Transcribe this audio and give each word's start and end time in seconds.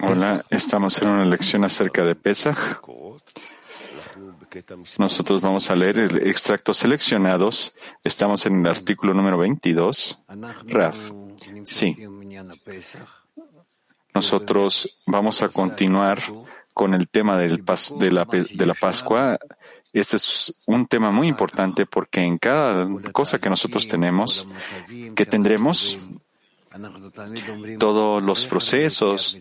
Hola, 0.00 0.42
estamos 0.48 1.02
en 1.02 1.08
una 1.08 1.26
lección 1.26 1.62
acerca 1.64 2.02
de 2.02 2.14
Pesach. 2.14 2.80
Nosotros 4.98 5.42
vamos 5.42 5.68
a 5.70 5.74
leer 5.76 5.98
el 5.98 6.26
extractos 6.26 6.78
seleccionados. 6.78 7.74
Estamos 8.02 8.46
en 8.46 8.60
el 8.60 8.66
artículo 8.66 9.12
número 9.12 9.36
22. 9.36 10.24
Raf. 10.68 11.10
Sí. 11.64 11.94
Nosotros 14.14 14.98
vamos 15.04 15.42
a 15.42 15.48
continuar 15.50 16.22
con 16.72 16.94
el 16.94 17.10
tema 17.10 17.36
de 17.36 18.10
la 18.10 18.74
Pascua. 18.74 19.38
Este 19.92 20.16
es 20.16 20.64
un 20.66 20.86
tema 20.86 21.10
muy 21.10 21.28
importante 21.28 21.84
porque 21.84 22.22
en 22.22 22.38
cada 22.38 22.88
cosa 23.12 23.38
que 23.38 23.50
nosotros 23.50 23.86
tenemos, 23.86 24.48
que 25.14 25.26
tendremos, 25.26 25.98
todos 27.78 28.22
los 28.22 28.46
procesos, 28.46 29.38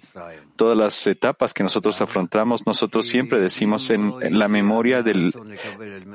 todas 0.55 0.77
las 0.77 1.07
etapas 1.07 1.53
que 1.53 1.63
nosotros 1.63 2.01
afrontamos, 2.01 2.65
nosotros 2.65 3.07
siempre 3.07 3.39
decimos 3.39 3.89
en, 3.89 4.13
la 4.37 4.47
memoria 4.47 5.01
del 5.01 5.33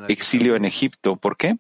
exilio 0.09 0.57
en 0.57 0.65
Egipto. 0.65 1.17
¿Por 1.17 1.37
qué? 1.37 1.57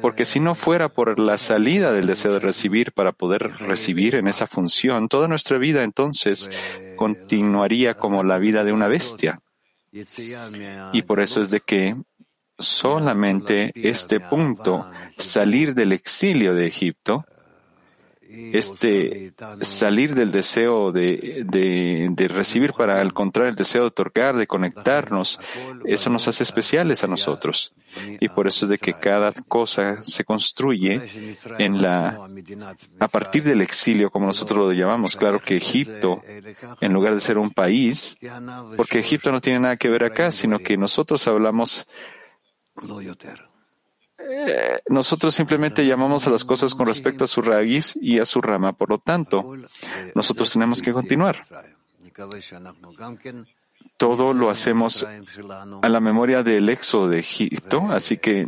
Porque 0.00 0.24
si 0.24 0.40
no 0.40 0.54
fuera 0.54 0.88
por 0.88 1.18
la 1.18 1.36
salida 1.36 1.92
del 1.92 2.06
deseo 2.06 2.32
de 2.34 2.38
recibir 2.38 2.92
para 2.92 3.12
poder 3.12 3.52
recibir 3.58 4.14
en 4.14 4.28
esa 4.28 4.46
función, 4.46 5.08
toda 5.08 5.28
nuestra 5.28 5.58
vida 5.58 5.82
entonces 5.82 6.50
continuaría 6.96 7.94
como 7.94 8.22
la 8.22 8.38
vida 8.38 8.64
de 8.64 8.72
una 8.72 8.88
bestia. 8.88 9.40
Y 10.92 11.02
por 11.02 11.20
eso 11.20 11.40
es 11.40 11.50
de 11.50 11.60
que 11.60 11.96
solamente 12.58 13.72
este 13.74 14.20
punto, 14.20 14.86
salir 15.18 15.74
del 15.74 15.92
exilio 15.92 16.54
de 16.54 16.66
Egipto, 16.66 17.26
este 18.52 19.32
salir 19.60 20.14
del 20.14 20.32
deseo 20.32 20.92
de, 20.92 21.44
de, 21.46 22.28
recibir 22.28 22.72
para 22.72 23.00
encontrar 23.02 23.48
el 23.48 23.54
deseo 23.54 23.82
de 23.82 23.88
otorgar, 23.88 24.36
de 24.36 24.46
conectarnos, 24.46 25.38
eso 25.84 26.10
nos 26.10 26.28
hace 26.28 26.42
especiales 26.42 27.04
a 27.04 27.06
nosotros. 27.06 27.72
Y 28.20 28.28
por 28.28 28.46
eso 28.46 28.66
es 28.66 28.70
de 28.70 28.78
que 28.78 28.94
cada 28.94 29.32
cosa 29.32 30.02
se 30.02 30.24
construye 30.24 31.00
en 31.58 31.80
la, 31.80 32.28
a 33.00 33.08
partir 33.08 33.42
del 33.42 33.62
exilio, 33.62 34.10
como 34.10 34.26
nosotros 34.26 34.58
lo 34.58 34.72
llamamos. 34.72 35.16
Claro 35.16 35.40
que 35.40 35.56
Egipto, 35.56 36.22
en 36.80 36.92
lugar 36.92 37.14
de 37.14 37.20
ser 37.20 37.38
un 37.38 37.50
país, 37.50 38.18
porque 38.76 38.98
Egipto 38.98 39.32
no 39.32 39.40
tiene 39.40 39.60
nada 39.60 39.76
que 39.76 39.88
ver 39.88 40.04
acá, 40.04 40.30
sino 40.30 40.58
que 40.58 40.76
nosotros 40.76 41.26
hablamos 41.26 41.88
nosotros 44.88 45.34
simplemente 45.34 45.86
llamamos 45.86 46.26
a 46.26 46.30
las 46.30 46.44
cosas 46.44 46.74
con 46.74 46.86
respecto 46.86 47.24
a 47.24 47.28
su 47.28 47.42
raíz 47.42 47.98
y 48.00 48.18
a 48.18 48.26
su 48.26 48.40
rama. 48.40 48.72
Por 48.72 48.90
lo 48.90 48.98
tanto, 48.98 49.54
nosotros 50.14 50.52
tenemos 50.52 50.82
que 50.82 50.92
continuar. 50.92 51.44
Todo 53.96 54.34
lo 54.34 54.50
hacemos 54.50 55.06
a 55.82 55.88
la 55.88 56.00
memoria 56.00 56.42
del 56.42 56.68
éxodo 56.68 57.08
de 57.08 57.18
Egipto, 57.18 57.88
así 57.90 58.18
que 58.18 58.46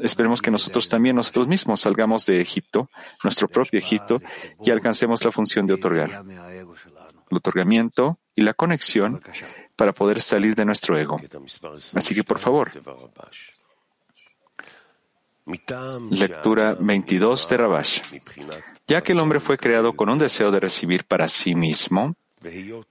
esperemos 0.00 0.40
que 0.40 0.52
nosotros 0.52 0.88
también, 0.88 1.16
nosotros 1.16 1.48
mismos, 1.48 1.80
salgamos 1.80 2.26
de 2.26 2.40
Egipto, 2.40 2.88
nuestro 3.24 3.48
propio 3.48 3.78
Egipto, 3.78 4.20
y 4.64 4.70
alcancemos 4.70 5.24
la 5.24 5.32
función 5.32 5.66
de 5.66 5.74
otorgar. 5.74 6.24
El 7.30 7.36
otorgamiento 7.36 8.18
y 8.36 8.42
la 8.42 8.54
conexión 8.54 9.20
para 9.74 9.92
poder 9.92 10.20
salir 10.20 10.54
de 10.54 10.64
nuestro 10.64 10.96
ego. 10.96 11.20
Así 11.94 12.14
que, 12.14 12.22
por 12.22 12.38
favor, 12.38 12.70
Lectura 16.10 16.76
22 16.78 17.48
de 17.48 17.56
Rabash. 17.56 18.00
Ya 18.86 19.02
que 19.02 19.12
el 19.12 19.20
hombre 19.20 19.40
fue 19.40 19.58
creado 19.58 19.94
con 19.94 20.08
un 20.08 20.18
deseo 20.18 20.50
de 20.50 20.60
recibir 20.60 21.04
para 21.04 21.28
sí 21.28 21.54
mismo, 21.54 22.14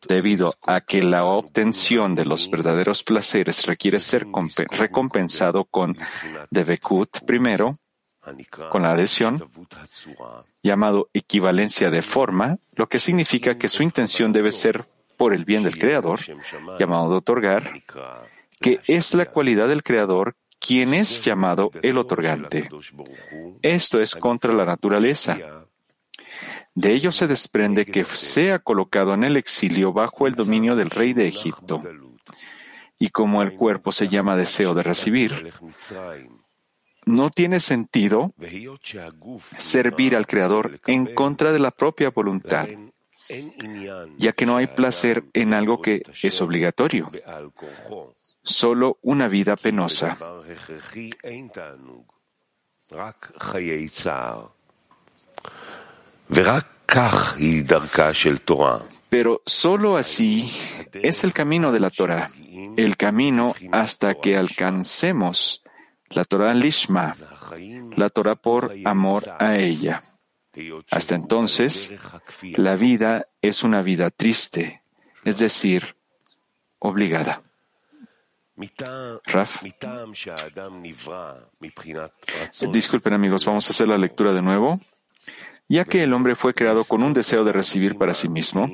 debido 0.07 0.55
a 0.63 0.81
que 0.81 1.03
la 1.03 1.25
obtención 1.25 2.15
de 2.15 2.25
los 2.25 2.49
verdaderos 2.49 3.03
placeres 3.03 3.65
requiere 3.65 3.99
ser 3.99 4.27
recompensado 4.71 5.65
con 5.65 5.95
Devekut 6.49 7.23
primero, 7.25 7.77
con 8.71 8.83
la 8.83 8.91
adhesión, 8.91 9.47
llamado 10.63 11.09
equivalencia 11.13 11.89
de 11.89 12.01
forma, 12.01 12.57
lo 12.75 12.87
que 12.87 12.99
significa 12.99 13.57
que 13.57 13.69
su 13.69 13.83
intención 13.83 14.31
debe 14.31 14.51
ser 14.51 14.85
por 15.17 15.33
el 15.33 15.45
bien 15.45 15.63
del 15.63 15.77
Creador, 15.77 16.19
llamado 16.79 17.09
de 17.09 17.15
otorgar, 17.17 17.71
que 18.59 18.79
es 18.87 19.13
la 19.13 19.25
cualidad 19.25 19.67
del 19.67 19.83
Creador 19.83 20.35
quien 20.65 20.93
es 20.93 21.21
llamado 21.21 21.71
el 21.81 21.97
otorgante. 21.97 22.69
Esto 23.61 24.01
es 24.01 24.15
contra 24.15 24.53
la 24.53 24.65
naturaleza. 24.65 25.37
De 26.73 26.93
ello 26.93 27.11
se 27.11 27.27
desprende 27.27 27.85
que 27.85 28.05
sea 28.05 28.59
colocado 28.59 29.13
en 29.13 29.25
el 29.25 29.35
exilio 29.35 29.91
bajo 29.91 30.25
el 30.25 30.35
dominio 30.35 30.75
del 30.75 30.89
rey 30.89 31.13
de 31.13 31.27
Egipto. 31.27 31.83
Y 32.97 33.09
como 33.09 33.43
el 33.43 33.55
cuerpo 33.55 33.91
se 33.91 34.07
llama 34.07 34.37
deseo 34.37 34.73
de 34.73 34.83
recibir, 34.83 35.53
no 37.05 37.29
tiene 37.29 37.59
sentido 37.59 38.33
servir 39.57 40.15
al 40.15 40.25
Creador 40.25 40.79
en 40.87 41.13
contra 41.13 41.51
de 41.51 41.59
la 41.59 41.71
propia 41.71 42.09
voluntad, 42.09 42.69
ya 44.17 44.31
que 44.31 44.45
no 44.45 44.55
hay 44.55 44.67
placer 44.67 45.25
en 45.33 45.53
algo 45.53 45.81
que 45.81 46.03
es 46.21 46.41
obligatorio 46.41 47.09
solo 48.43 48.99
una 49.01 49.27
vida 49.27 49.55
penosa. 49.55 50.17
Pero 59.09 59.41
solo 59.45 59.97
así 59.97 60.51
es 60.93 61.23
el 61.23 61.33
camino 61.33 61.71
de 61.71 61.79
la 61.79 61.89
Torah, 61.89 62.29
el 62.77 62.97
camino 62.97 63.55
hasta 63.71 64.15
que 64.15 64.37
alcancemos 64.37 65.63
la 66.09 66.23
Torah 66.23 66.53
Lishma, 66.53 67.15
la 67.95 68.09
Torah 68.09 68.35
por 68.35 68.75
amor 68.85 69.23
a 69.39 69.55
ella. 69.55 70.03
Hasta 70.91 71.15
entonces, 71.15 71.93
la 72.55 72.75
vida 72.75 73.27
es 73.41 73.63
una 73.63 73.81
vida 73.81 74.11
triste, 74.11 74.83
es 75.23 75.39
decir, 75.39 75.95
obligada. 76.77 77.41
Raf. 79.25 79.63
Disculpen 82.71 83.13
amigos, 83.13 83.45
vamos 83.45 83.67
a 83.67 83.71
hacer 83.71 83.87
la 83.87 83.97
lectura 83.97 84.33
de 84.33 84.41
nuevo. 84.41 84.79
Ya 85.69 85.85
que 85.85 86.03
el 86.03 86.13
hombre 86.13 86.35
fue 86.35 86.53
creado 86.53 86.83
con 86.83 87.03
un 87.03 87.13
deseo 87.13 87.43
de 87.43 87.53
recibir 87.53 87.97
para 87.97 88.13
sí 88.13 88.29
mismo, 88.29 88.69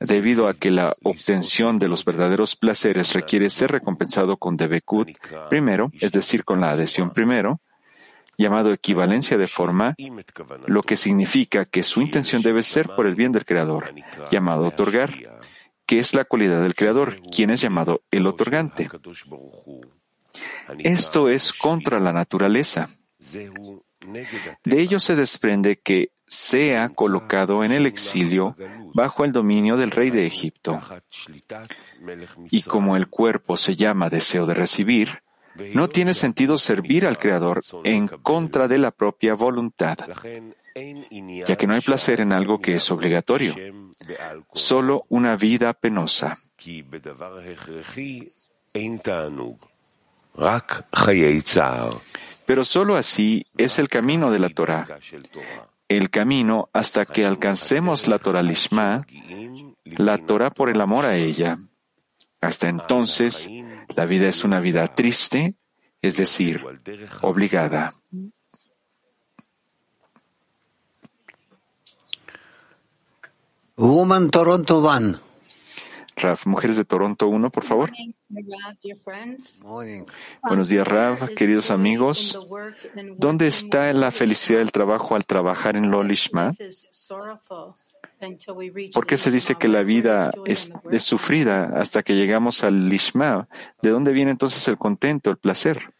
debido 0.00 0.48
a 0.48 0.54
que 0.54 0.70
la 0.70 0.92
obtención 1.02 1.78
de 1.78 1.88
los 1.88 2.04
verdaderos 2.04 2.56
placeres 2.56 3.12
requiere 3.12 3.50
ser 3.50 3.70
recompensado 3.70 4.36
con 4.36 4.56
Devekut 4.56 5.10
primero, 5.48 5.92
es 6.00 6.12
decir, 6.12 6.44
con 6.44 6.60
la 6.60 6.70
adhesión 6.70 7.10
primero, 7.10 7.60
llamado 8.36 8.72
equivalencia 8.72 9.36
de 9.36 9.46
forma, 9.46 9.94
lo 10.66 10.82
que 10.82 10.96
significa 10.96 11.64
que 11.64 11.82
su 11.82 12.00
intención 12.00 12.42
debe 12.42 12.62
ser 12.62 12.88
por 12.88 13.06
el 13.06 13.14
bien 13.14 13.30
del 13.30 13.44
Creador, 13.44 13.94
llamado 14.30 14.66
otorgar, 14.66 15.12
que 15.92 15.98
es 15.98 16.14
la 16.14 16.24
cualidad 16.24 16.62
del 16.62 16.74
Creador, 16.74 17.20
quien 17.30 17.50
es 17.50 17.60
llamado 17.60 18.00
el 18.10 18.26
otorgante. 18.26 18.88
Esto 20.78 21.28
es 21.28 21.52
contra 21.52 22.00
la 22.00 22.14
naturaleza. 22.14 22.88
De 24.64 24.80
ello 24.80 24.98
se 25.00 25.16
desprende 25.16 25.76
que 25.76 26.12
sea 26.26 26.88
colocado 26.88 27.62
en 27.62 27.72
el 27.72 27.84
exilio 27.84 28.56
bajo 28.94 29.26
el 29.26 29.32
dominio 29.32 29.76
del 29.76 29.90
rey 29.90 30.08
de 30.08 30.24
Egipto. 30.24 30.80
Y 32.50 32.62
como 32.62 32.96
el 32.96 33.08
cuerpo 33.08 33.58
se 33.58 33.76
llama 33.76 34.08
deseo 34.08 34.46
de 34.46 34.54
recibir, 34.54 35.22
no 35.74 35.90
tiene 35.90 36.14
sentido 36.14 36.56
servir 36.56 37.04
al 37.04 37.18
Creador 37.18 37.60
en 37.84 38.08
contra 38.08 38.66
de 38.66 38.78
la 38.78 38.92
propia 38.92 39.34
voluntad, 39.34 39.98
ya 41.46 41.56
que 41.56 41.66
no 41.66 41.74
hay 41.74 41.80
placer 41.80 42.20
en 42.20 42.32
algo 42.32 42.60
que 42.60 42.74
es 42.74 42.90
obligatorio 42.90 43.54
solo 44.52 45.04
una 45.08 45.36
vida 45.36 45.72
penosa. 45.74 46.38
Pero 52.46 52.64
solo 52.64 52.96
así 52.96 53.46
es 53.56 53.78
el 53.78 53.88
camino 53.88 54.30
de 54.30 54.38
la 54.38 54.48
Torah, 54.48 54.86
el 55.88 56.10
camino 56.10 56.70
hasta 56.72 57.06
que 57.06 57.24
alcancemos 57.24 58.08
la 58.08 58.18
Torah 58.18 58.42
Lishma, 58.42 59.06
la 59.84 60.18
Torah 60.18 60.50
por 60.50 60.70
el 60.70 60.80
amor 60.80 61.04
a 61.04 61.16
ella. 61.16 61.58
Hasta 62.40 62.68
entonces, 62.68 63.48
la 63.94 64.04
vida 64.06 64.28
es 64.28 64.42
una 64.42 64.58
vida 64.58 64.86
triste, 64.88 65.54
es 66.00 66.16
decir, 66.16 66.64
obligada. 67.20 67.92
Woman 73.82 74.30
Toronto 74.30 74.78
One. 74.78 75.16
Rav, 76.14 76.38
Mujeres 76.44 76.76
de 76.76 76.84
Toronto 76.84 77.26
1, 77.26 77.50
por 77.50 77.64
favor. 77.64 77.90
Buenos 80.44 80.68
días, 80.68 80.86
Rav, 80.86 81.34
queridos 81.34 81.72
amigos. 81.72 82.38
¿Dónde 83.16 83.48
está 83.48 83.92
la 83.92 84.12
felicidad 84.12 84.60
del 84.60 84.70
trabajo 84.70 85.16
al 85.16 85.24
trabajar 85.24 85.74
en 85.74 85.90
Lolishma? 85.90 86.52
¿Por 88.92 89.04
qué 89.04 89.16
se 89.16 89.32
dice 89.32 89.56
que 89.56 89.66
la 89.66 89.82
vida 89.82 90.30
es, 90.44 90.72
es 90.92 91.02
sufrida 91.02 91.80
hasta 91.80 92.04
que 92.04 92.14
llegamos 92.14 92.62
al 92.62 92.88
Lishma? 92.88 93.48
¿De 93.82 93.90
dónde 93.90 94.12
viene 94.12 94.30
entonces 94.30 94.68
el 94.68 94.78
contento, 94.78 95.28
el 95.28 95.38
placer? 95.38 95.92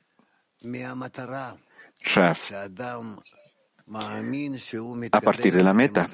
Rav, 2.14 2.38
a 5.12 5.20
partir 5.20 5.54
de 5.54 5.62
la 5.62 5.74
meta. 5.74 6.08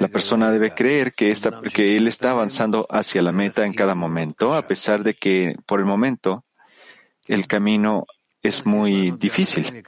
La 0.00 0.08
persona 0.08 0.50
debe 0.50 0.74
creer 0.74 1.12
que, 1.12 1.34
que 1.72 1.96
él 1.96 2.08
está 2.08 2.30
avanzando 2.30 2.86
hacia 2.90 3.22
la 3.22 3.32
meta 3.32 3.64
en 3.64 3.74
cada 3.74 3.94
momento, 3.94 4.54
a 4.54 4.66
pesar 4.66 5.02
de 5.02 5.14
que 5.14 5.56
por 5.66 5.80
el 5.80 5.86
momento 5.86 6.44
el 7.26 7.46
camino 7.46 8.06
es 8.42 8.66
muy 8.66 9.12
difícil. 9.12 9.82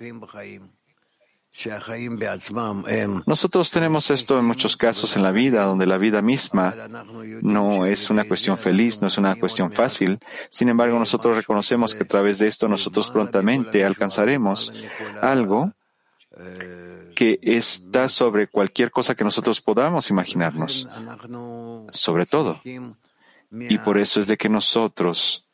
Nosotros 3.27 3.71
tenemos 3.71 4.11
esto 4.11 4.39
en 4.39 4.45
muchos 4.45 4.77
casos 4.77 5.17
en 5.17 5.23
la 5.23 5.33
vida, 5.33 5.65
donde 5.65 5.87
la 5.87 5.97
vida 5.97 6.21
misma 6.21 6.75
no 7.43 7.87
es 7.87 8.11
una 8.11 8.25
cuestión 8.25 8.59
feliz, 8.59 9.01
no 9.01 9.09
es 9.09 9.17
una 9.17 9.37
cuestión 9.37 9.73
fácil. 9.73 10.19
Sin 10.51 10.69
embargo, 10.69 10.99
nosotros 10.99 11.37
reconocemos 11.37 11.95
que 11.95 12.05
a 12.05 12.07
través 12.07 12.39
de 12.39 12.49
esto 12.49 12.69
nosotros 12.69 13.11
prontamente 13.11 13.85
alcanzaremos 13.85 14.73
algo 15.23 15.73
que 17.15 17.39
está 17.43 18.09
sobre 18.09 18.47
cualquier 18.47 18.91
cosa 18.91 19.15
que 19.15 19.25
nosotros 19.25 19.61
podamos 19.61 20.11
imaginarnos, 20.11 20.89
sobre 21.91 22.27
todo. 22.27 22.61
Y 23.51 23.79
por 23.79 23.99
eso 23.99 24.21
es 24.21 24.27
de 24.27 24.37
que 24.37 24.49
nosotros, 24.49 25.49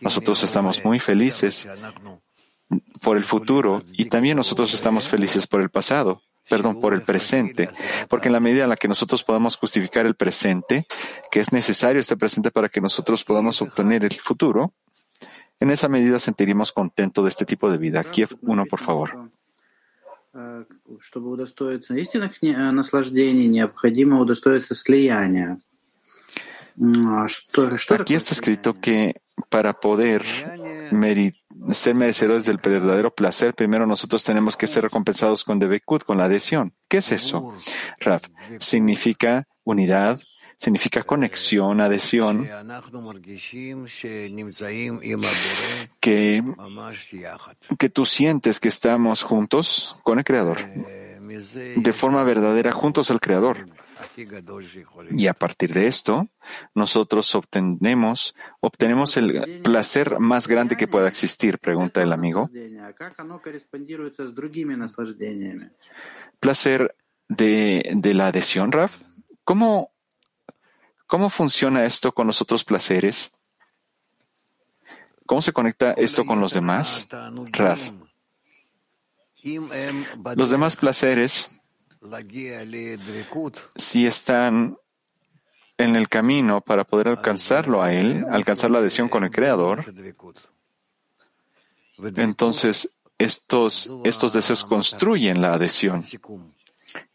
nosotros 0.00 0.42
estamos 0.42 0.84
muy 0.84 0.98
felices 0.98 1.68
por 3.02 3.16
el 3.16 3.24
futuro 3.24 3.82
y 3.92 4.06
también 4.06 4.36
nosotros 4.36 4.74
estamos 4.74 5.08
felices 5.08 5.46
por 5.46 5.60
el 5.60 5.70
pasado, 5.70 6.22
perdón, 6.48 6.80
por 6.80 6.92
el 6.92 7.02
presente, 7.02 7.70
porque 8.08 8.28
en 8.28 8.34
la 8.34 8.40
medida 8.40 8.64
en 8.64 8.68
la 8.70 8.76
que 8.76 8.88
nosotros 8.88 9.24
podamos 9.24 9.56
justificar 9.56 10.04
el 10.04 10.14
presente, 10.14 10.86
que 11.30 11.40
es 11.40 11.52
necesario 11.52 12.00
este 12.00 12.16
presente 12.16 12.50
para 12.50 12.68
que 12.68 12.80
nosotros 12.80 13.24
podamos 13.24 13.62
obtener 13.62 14.04
el 14.04 14.20
futuro, 14.20 14.74
en 15.58 15.70
esa 15.70 15.88
medida 15.88 16.18
sentiríamos 16.18 16.72
contento 16.72 17.22
de 17.22 17.28
este 17.28 17.44
tipo 17.44 17.70
de 17.70 17.78
vida. 17.78 18.04
Kiev 18.04 18.36
1, 18.42 18.66
por 18.66 18.80
favor. 18.80 19.30
Чтобы 20.99 21.31
удостоиться 21.31 21.95
истинных 21.95 22.41
наслаждений, 22.41 23.47
необходимо 23.47 24.19
удостоиться 24.19 24.75
слияния. 24.75 25.59
Aquí 26.77 28.15
está 28.15 28.33
escrito 28.33 28.73
que 28.73 29.21
para 29.49 29.79
poder 29.79 30.23
ser 31.71 31.95
merecedores 31.95 32.45
del 32.45 32.57
verdadero 32.57 33.15
placer, 33.15 33.53
primero 33.53 33.87
nosotros 33.87 34.25
tenemos 34.25 34.57
que 34.57 34.67
ser 34.67 34.83
recompensados 34.83 35.45
con 35.45 35.57
Debekut, 35.57 36.03
con 36.03 36.17
la 36.17 36.25
adhesión. 36.25 36.73
¿Qué 36.89 36.97
es 36.97 37.13
eso? 37.13 37.53
Raf, 38.01 38.23
significa 38.59 39.47
unidad, 39.63 40.19
significa 40.60 41.02
conexión, 41.02 41.80
adhesión, 41.80 42.46
que, 46.00 46.42
que 47.78 47.88
tú 47.88 48.04
sientes 48.04 48.60
que 48.60 48.68
estamos 48.68 49.22
juntos 49.22 49.96
con 50.02 50.18
el 50.18 50.24
Creador, 50.24 50.58
de 51.76 51.92
forma 51.94 52.22
verdadera 52.24 52.72
juntos 52.72 53.10
al 53.10 53.20
Creador. 53.20 53.68
Y 55.10 55.28
a 55.28 55.34
partir 55.34 55.72
de 55.72 55.86
esto, 55.86 56.28
nosotros 56.74 57.34
obtenemos, 57.34 58.34
obtenemos 58.60 59.16
el 59.16 59.62
placer 59.62 60.18
más 60.18 60.46
grande 60.46 60.76
que 60.76 60.88
pueda 60.88 61.08
existir, 61.08 61.58
pregunta 61.58 62.02
el 62.02 62.12
amigo. 62.12 62.50
Placer 66.38 66.94
de, 67.28 67.92
de 67.94 68.14
la 68.14 68.26
adhesión, 68.26 68.72
Raf. 68.72 69.00
¿Cómo 69.44 69.92
¿Cómo 71.10 71.28
funciona 71.28 71.84
esto 71.84 72.12
con 72.12 72.28
los 72.28 72.40
otros 72.40 72.62
placeres? 72.62 73.32
¿Cómo 75.26 75.42
se 75.42 75.52
conecta 75.52 75.90
esto 75.94 76.24
con 76.24 76.38
los 76.38 76.54
demás? 76.54 77.08
Raf. 77.50 77.90
Los 80.36 80.50
demás 80.50 80.76
placeres, 80.76 81.50
si 83.74 84.06
están 84.06 84.78
en 85.78 85.96
el 85.96 86.08
camino 86.08 86.60
para 86.60 86.84
poder 86.84 87.08
alcanzarlo 87.08 87.82
a 87.82 87.92
Él, 87.92 88.24
alcanzar 88.30 88.70
la 88.70 88.78
adhesión 88.78 89.08
con 89.08 89.24
el 89.24 89.30
Creador, 89.32 89.84
entonces 92.14 93.00
estos, 93.18 93.90
estos 94.04 94.32
deseos 94.32 94.62
construyen 94.62 95.42
la 95.42 95.54
adhesión. 95.54 96.04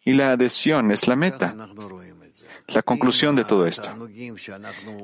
Y 0.04 0.12
la 0.12 0.34
adhesión 0.34 0.92
es 0.92 1.08
la 1.08 1.16
meta 1.16 1.56
la 2.68 2.82
conclusión 2.82 3.36
de 3.36 3.46
todo 3.46 3.68
esto. 3.68 3.90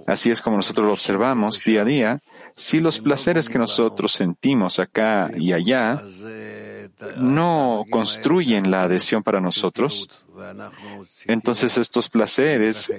Así 0.07 0.31
es 0.31 0.41
como 0.41 0.57
nosotros 0.57 0.85
lo 0.87 0.93
observamos 0.93 1.63
día 1.63 1.81
a 1.81 1.85
día. 1.85 2.21
Si 2.55 2.79
los 2.79 2.99
placeres 2.99 3.49
que 3.49 3.59
nosotros 3.59 4.11
sentimos 4.11 4.79
acá 4.79 5.29
y 5.35 5.53
allá 5.53 6.01
no 7.17 7.85
construyen 7.89 8.71
la 8.71 8.83
adhesión 8.83 9.23
para 9.23 9.39
nosotros, 9.39 10.09
entonces 11.25 11.77
estos 11.77 12.09
placeres 12.09 12.91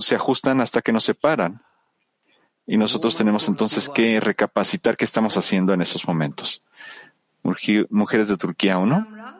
se 0.00 0.14
ajustan 0.14 0.60
hasta 0.60 0.82
que 0.82 0.92
nos 0.92 1.04
separan. 1.04 1.62
Y 2.66 2.76
nosotros 2.76 3.16
tenemos 3.16 3.48
entonces 3.48 3.88
que 3.88 4.20
recapacitar 4.20 4.96
qué 4.96 5.04
estamos 5.04 5.36
haciendo 5.36 5.72
en 5.72 5.80
esos 5.80 6.06
momentos. 6.06 6.64
Mujeres 7.90 8.28
de 8.28 8.36
Turquía 8.36 8.78
1. 8.78 9.37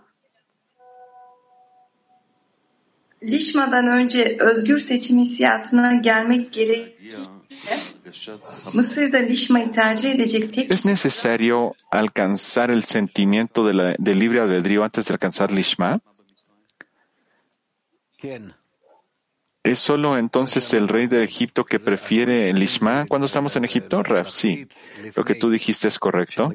Lişma'dan 3.22 3.86
önce 3.86 4.36
özgür 4.40 4.80
seçim 4.80 5.18
hissiyatına 5.18 5.94
gelmek 5.94 6.58
Mısır'da 8.72 9.18
Lişma'yı 9.18 9.70
tercih 9.70 10.14
edecek 10.14 10.52
tek 10.52 10.70
¿Es 10.70 10.86
necesario 10.86 11.72
alcanzar 11.90 12.70
el 12.70 12.82
sentimiento 12.82 13.66
de, 13.66 13.74
la, 13.74 13.96
de 13.98 14.14
libre 14.14 14.40
albedrío 14.40 14.82
antes 14.82 15.06
de 15.06 15.14
alcanzar 15.14 15.50
Lishma? 15.50 16.00
¿Es 19.64 19.78
solo 19.78 20.16
entonces 20.16 20.72
el 20.72 20.88
rey 20.88 21.08
de 21.08 21.22
Egipto 21.22 21.64
que 21.64 21.78
prefiere 21.78 22.52
Lishma 22.52 23.06
cuando 23.06 23.26
estamos 23.26 23.56
en 23.56 23.64
Egipto? 23.64 24.02
Raf, 24.02 24.30
sí. 24.30 24.66
Lo 25.14 25.24
que 25.24 25.34
tú 25.34 25.50
dijiste 25.50 25.88
es 25.88 25.98
correcto. 25.98 26.50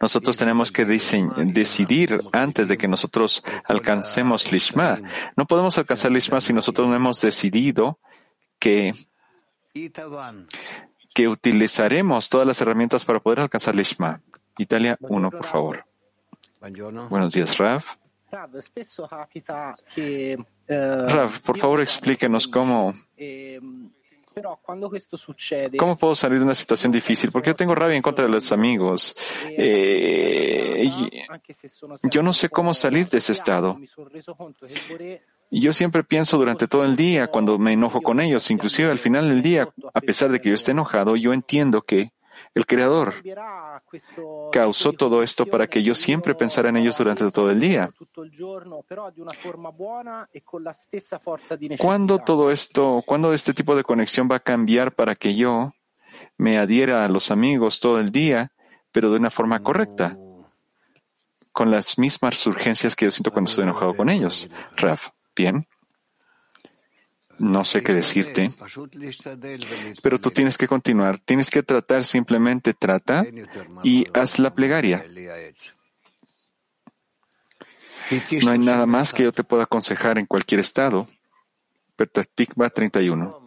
Nosotros 0.00 0.36
tenemos 0.36 0.70
que 0.72 0.84
decidir 0.84 2.20
antes 2.32 2.68
de 2.68 2.76
que 2.76 2.88
nosotros 2.88 3.42
alcancemos 3.64 4.50
Lishma. 4.52 5.00
No 5.36 5.46
podemos 5.46 5.78
alcanzar 5.78 6.12
Lishma 6.12 6.40
si 6.40 6.52
nosotros 6.52 6.88
no 6.88 6.96
hemos 6.96 7.20
decidido 7.20 7.98
que, 8.58 8.94
que 11.14 11.28
utilizaremos 11.28 12.28
todas 12.28 12.46
las 12.46 12.60
herramientas 12.60 13.04
para 13.04 13.20
poder 13.20 13.40
alcanzar 13.40 13.74
Lishma. 13.74 14.20
Italia 14.58 14.96
1, 15.00 15.30
por 15.30 15.44
favor. 15.44 15.84
Buenos 17.10 17.34
días, 17.34 17.58
Raf. 17.58 17.96
Rav, 20.68 21.40
por 21.42 21.58
favor 21.58 21.80
explíquenos 21.80 22.48
cómo 22.48 22.94
¿Cómo 25.78 25.96
puedo 25.96 26.14
salir 26.14 26.38
de 26.38 26.44
una 26.44 26.54
situación 26.54 26.92
difícil? 26.92 27.30
Porque 27.30 27.50
yo 27.50 27.54
tengo 27.54 27.74
rabia 27.74 27.96
en 27.96 28.02
contra 28.02 28.24
de 28.24 28.30
los 28.30 28.52
amigos. 28.52 29.16
Eh, 29.46 30.90
yo 32.10 32.22
no 32.22 32.32
sé 32.32 32.48
cómo 32.48 32.74
salir 32.74 33.08
de 33.08 33.18
ese 33.18 33.32
estado. 33.32 33.78
Yo 35.50 35.72
siempre 35.72 36.02
pienso 36.02 36.36
durante 36.36 36.66
todo 36.66 36.84
el 36.84 36.96
día, 36.96 37.28
cuando 37.28 37.58
me 37.58 37.72
enojo 37.72 38.00
con 38.00 38.20
ellos, 38.20 38.50
inclusive 38.50 38.90
al 38.90 38.98
final 38.98 39.28
del 39.28 39.42
día, 39.42 39.68
a 39.92 40.00
pesar 40.00 40.30
de 40.32 40.40
que 40.40 40.48
yo 40.48 40.54
esté 40.54 40.72
enojado, 40.72 41.16
yo 41.16 41.32
entiendo 41.32 41.82
que 41.82 42.12
el 42.54 42.66
Creador 42.66 43.14
causó 44.52 44.92
todo 44.92 45.22
esto 45.22 45.46
para 45.46 45.66
que 45.66 45.82
yo 45.82 45.94
siempre 45.94 46.34
pensara 46.34 46.68
en 46.68 46.76
ellos 46.76 46.96
durante 46.96 47.28
todo 47.32 47.50
el 47.50 47.58
día. 47.58 47.90
¿Cuándo 51.78 52.18
todo 52.20 52.50
esto, 52.52 53.02
cuándo 53.06 53.34
este 53.34 53.54
tipo 53.54 53.74
de 53.74 53.82
conexión 53.82 54.28
va 54.30 54.36
a 54.36 54.40
cambiar 54.40 54.94
para 54.94 55.16
que 55.16 55.34
yo 55.34 55.72
me 56.38 56.58
adhiera 56.58 57.04
a 57.04 57.08
los 57.08 57.32
amigos 57.32 57.80
todo 57.80 57.98
el 57.98 58.12
día, 58.12 58.52
pero 58.92 59.10
de 59.10 59.16
una 59.16 59.30
forma 59.30 59.60
correcta? 59.60 60.16
Con 61.50 61.70
las 61.70 61.98
mismas 61.98 62.46
urgencias 62.46 62.94
que 62.94 63.06
yo 63.06 63.10
siento 63.10 63.32
cuando 63.32 63.48
estoy 63.48 63.64
enojado 63.64 63.94
con 63.94 64.08
ellos. 64.08 64.50
Raf, 64.76 65.10
bien. 65.34 65.66
No 67.38 67.64
sé 67.64 67.82
qué 67.82 67.94
decirte, 67.94 68.50
pero 70.02 70.20
tú 70.20 70.30
tienes 70.30 70.56
que 70.56 70.68
continuar, 70.68 71.18
tienes 71.18 71.50
que 71.50 71.62
tratar, 71.62 72.04
simplemente 72.04 72.74
trata 72.74 73.26
y 73.82 74.06
haz 74.14 74.38
la 74.38 74.54
plegaria. 74.54 75.04
No 78.42 78.50
hay 78.50 78.58
nada 78.58 78.86
más 78.86 79.12
que 79.12 79.22
yo 79.24 79.32
te 79.32 79.44
pueda 79.44 79.64
aconsejar 79.64 80.18
en 80.18 80.26
cualquier 80.26 80.60
estado. 80.60 81.06
Pertatikva 81.96 82.70
31. 82.70 83.40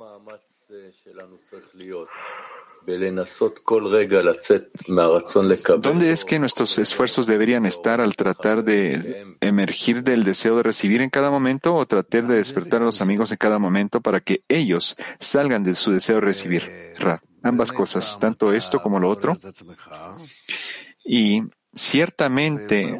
¿Dónde 5.81 6.11
es 6.11 6.23
que 6.23 6.39
nuestros 6.39 6.77
esfuerzos 6.77 7.27
deberían 7.27 7.65
estar 7.65 7.99
al 7.99 8.15
tratar 8.15 8.63
de 8.63 9.25
emergir 9.41 10.03
del 10.03 10.23
deseo 10.23 10.55
de 10.55 10.63
recibir 10.63 11.01
en 11.01 11.09
cada 11.09 11.29
momento 11.29 11.75
o 11.75 11.85
tratar 11.85 12.27
de 12.27 12.35
despertar 12.35 12.81
a 12.81 12.85
los 12.85 13.01
amigos 13.01 13.31
en 13.31 13.37
cada 13.37 13.59
momento 13.59 13.99
para 13.99 14.21
que 14.21 14.43
ellos 14.47 14.95
salgan 15.19 15.63
de 15.63 15.75
su 15.75 15.91
deseo 15.91 16.15
de 16.15 16.21
recibir? 16.21 16.93
ambas 17.43 17.71
cosas, 17.71 18.17
tanto 18.19 18.53
esto 18.53 18.81
como 18.81 18.99
lo 18.99 19.09
otro. 19.09 19.37
Y 21.03 21.43
ciertamente, 21.73 22.97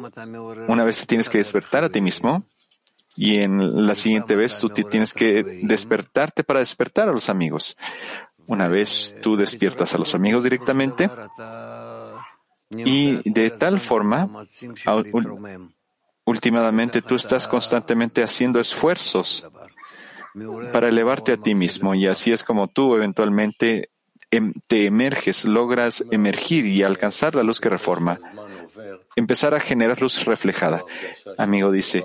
una 0.68 0.84
vez 0.84 1.06
tienes 1.06 1.28
que 1.28 1.38
despertar 1.38 1.84
a 1.84 1.88
ti 1.88 2.00
mismo, 2.00 2.44
y 3.16 3.38
en 3.38 3.86
la 3.86 3.94
siguiente 3.96 4.36
vez 4.36 4.60
tú 4.60 4.68
tienes 4.68 5.12
que 5.12 5.42
despertarte 5.62 6.44
para 6.44 6.60
despertar 6.60 7.08
a 7.08 7.12
los 7.12 7.28
amigos. 7.28 7.76
Una 8.48 8.66
vez 8.66 9.14
tú 9.22 9.36
despiertas 9.36 9.94
a 9.94 9.98
los 9.98 10.14
amigos 10.14 10.42
directamente 10.42 11.10
y 12.70 13.30
de 13.30 13.50
tal 13.50 13.78
forma, 13.78 14.46
últimamente 16.24 17.02
tú 17.02 17.14
estás 17.14 17.46
constantemente 17.46 18.22
haciendo 18.22 18.58
esfuerzos 18.58 19.46
para 20.72 20.88
elevarte 20.88 21.32
a 21.32 21.36
ti 21.36 21.54
mismo 21.54 21.94
y 21.94 22.06
así 22.06 22.32
es 22.32 22.42
como 22.42 22.68
tú 22.68 22.94
eventualmente 22.94 23.90
te 24.66 24.86
emerges, 24.86 25.44
logras 25.44 26.04
emergir 26.10 26.66
y 26.66 26.82
alcanzar 26.82 27.34
la 27.34 27.42
luz 27.42 27.60
que 27.60 27.68
reforma 27.68 28.18
empezar 29.18 29.54
a 29.54 29.60
generar 29.60 30.00
luz 30.00 30.24
reflejada. 30.24 30.84
Amigo 31.36 31.70
dice, 31.70 32.04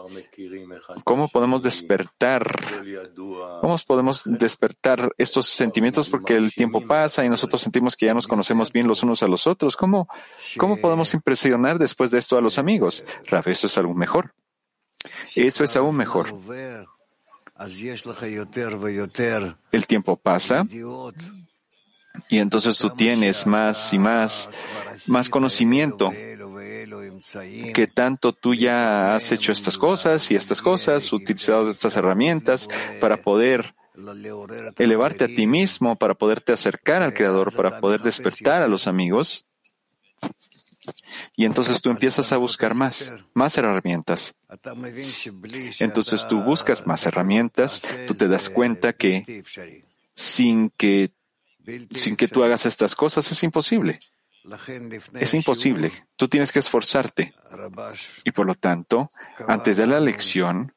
¿cómo 1.03 1.27
podemos 1.27 1.61
despertar? 1.61 2.43
¿Cómo 3.61 3.77
podemos 3.85 4.23
despertar 4.25 5.13
estos 5.17 5.47
sentimientos? 5.47 6.09
Porque 6.09 6.35
el 6.35 6.53
tiempo 6.53 6.85
pasa 6.85 7.23
y 7.23 7.29
nosotros 7.29 7.61
sentimos 7.61 7.95
que 7.95 8.07
ya 8.07 8.13
nos 8.13 8.27
conocemos 8.27 8.71
bien 8.71 8.87
los 8.87 9.03
unos 9.03 9.23
a 9.23 9.27
los 9.27 9.47
otros. 9.47 9.77
¿Cómo, 9.77 10.07
cómo 10.57 10.77
podemos 10.77 11.13
impresionar 11.13 11.77
después 11.77 12.11
de 12.11 12.19
esto 12.19 12.37
a 12.37 12.41
los 12.41 12.57
amigos? 12.57 13.05
Rafa, 13.27 13.51
eso 13.51 13.67
es 13.67 13.77
algo 13.77 13.93
mejor. 13.93 14.33
Eso 15.35 15.63
es 15.63 15.75
aún 15.75 15.95
mejor. 15.95 16.33
El 19.71 19.87
tiempo 19.87 20.17
pasa 20.17 20.65
y 22.33 22.39
entonces 22.39 22.79
tú 22.79 22.89
tienes 22.89 23.45
más 23.45 23.93
y 23.93 23.99
más, 23.99 24.49
más 25.05 25.29
conocimiento 25.29 26.11
que 27.75 27.85
tanto 27.85 28.33
tú 28.33 28.55
ya 28.55 29.13
has 29.15 29.31
hecho 29.31 29.51
estas 29.51 29.77
cosas 29.77 30.31
y 30.31 30.35
estas 30.35 30.59
cosas, 30.59 31.13
utilizado 31.13 31.69
estas 31.69 31.95
herramientas 31.95 32.67
para 32.99 33.17
poder 33.17 33.75
elevarte 34.79 35.25
a 35.25 35.27
ti 35.27 35.45
mismo, 35.45 35.95
para 35.95 36.15
poderte 36.15 36.51
acercar 36.51 37.03
al 37.03 37.13
Creador, 37.13 37.53
para 37.53 37.79
poder 37.79 38.01
despertar 38.01 38.63
a 38.63 38.67
los 38.67 38.87
amigos. 38.87 39.45
Y 41.35 41.45
entonces 41.45 41.83
tú 41.83 41.91
empiezas 41.91 42.31
a 42.31 42.37
buscar 42.37 42.73
más, 42.73 43.13
más 43.35 43.55
herramientas. 43.59 44.35
Entonces 45.79 46.27
tú 46.27 46.41
buscas 46.41 46.87
más 46.87 47.05
herramientas, 47.05 47.83
tú 48.07 48.15
te 48.15 48.27
das 48.27 48.49
cuenta 48.49 48.93
que 48.93 49.43
sin 50.15 50.71
que, 50.71 51.11
sin 51.91 52.15
que 52.15 52.27
tú 52.27 52.43
hagas 52.43 52.65
estas 52.65 52.95
cosas 52.95 53.31
es 53.31 53.43
imposible. 53.43 53.99
Es 55.19 55.33
imposible. 55.33 55.91
Tú 56.15 56.27
tienes 56.27 56.51
que 56.51 56.59
esforzarte. 56.59 57.33
Y 58.25 58.31
por 58.31 58.45
lo 58.45 58.55
tanto, 58.55 59.09
antes 59.47 59.77
de 59.77 59.87
la 59.87 59.99
lección, 59.99 60.73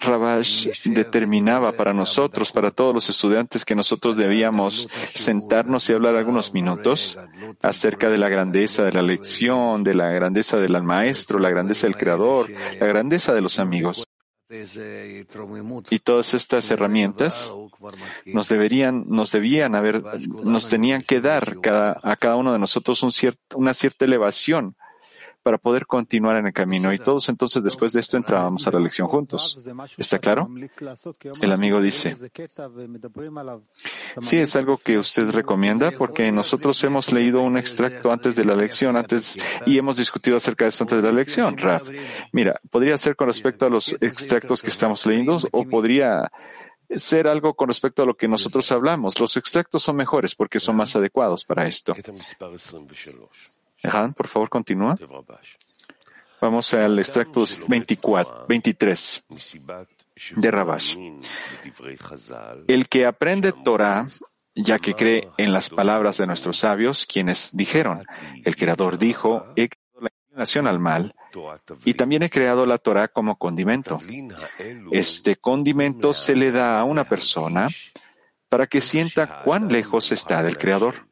Rabash 0.00 0.68
determinaba 0.84 1.72
para 1.72 1.92
nosotros, 1.92 2.52
para 2.52 2.70
todos 2.70 2.94
los 2.94 3.08
estudiantes, 3.10 3.64
que 3.64 3.74
nosotros 3.74 4.16
debíamos 4.16 4.88
sentarnos 5.14 5.88
y 5.88 5.92
hablar 5.92 6.16
algunos 6.16 6.52
minutos 6.52 7.18
acerca 7.62 8.08
de 8.08 8.18
la 8.18 8.28
grandeza 8.28 8.84
de 8.84 8.92
la 8.92 9.02
lección, 9.02 9.82
de 9.82 9.94
la 9.94 10.10
grandeza 10.10 10.58
del 10.58 10.82
maestro, 10.82 11.38
la 11.38 11.50
grandeza 11.50 11.86
del 11.86 11.96
creador, 11.96 12.50
la 12.80 12.86
grandeza 12.86 13.34
de 13.34 13.40
los 13.40 13.58
amigos. 13.58 14.06
Y 15.90 15.98
todas 16.00 16.34
estas 16.34 16.70
herramientas 16.70 17.52
nos 18.26 18.48
deberían, 18.48 19.04
nos 19.08 19.32
debían 19.32 19.74
haber, 19.74 20.02
nos 20.28 20.68
tenían 20.68 21.02
que 21.02 21.20
dar 21.20 21.60
cada, 21.60 21.98
a 22.02 22.16
cada 22.16 22.36
uno 22.36 22.52
de 22.52 22.58
nosotros 22.58 23.02
un 23.02 23.10
una 23.54 23.74
cierta 23.74 24.04
elevación 24.04 24.76
para 25.44 25.58
poder 25.58 25.86
continuar 25.86 26.38
en 26.38 26.46
el 26.46 26.52
camino. 26.52 26.92
Y 26.92 26.98
todos 26.98 27.28
entonces 27.28 27.62
después 27.62 27.92
de 27.92 28.00
esto 28.00 28.16
entrábamos 28.16 28.66
a 28.66 28.72
la 28.72 28.80
lección 28.80 29.06
juntos. 29.06 29.60
¿Está 29.98 30.18
claro? 30.18 30.48
El 31.42 31.52
amigo 31.52 31.80
dice, 31.80 32.16
sí, 34.20 34.38
es 34.38 34.56
algo 34.56 34.78
que 34.78 34.98
usted 34.98 35.30
recomienda 35.30 35.92
porque 35.92 36.32
nosotros 36.32 36.82
hemos 36.82 37.12
leído 37.12 37.42
un 37.42 37.58
extracto 37.58 38.10
antes 38.10 38.34
de 38.36 38.44
la 38.46 38.56
lección 38.56 38.96
antes 38.96 39.36
y 39.66 39.76
hemos 39.76 39.98
discutido 39.98 40.38
acerca 40.38 40.64
de 40.64 40.70
esto 40.70 40.84
antes 40.84 41.02
de 41.02 41.04
la 41.04 41.12
lección, 41.12 41.58
Raf. 41.58 41.88
Mira, 42.32 42.58
podría 42.70 42.96
ser 42.96 43.14
con 43.14 43.28
respecto 43.28 43.66
a 43.66 43.70
los 43.70 43.92
extractos 44.00 44.62
que 44.62 44.70
estamos 44.70 45.04
leyendo 45.04 45.38
o 45.52 45.64
podría 45.64 46.32
ser 46.88 47.28
algo 47.28 47.54
con 47.54 47.68
respecto 47.68 48.02
a 48.02 48.06
lo 48.06 48.16
que 48.16 48.28
nosotros 48.28 48.72
hablamos. 48.72 49.20
Los 49.20 49.36
extractos 49.36 49.82
son 49.82 49.96
mejores 49.96 50.34
porque 50.34 50.58
son 50.58 50.76
más 50.76 50.96
adecuados 50.96 51.44
para 51.44 51.66
esto 51.66 51.94
por 54.16 54.26
favor, 54.26 54.48
continúa. 54.48 54.96
Vamos 56.40 56.74
al 56.74 56.98
extracto 56.98 57.44
24, 57.68 58.46
23 58.46 59.26
de 60.36 60.50
Rabash. 60.50 60.96
El 62.66 62.88
que 62.88 63.06
aprende 63.06 63.52
Torah, 63.52 64.06
ya 64.54 64.78
que 64.78 64.94
cree 64.94 65.30
en 65.38 65.52
las 65.52 65.70
palabras 65.70 66.18
de 66.18 66.26
nuestros 66.26 66.58
sabios, 66.58 67.06
quienes 67.06 67.56
dijeron, 67.56 68.04
el 68.44 68.56
Creador 68.56 68.98
dijo, 68.98 69.46
he 69.56 69.68
creado 69.68 70.00
la 70.00 70.10
inclinación 70.22 70.66
al 70.66 70.78
mal, 70.78 71.14
y 71.84 71.94
también 71.94 72.22
he 72.22 72.30
creado 72.30 72.66
la 72.66 72.78
Torah 72.78 73.08
como 73.08 73.36
condimento. 73.36 74.00
Este 74.92 75.36
condimento 75.36 76.12
se 76.12 76.36
le 76.36 76.52
da 76.52 76.78
a 76.78 76.84
una 76.84 77.04
persona 77.04 77.68
para 78.48 78.66
que 78.66 78.80
sienta 78.80 79.42
cuán 79.42 79.68
lejos 79.68 80.12
está 80.12 80.42
del 80.42 80.58
Creador. 80.58 81.08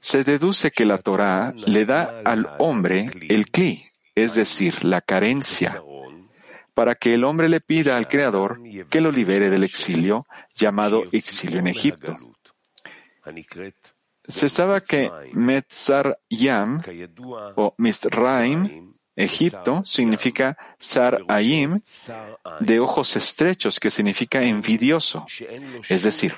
Se 0.00 0.24
deduce 0.24 0.70
que 0.70 0.84
la 0.84 0.98
Torah 0.98 1.52
le 1.54 1.84
da 1.84 2.20
al 2.24 2.48
hombre 2.58 3.10
el 3.28 3.46
cli, 3.50 3.86
es 4.14 4.34
decir, 4.34 4.84
la 4.84 5.00
carencia, 5.00 5.82
para 6.74 6.96
que 6.96 7.14
el 7.14 7.24
hombre 7.24 7.48
le 7.48 7.60
pida 7.60 7.96
al 7.96 8.08
Creador 8.08 8.60
que 8.90 9.00
lo 9.00 9.12
libere 9.12 9.50
del 9.50 9.64
exilio, 9.64 10.26
llamado 10.54 11.04
exilio 11.12 11.60
en 11.60 11.68
Egipto. 11.68 12.16
Se 14.26 14.48
sabe 14.48 14.80
que 14.82 15.10
Metzar 15.32 16.18
Yam 16.30 16.80
o 17.56 17.74
Misraim 17.78 18.93
Egipto 19.16 19.82
significa 19.84 20.56
Sar 20.78 21.24
Ayim, 21.28 21.80
de 22.60 22.80
ojos 22.80 23.16
estrechos, 23.16 23.78
que 23.78 23.90
significa 23.90 24.42
envidioso. 24.42 25.24
Es 25.88 26.02
decir, 26.02 26.36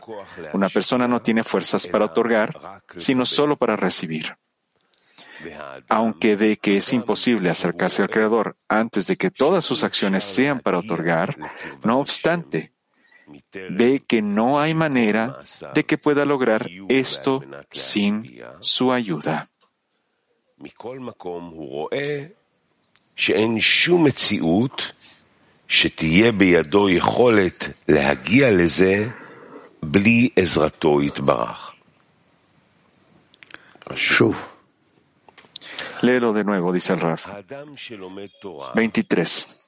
una 0.52 0.68
persona 0.68 1.08
no 1.08 1.22
tiene 1.22 1.42
fuerzas 1.42 1.86
para 1.86 2.06
otorgar, 2.06 2.82
sino 2.96 3.24
solo 3.24 3.56
para 3.56 3.76
recibir. 3.76 4.36
Aunque 5.88 6.36
ve 6.36 6.56
que 6.56 6.78
es 6.78 6.92
imposible 6.92 7.50
acercarse 7.50 8.02
al 8.02 8.10
Creador 8.10 8.56
antes 8.68 9.06
de 9.06 9.16
que 9.16 9.30
todas 9.30 9.64
sus 9.64 9.84
acciones 9.84 10.24
sean 10.24 10.60
para 10.60 10.78
otorgar, 10.78 11.36
no 11.84 11.98
obstante, 11.98 12.72
ve 13.52 14.02
que 14.06 14.22
no 14.22 14.60
hay 14.60 14.74
manera 14.74 15.38
de 15.74 15.84
que 15.84 15.98
pueda 15.98 16.24
lograr 16.24 16.68
esto 16.88 17.42
sin 17.70 18.40
su 18.60 18.92
ayuda. 18.92 19.48
שאין 23.15 23.59
שום 23.59 24.03
מציאות 24.03 24.91
שתהיה 25.67 26.31
בידו 26.31 26.89
יכולת 26.89 27.67
להגיע 27.87 28.51
לזה 28.51 29.09
בלי 29.83 30.29
עזרתו 30.35 31.01
יתברך. 31.01 31.71
שוב. 33.95 34.47
Léelo 36.01 36.33
de 36.33 36.43
nuevo, 36.43 36.71
dice 36.71 36.93
el 36.93 36.99
Raf. 36.99 37.27
23. 38.75 39.61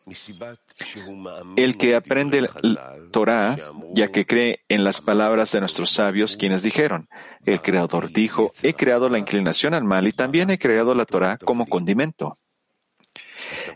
El 1.55 1.77
que 1.77 1.95
aprende 1.95 2.39
el 2.39 2.79
Torah, 3.11 3.57
ya 3.93 4.11
que 4.11 4.25
cree 4.25 4.63
en 4.67 4.83
las 4.83 4.99
palabras 4.99 5.51
de 5.51 5.59
nuestros 5.61 5.91
sabios, 5.91 6.35
quienes 6.35 6.61
dijeron, 6.63 7.07
el 7.45 7.61
Creador 7.61 8.11
dijo, 8.11 8.51
he 8.63 8.73
creado 8.73 9.09
la 9.09 9.17
inclinación 9.17 9.73
al 9.73 9.83
mal 9.83 10.07
y 10.07 10.11
también 10.11 10.49
he 10.49 10.57
creado 10.57 10.93
la 10.93 11.05
Torah 11.05 11.37
como 11.37 11.67
condimento. 11.67 12.37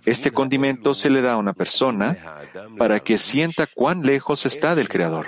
Este 0.05 0.31
condimento 0.31 0.95
se 0.95 1.11
le 1.11 1.23
da 1.23 1.33
a 1.33 1.37
una 1.37 1.53
persona 1.53 2.17
para 2.79 3.01
que 3.01 3.19
sienta 3.19 3.67
cuán 3.67 4.03
lejos 4.03 4.47
está 4.47 4.75
del 4.75 4.89
Creador. 4.89 5.27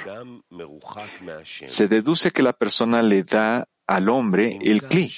Se 1.64 1.88
deduce 1.88 2.30
que 2.30 2.42
la 2.42 2.52
persona 2.52 3.02
le 3.02 3.22
da 3.22 3.66
al 3.86 4.08
hombre 4.08 4.58
el 4.62 4.82
cli, 4.84 5.12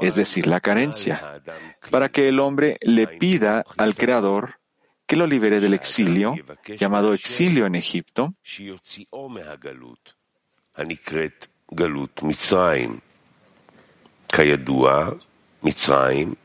es 0.00 0.16
decir, 0.16 0.46
la 0.46 0.60
carencia, 0.60 1.42
para 1.90 2.08
que 2.08 2.28
el 2.28 2.40
hombre 2.40 2.78
le 2.80 3.06
pida 3.06 3.64
al 3.76 3.94
Creador 3.94 4.58
que 5.06 5.16
lo 5.16 5.26
libere 5.26 5.60
del 5.60 5.74
exilio, 5.74 6.34
llamado 6.78 7.14
exilio 7.14 7.66
en 7.66 7.76
Egipto, 7.76 8.34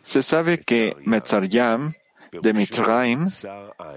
se 0.01 0.21
sabe 0.21 0.59
que 0.59 0.95
Metzaryam 1.03 1.93
de 2.31 2.53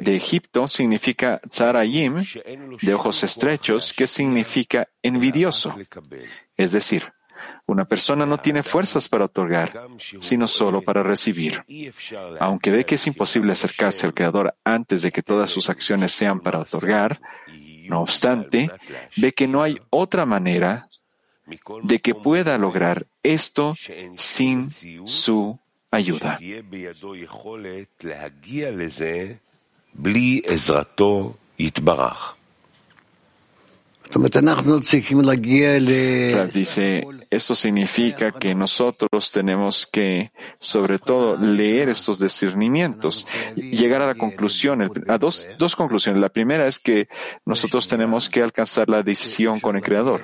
de 0.01 0.17
Egipto, 0.17 0.67
significa 0.69 1.41
Tzarayim, 1.49 2.25
de 2.83 2.95
ojos 2.95 3.23
estrechos, 3.23 3.93
que 3.93 4.07
significa 4.07 4.89
envidioso. 5.03 5.75
Es 6.57 6.73
decir, 6.73 7.13
una 7.67 7.85
persona 7.85 8.27
no 8.27 8.39
tiene 8.39 8.63
fuerzas 8.63 9.09
para 9.09 9.27
otorgar, 9.27 9.89
sino 10.19 10.47
solo 10.47 10.83
para 10.83 11.03
recibir. 11.03 11.65
Aunque 12.41 12.71
ve 12.71 12.85
que 12.85 12.97
es 12.97 13.07
imposible 13.07 13.53
acercarse 13.53 14.07
al 14.07 14.15
Creador 14.15 14.55
antes 14.65 15.03
de 15.03 15.13
que 15.13 15.23
todas 15.23 15.51
sus 15.51 15.71
acciones 15.71 16.13
sean 16.13 16.41
para 16.41 16.61
otorgar, 16.61 17.21
no 17.89 18.01
obstante, 18.01 18.71
ve 19.17 19.33
que 19.33 19.47
no 19.47 19.63
hay 19.63 19.81
otra 19.91 20.27
manera 20.27 20.89
de 21.83 21.99
que 22.01 22.15
pueda 22.15 22.59
lograr 22.59 23.07
esto 23.23 23.75
sin 24.17 24.71
su 24.71 25.59
ayuda. 25.97 26.39
Dice, 36.53 37.05
esto 37.31 37.55
significa 37.55 38.31
que 38.31 38.55
nosotros 38.55 39.33
tenemos 39.33 39.87
que, 39.87 40.31
sobre 40.59 40.99
todo, 40.99 41.37
leer 41.37 41.89
estos 41.89 42.21
discernimientos 42.21 43.27
llegar 43.57 44.03
a 44.03 44.07
la 44.07 44.15
conclusión, 44.15 44.89
a 45.09 45.19
dos, 45.19 45.49
dos 45.59 45.75
conclusiones. 45.75 46.21
La 46.21 46.29
primera 46.29 46.67
es 46.67 46.79
que 46.79 47.09
nosotros 47.45 47.89
tenemos 47.89 48.29
que 48.29 48.43
alcanzar 48.43 48.89
la 48.89 49.03
decisión 49.03 49.59
con 49.59 49.75
el 49.77 49.83
Creador. 49.83 50.21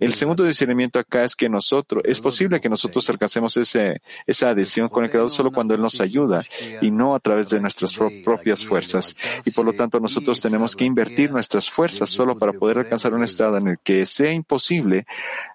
El 0.00 0.12
segundo 0.12 0.44
discernimiento 0.44 0.98
acá 0.98 1.24
es 1.24 1.36
que 1.36 1.48
nosotros, 1.48 2.02
es 2.04 2.20
posible 2.20 2.60
que 2.60 2.68
nosotros 2.68 3.08
alcancemos 3.10 3.56
ese, 3.56 4.02
esa 4.26 4.50
adhesión 4.50 4.88
con 4.88 5.04
el 5.04 5.10
Creador 5.10 5.30
solo 5.30 5.52
cuando 5.52 5.74
Él 5.74 5.80
nos 5.80 6.00
ayuda 6.00 6.44
y 6.80 6.90
no 6.90 7.14
a 7.14 7.20
través 7.20 7.50
de 7.50 7.60
nuestras 7.60 7.96
propias 8.24 8.64
fuerzas. 8.64 9.14
Y 9.44 9.50
por 9.50 9.64
lo 9.64 9.72
tanto 9.72 10.00
nosotros 10.00 10.40
tenemos 10.40 10.74
que 10.74 10.84
invertir 10.84 11.30
nuestras 11.30 11.70
fuerzas 11.70 12.10
solo 12.10 12.36
para 12.36 12.52
poder 12.52 12.78
alcanzar 12.78 13.14
un 13.14 13.24
estado 13.24 13.56
en 13.58 13.68
el 13.68 13.78
que 13.78 14.06
sea 14.06 14.32
imposible 14.32 15.06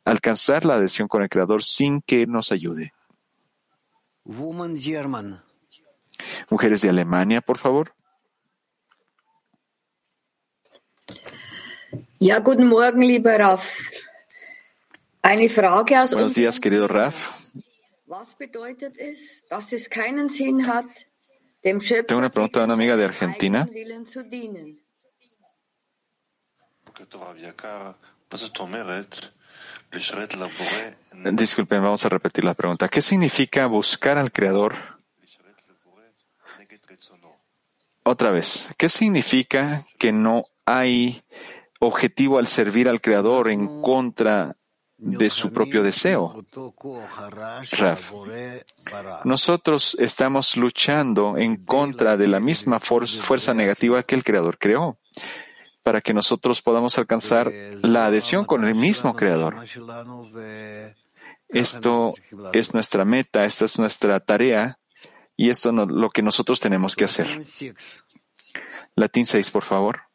alcanzar 0.06 0.66
la 0.66 0.76
adhesión 0.76 1.08
con 1.08 1.22
el 1.22 1.30
Creador 1.30 1.64
sin 1.64 2.02
que 2.02 2.26
nos 2.26 2.52
ayude. 2.52 2.94
Mujeres 6.50 6.82
de 6.82 6.90
Alemania, 6.90 7.42
por 7.42 7.58
favor. 7.58 7.94
Ja, 12.22 12.40
guten 12.40 12.68
Morgen, 12.68 13.02
lieber 13.02 13.40
Raf. 13.40 13.80
Eine 15.22 15.50
Frage 15.50 16.02
aus 16.02 16.12
Buenos 16.12 16.34
días, 16.34 16.60
querido 16.60 16.86
Raf. 16.86 17.50
Was 18.08 18.36
bedeutet 18.36 18.98
es, 18.98 19.46
dass 19.48 19.72
es 19.72 19.90
keinen 19.90 20.28
Sinn 20.28 20.68
hat, 20.68 21.08
dem 21.64 21.80
Schöpfer 21.80 22.08
Tengo 22.08 22.20
una 22.20 22.30
pregunta 22.30 22.60
de 22.60 22.66
una 22.66 22.74
amiga 22.74 22.98
de 22.98 23.06
Argentina. 23.06 23.66
Willen 23.72 24.06
zu 24.06 24.24
dienen? 24.24 24.82
Disculpen, 31.32 31.82
vamos 31.82 32.06
a 32.06 32.10
repetir 32.10 32.44
la 32.44 32.54
pregunta. 32.54 32.90
¿Qué 32.90 33.02
significa 33.02 33.68
buscar 33.68 34.18
al 34.18 34.34
Creador? 34.34 34.76
Otra 38.04 38.32
vez, 38.32 38.76
¿qué 38.78 38.90
significa 38.90 39.86
que 39.98 40.12
no 40.12 40.48
hay 40.66 41.24
objetivo 41.80 42.38
al 42.38 42.48
servir 42.48 42.88
al 42.88 43.02
Creador 43.02 43.50
en 43.50 43.82
contra 43.82 44.56
de 44.98 45.30
su 45.30 45.52
propio 45.52 45.82
deseo? 45.82 46.46
Raf, 47.72 48.12
nosotros 49.24 49.96
estamos 50.00 50.58
luchando 50.58 51.38
en 51.38 51.64
contra 51.66 52.18
de 52.18 52.28
la 52.28 52.40
misma 52.40 52.80
fuerza 52.80 53.54
negativa 53.54 54.04
que 54.04 54.16
el 54.16 54.24
Creador 54.24 54.58
creó 54.58 55.00
para 55.84 56.02
que 56.02 56.14
nosotros 56.14 56.62
podamos 56.62 56.98
alcanzar 56.98 57.52
la 57.82 58.06
adhesión 58.06 58.46
con 58.46 58.66
el 58.66 58.76
mismo 58.76 59.16
Creador. 59.16 59.56
Esto 61.48 62.14
es 62.54 62.74
nuestra 62.74 63.06
meta, 63.06 63.46
esta 63.46 63.66
es 63.66 63.80
nuestra 63.80 64.20
tarea 64.20 64.80
y 65.36 65.50
esto 65.50 65.70
es 65.70 65.76
lo 65.76 66.10
que 66.10 66.22
nosotros 66.22 66.60
tenemos 66.60 66.96
que 66.96 67.06
hacer. 67.06 67.44
Latín 68.96 69.26
6, 69.26 69.50
por 69.50 69.64
favor. 69.64 70.09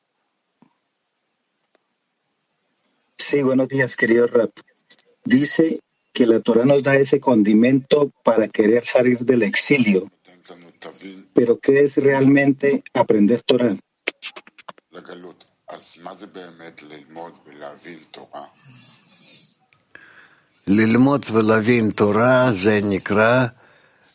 Sí, 3.24 3.42
buenos 3.42 3.68
días, 3.68 3.96
querido 3.96 4.28
Rap. 4.28 4.52
Dice 5.26 5.82
que 6.14 6.26
la 6.26 6.40
Torah 6.40 6.66
nos 6.66 6.82
da 6.84 6.96
ese 6.96 7.20
condimento 7.20 8.12
para 8.24 8.48
querer 8.48 8.86
salir 8.86 9.20
del 9.20 9.44
exilio. 9.44 10.12
Pero 11.34 11.60
¿qué 11.60 11.82
es 11.82 11.98
realmente 11.98 12.84
aprender 12.94 13.42
Torah? 13.44 13.78
ללמוד 20.68 21.26
ולהבין 21.32 21.92
תורה 21.92 22.52
זה 22.54 22.80
נקרא 22.84 23.46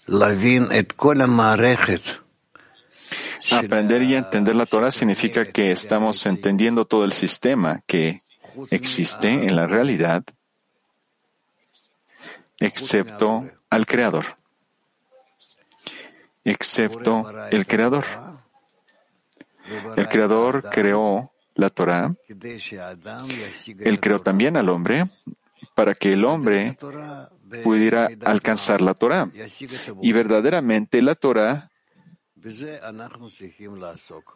להבין 0.08 0.64
את 0.78 0.92
כל 0.92 1.20
המערכת. 1.20 2.00
Aprender 3.50 4.02
y 4.02 4.14
entender 4.14 4.56
la 4.56 4.64
Torah 4.64 4.90
significa 4.90 5.44
que 5.44 5.70
estamos 5.70 6.24
entendiendo 6.24 6.86
todo 6.86 7.04
el 7.04 7.12
sistema 7.12 7.82
que 7.86 8.18
existe 8.71 9.29
en 9.29 9.55
la 9.55 9.67
realidad, 9.67 10.23
excepto 12.59 13.45
al 13.69 13.85
Creador. 13.85 14.37
Excepto 16.43 17.29
el 17.51 17.65
Creador. 17.65 18.05
El 19.95 20.07
Creador 20.07 20.69
creó 20.71 21.31
la 21.55 21.69
Torah. 21.69 22.13
Él 23.79 23.99
creó 23.99 24.19
también 24.19 24.57
al 24.57 24.69
hombre 24.69 25.05
para 25.75 25.93
que 25.93 26.13
el 26.13 26.25
hombre 26.25 26.77
pudiera 27.63 28.09
alcanzar 28.25 28.81
la 28.81 28.93
Torah. 28.93 29.29
Y 30.01 30.11
verdaderamente 30.11 31.01
la 31.01 31.15
Torah 31.15 31.68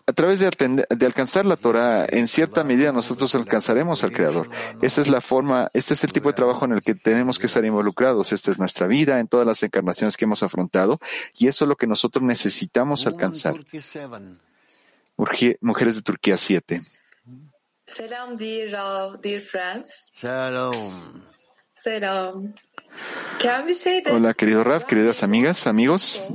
a 0.06 0.14
través 0.14 0.40
de, 0.40 0.86
de, 0.90 1.06
alcanzar 1.06 1.46
la 1.46 1.56
Torah, 1.56 2.06
en 2.10 2.28
cierta 2.28 2.64
medida 2.64 2.92
nosotros 2.92 3.34
alcanzaremos 3.36 4.04
al 4.04 4.12
Creador. 4.12 4.50
Esta 4.82 5.02
es 5.02 5.10
la 5.10 5.22
forma, 5.22 5.70
este 5.74 5.94
es 5.94 6.04
el 6.04 6.12
tipo 6.12 6.30
de 6.30 6.34
trabajo 6.34 6.66
en 6.66 6.74
el 6.74 6.82
que 6.82 6.96
tenemos 6.96 7.40
que 7.40 7.46
estar 7.46 7.64
involucrados. 7.64 8.34
Esta 8.34 8.52
es 8.52 8.60
nuestra 8.60 8.88
vida 8.88 9.20
en 9.20 9.28
todas 9.28 9.48
las 9.48 9.64
encarnaciones 9.64 10.18
que 10.18 10.26
hemos 10.26 10.44
afrontado 10.44 11.00
y 11.38 11.48
eso 11.48 11.66
es 11.66 11.70
lo 11.70 11.76
que 11.76 11.88
nosotros 11.88 12.24
necesitamos 12.24 13.08
alcanzar. 13.08 13.56
Mujeres 15.62 15.96
de 15.96 16.02
Turquía 16.02 16.38
7. 16.38 16.82
Salam, 17.86 18.36
dear, 18.36 19.20
dear 19.22 19.42
friends. 19.42 20.10
Salam. 20.14 21.24
Salam. 21.84 22.54
Can 23.40 23.66
we 23.66 23.74
say 23.74 24.02
that 24.02 24.14
Hola, 24.14 24.34
querido 24.34 24.64
Raf, 24.64 24.86
queridas 24.86 25.22
amigas, 25.24 25.68
amigos. 25.68 26.34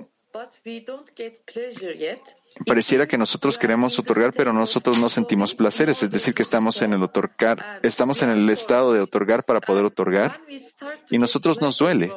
Pareciera 2.67 3.07
que 3.07 3.19
nosotros 3.19 3.57
queremos 3.57 3.99
otorgar, 3.99 4.33
pero 4.33 4.53
nosotros 4.53 4.99
no 4.99 5.09
sentimos 5.09 5.55
placeres, 5.55 6.03
es 6.03 6.11
decir, 6.11 6.35
que 6.35 6.43
estamos 6.43 6.81
en 6.83 6.93
el 6.93 7.03
otorgar, 7.03 7.81
estamos 7.83 8.23
en 8.23 8.31
el 8.31 8.49
estado 8.51 8.93
de 8.93 9.01
otorgar 9.01 9.45
para 9.45 9.61
poder 9.61 9.85
otorgar 9.85 10.41
y 11.11 11.19
nosotros 11.19 11.61
nos 11.61 11.79
duele. 11.79 12.13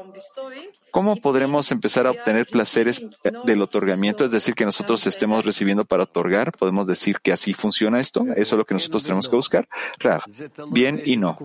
¿Cómo 0.91 1.15
podremos 1.15 1.71
empezar 1.71 2.05
a 2.05 2.11
obtener 2.11 2.47
placeres 2.47 3.01
del 3.45 3.61
otorgamiento? 3.61 4.25
Es 4.25 4.31
decir, 4.31 4.55
que 4.55 4.65
nosotros 4.65 5.07
estemos 5.07 5.45
recibiendo 5.45 5.85
para 5.85 6.03
otorgar. 6.03 6.51
¿Podemos 6.51 6.85
decir 6.85 7.19
que 7.21 7.31
así 7.31 7.53
funciona 7.53 7.99
esto? 7.99 8.23
¿Eso 8.35 8.55
es 8.55 8.57
lo 8.57 8.65
que 8.65 8.73
nosotros 8.73 9.03
tenemos 9.03 9.29
que 9.29 9.35
buscar? 9.37 9.69
Raf, 9.99 10.25
bien 10.69 11.01
y 11.05 11.15
no. 11.15 11.37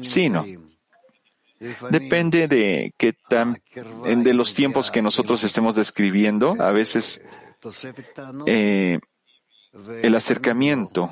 Sí 0.00 0.24
y 0.24 0.28
no. 0.30 0.44
Depende 1.90 2.46
de 2.46 2.94
qué 2.96 3.12
tan, 3.12 3.60
de 3.74 4.34
los 4.34 4.54
tiempos 4.54 4.90
que 4.90 5.02
nosotros 5.02 5.42
estemos 5.42 5.74
describiendo. 5.74 6.56
A 6.60 6.70
veces 6.70 7.20
eh, 8.46 9.00
el 10.02 10.14
acercamiento 10.14 11.08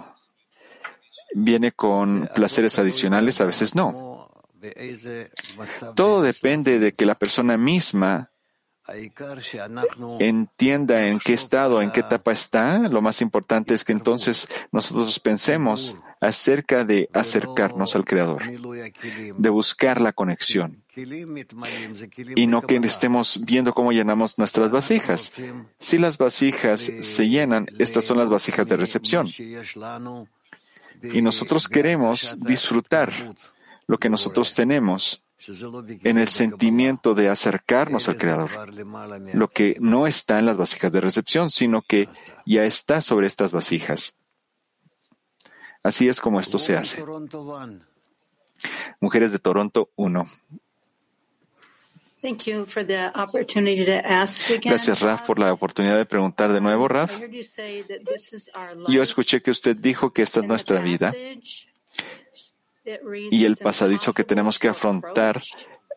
viene 1.35 1.73
con 1.73 2.29
placeres 2.35 2.79
adicionales, 2.79 3.41
a 3.41 3.47
veces 3.47 3.75
no. 3.75 4.31
Todo 5.95 6.23
depende 6.23 6.79
de 6.79 6.93
que 6.93 7.07
la 7.07 7.17
persona 7.17 7.57
misma 7.57 8.31
entienda 10.21 11.07
en 11.07 11.19
qué 11.19 11.35
estado, 11.35 11.83
en 11.83 11.91
qué 11.91 12.01
etapa 12.01 12.33
está. 12.33 12.79
Lo 12.79 13.03
más 13.03 13.21
importante 13.21 13.75
es 13.75 13.85
que 13.85 13.93
entonces 13.93 14.49
nosotros 14.73 15.19
pensemos 15.19 15.97
acerca 16.21 16.85
de 16.85 17.09
acercarnos 17.13 17.97
al 17.97 18.05
Creador, 18.05 18.43
de 19.37 19.49
buscar 19.51 20.01
la 20.01 20.13
conexión 20.13 20.83
y 22.35 22.47
no 22.47 22.63
que 22.63 22.77
estemos 22.77 23.41
viendo 23.45 23.75
cómo 23.75 23.93
llenamos 23.93 24.39
nuestras 24.39 24.71
vasijas. 24.71 25.33
Si 25.79 25.99
las 25.99 26.17
vasijas 26.17 26.81
se 26.81 27.29
llenan, 27.29 27.67
estas 27.79 28.05
son 28.05 28.19
las 28.19 28.29
vasijas 28.29 28.67
de 28.67 28.77
recepción. 28.77 29.29
Y 31.03 31.21
nosotros 31.21 31.69
queremos 31.69 32.39
disfrutar 32.41 33.13
lo 33.87 33.99
que 33.99 34.09
nosotros 34.09 34.55
tenemos 34.55 35.23
en 35.49 36.19
el 36.19 36.29
sentimiento 36.29 37.15
de 37.15 37.29
acercarnos 37.29 38.09
al 38.09 38.17
Creador, 38.17 38.51
lo 39.35 39.49
que 39.49 39.77
no 39.81 40.07
está 40.07 40.39
en 40.39 40.47
las 40.47 40.57
vasijas 40.57 40.93
de 40.93 41.01
recepción, 41.01 41.51
sino 41.51 41.83
que 41.83 42.09
ya 42.45 42.65
está 42.65 43.01
sobre 43.01 43.27
estas 43.27 43.53
vasijas. 43.53 44.17
Así 45.83 46.09
es 46.09 46.21
como 46.21 46.41
esto 46.41 46.59
se 46.59 46.77
hace. 46.77 47.05
Mujeres 49.01 49.33
de 49.33 49.39
Toronto 49.39 49.91
1. 49.97 50.25
Gracias, 54.65 55.01
Raf, 55.01 55.23
por 55.23 55.39
la 55.39 55.53
oportunidad 55.53 55.97
de 55.97 56.07
preguntar 56.07 56.53
de 56.53 56.61
nuevo, 56.61 56.89
Raf. 56.89 57.21
Yo 58.89 59.03
escuché 59.03 59.43
que 59.43 59.51
usted 59.53 59.77
dijo 59.77 60.13
que 60.13 60.23
esta 60.23 60.41
es 60.41 60.47
nuestra 60.47 60.81
vida 60.81 61.15
y 63.31 63.45
el 63.45 63.57
pasadizo 63.57 64.13
que 64.13 64.25
tenemos 64.25 64.59
que 64.59 64.69
afrontar 64.69 65.43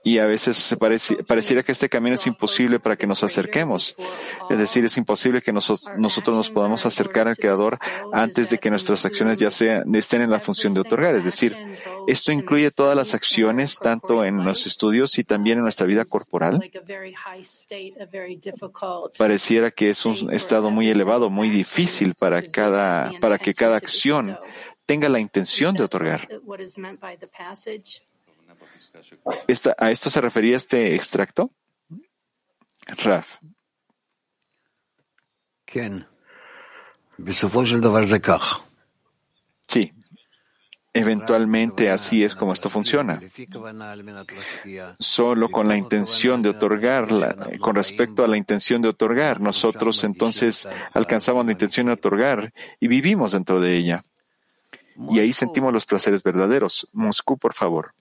y 0.03 0.19
a 0.19 0.25
veces 0.25 0.55
se 0.57 0.77
pareciera 0.77 1.63
que 1.63 1.71
este 1.71 1.89
camino 1.89 2.15
es 2.15 2.25
imposible 2.25 2.79
para 2.79 2.95
que 2.95 3.07
nos 3.07 3.23
acerquemos. 3.23 3.95
Es 4.49 4.59
decir, 4.59 4.85
es 4.85 4.97
imposible 4.97 5.41
que 5.41 5.51
nosotros 5.51 6.37
nos 6.37 6.49
podamos 6.49 6.85
acercar 6.85 7.27
al 7.27 7.37
Creador 7.37 7.77
antes 8.13 8.49
de 8.49 8.59
que 8.59 8.69
nuestras 8.69 9.05
acciones 9.05 9.39
ya 9.39 9.51
sean, 9.51 9.93
estén 9.93 10.21
en 10.21 10.29
la 10.29 10.39
función 10.39 10.73
de 10.73 10.79
otorgar. 10.79 11.15
Es 11.15 11.25
decir, 11.25 11.55
esto 12.07 12.31
incluye 12.31 12.71
todas 12.71 12.95
las 12.95 13.13
acciones, 13.13 13.77
tanto 13.77 14.23
en 14.23 14.45
los 14.45 14.65
estudios 14.65 15.17
y 15.19 15.23
también 15.23 15.57
en 15.57 15.63
nuestra 15.63 15.85
vida 15.85 16.05
corporal. 16.05 16.61
Pareciera 19.17 19.71
que 19.71 19.89
es 19.89 20.05
un 20.05 20.33
estado 20.33 20.71
muy 20.71 20.89
elevado, 20.89 21.29
muy 21.29 21.49
difícil 21.49 22.15
para 22.15 22.41
cada, 22.41 23.11
para 23.19 23.37
que 23.37 23.53
cada 23.53 23.75
acción 23.75 24.37
tenga 24.89 25.07
la 25.07 25.19
intención 25.19 25.75
de 25.75 25.83
otorgar. 25.83 26.27
¿A 29.77 29.91
esto 29.91 30.09
se 30.09 30.19
refería 30.19 30.57
este 30.57 30.95
extracto? 30.95 31.51
Raf. 33.03 33.37
Sí. 39.67 39.93
Eventualmente 40.91 41.91
así 41.91 42.23
es 42.23 42.33
como 42.33 42.53
esto 42.53 42.71
funciona. 42.71 43.21
Solo 44.97 45.49
con 45.49 45.67
la 45.67 45.77
intención 45.77 46.41
de 46.41 46.49
otorgarla, 46.49 47.35
con 47.59 47.75
respecto 47.75 48.23
a 48.23 48.27
la 48.27 48.37
intención 48.37 48.81
de 48.81 48.89
otorgar, 48.89 49.39
nosotros 49.39 50.03
entonces 50.03 50.67
alcanzamos 50.93 51.45
la 51.45 51.51
intención 51.51 51.85
de 51.85 51.93
otorgar 51.93 52.51
y 52.79 52.87
vivimos 52.87 53.33
dentro 53.33 53.61
de 53.61 53.77
ella 53.77 54.03
Y 54.98 55.18
ahí 55.18 55.32
sentimos 55.32 55.72
los 55.72 55.86
placeres 55.86 56.22
verdaderos. 56.22 56.88
Moscú, 56.92 57.36
por 57.38 57.54
favor. 57.54 57.92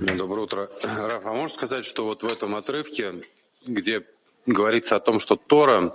Доброе 0.00 0.44
утро. 0.44 0.70
Раф, 0.82 1.26
а 1.26 1.32
можешь 1.32 1.54
сказать, 1.54 1.84
что 1.84 2.04
вот 2.04 2.22
в 2.22 2.26
этом 2.26 2.54
отрывке, 2.54 3.22
где 3.64 4.04
говорится 4.46 4.96
о 4.96 5.00
том, 5.00 5.20
что 5.20 5.36
Тора 5.36 5.94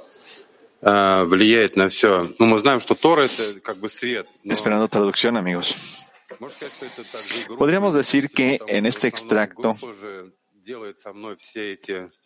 э, 0.82 1.24
влияет 1.26 1.76
на 1.76 1.90
все, 1.90 2.34
ну 2.40 2.46
мы 2.46 2.58
знаем, 2.60 2.80
что 2.80 2.96
Тора 2.96 3.24
это 3.24 3.60
как 3.60 3.78
бы 3.78 3.90
свет. 3.90 4.28
Но... 4.44 4.54
Esperando 4.54 4.88
traducción, 4.88 5.36
amigos. 5.36 5.76
Podríamos 7.58 7.94
decir 7.94 8.30
que 8.30 8.60
en 8.68 8.86
este 8.86 9.08
extracto 9.08 9.76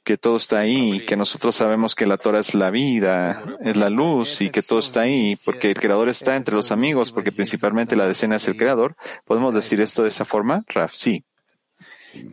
que 0.04 0.18
todo 0.18 0.36
está 0.36 0.58
ahí, 0.58 1.04
que 1.06 1.16
nosotros 1.16 1.54
sabemos 1.54 1.94
que 1.94 2.06
la 2.06 2.18
Torah 2.18 2.40
es 2.40 2.54
la 2.54 2.70
vida, 2.70 3.42
es 3.60 3.76
la 3.76 3.90
luz 3.90 4.40
y 4.40 4.50
que 4.50 4.62
todo 4.62 4.78
está 4.78 5.02
ahí, 5.02 5.36
porque 5.44 5.70
el 5.70 5.78
Creador 5.80 6.08
está 6.08 6.36
entre 6.36 6.54
los 6.54 6.70
amigos, 6.70 7.12
porque 7.12 7.32
principalmente 7.32 7.96
la 7.96 8.06
decena 8.06 8.36
es 8.36 8.46
el 8.48 8.56
Creador. 8.56 8.96
¿Podemos 9.24 9.54
decir 9.54 9.80
esto 9.80 10.02
de 10.02 10.08
esa 10.08 10.24
forma, 10.24 10.62
Raf? 10.68 10.92
Sí. 10.94 11.24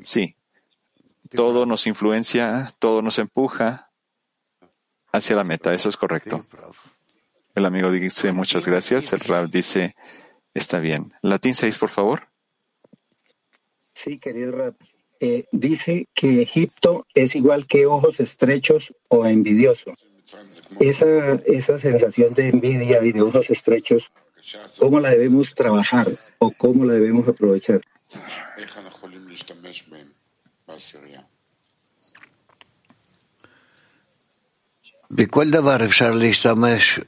Sí. 0.01 0.35
Todo 1.31 1.65
nos 1.65 1.87
influencia, 1.87 2.73
todo 2.79 3.01
nos 3.01 3.17
empuja 3.17 3.91
hacia 5.11 5.35
la 5.35 5.43
meta. 5.43 5.73
Eso 5.73 5.89
es 5.89 5.97
correcto. 5.97 6.45
El 7.55 7.65
amigo 7.65 7.91
dice 7.91 8.31
muchas 8.31 8.67
gracias. 8.67 9.13
El 9.13 9.21
Raf 9.21 9.49
dice 9.49 9.95
está 10.53 10.79
bien. 10.79 11.13
Latín 11.21 11.55
6, 11.55 11.77
por 11.77 11.89
favor. 11.89 12.27
Sí, 13.93 14.19
querido 14.19 14.51
Raf 14.51 14.75
Eh, 15.22 15.46
dice 15.50 16.06
que 16.14 16.42
Egipto 16.42 17.06
es 17.12 17.34
igual 17.34 17.66
que 17.66 17.86
ojos 17.86 18.20
estrechos 18.20 18.94
o 19.08 19.26
envidioso. 19.26 19.94
Esa, 20.78 21.34
esa 21.46 21.80
sensación 21.80 22.34
de 22.34 22.48
envidia 22.50 23.02
y 23.02 23.12
de 23.12 23.22
ojos 23.22 23.50
estrechos, 23.50 24.10
¿cómo 24.78 25.00
la 25.00 25.10
debemos 25.10 25.54
trabajar 25.54 26.06
o 26.38 26.52
cómo 26.52 26.84
la 26.84 26.94
debemos 26.94 27.26
aprovechar? 27.26 27.80
בכל 35.10 35.50
דבר 35.50 35.84
אפשר 35.84 36.10
להשתמש 36.10 37.00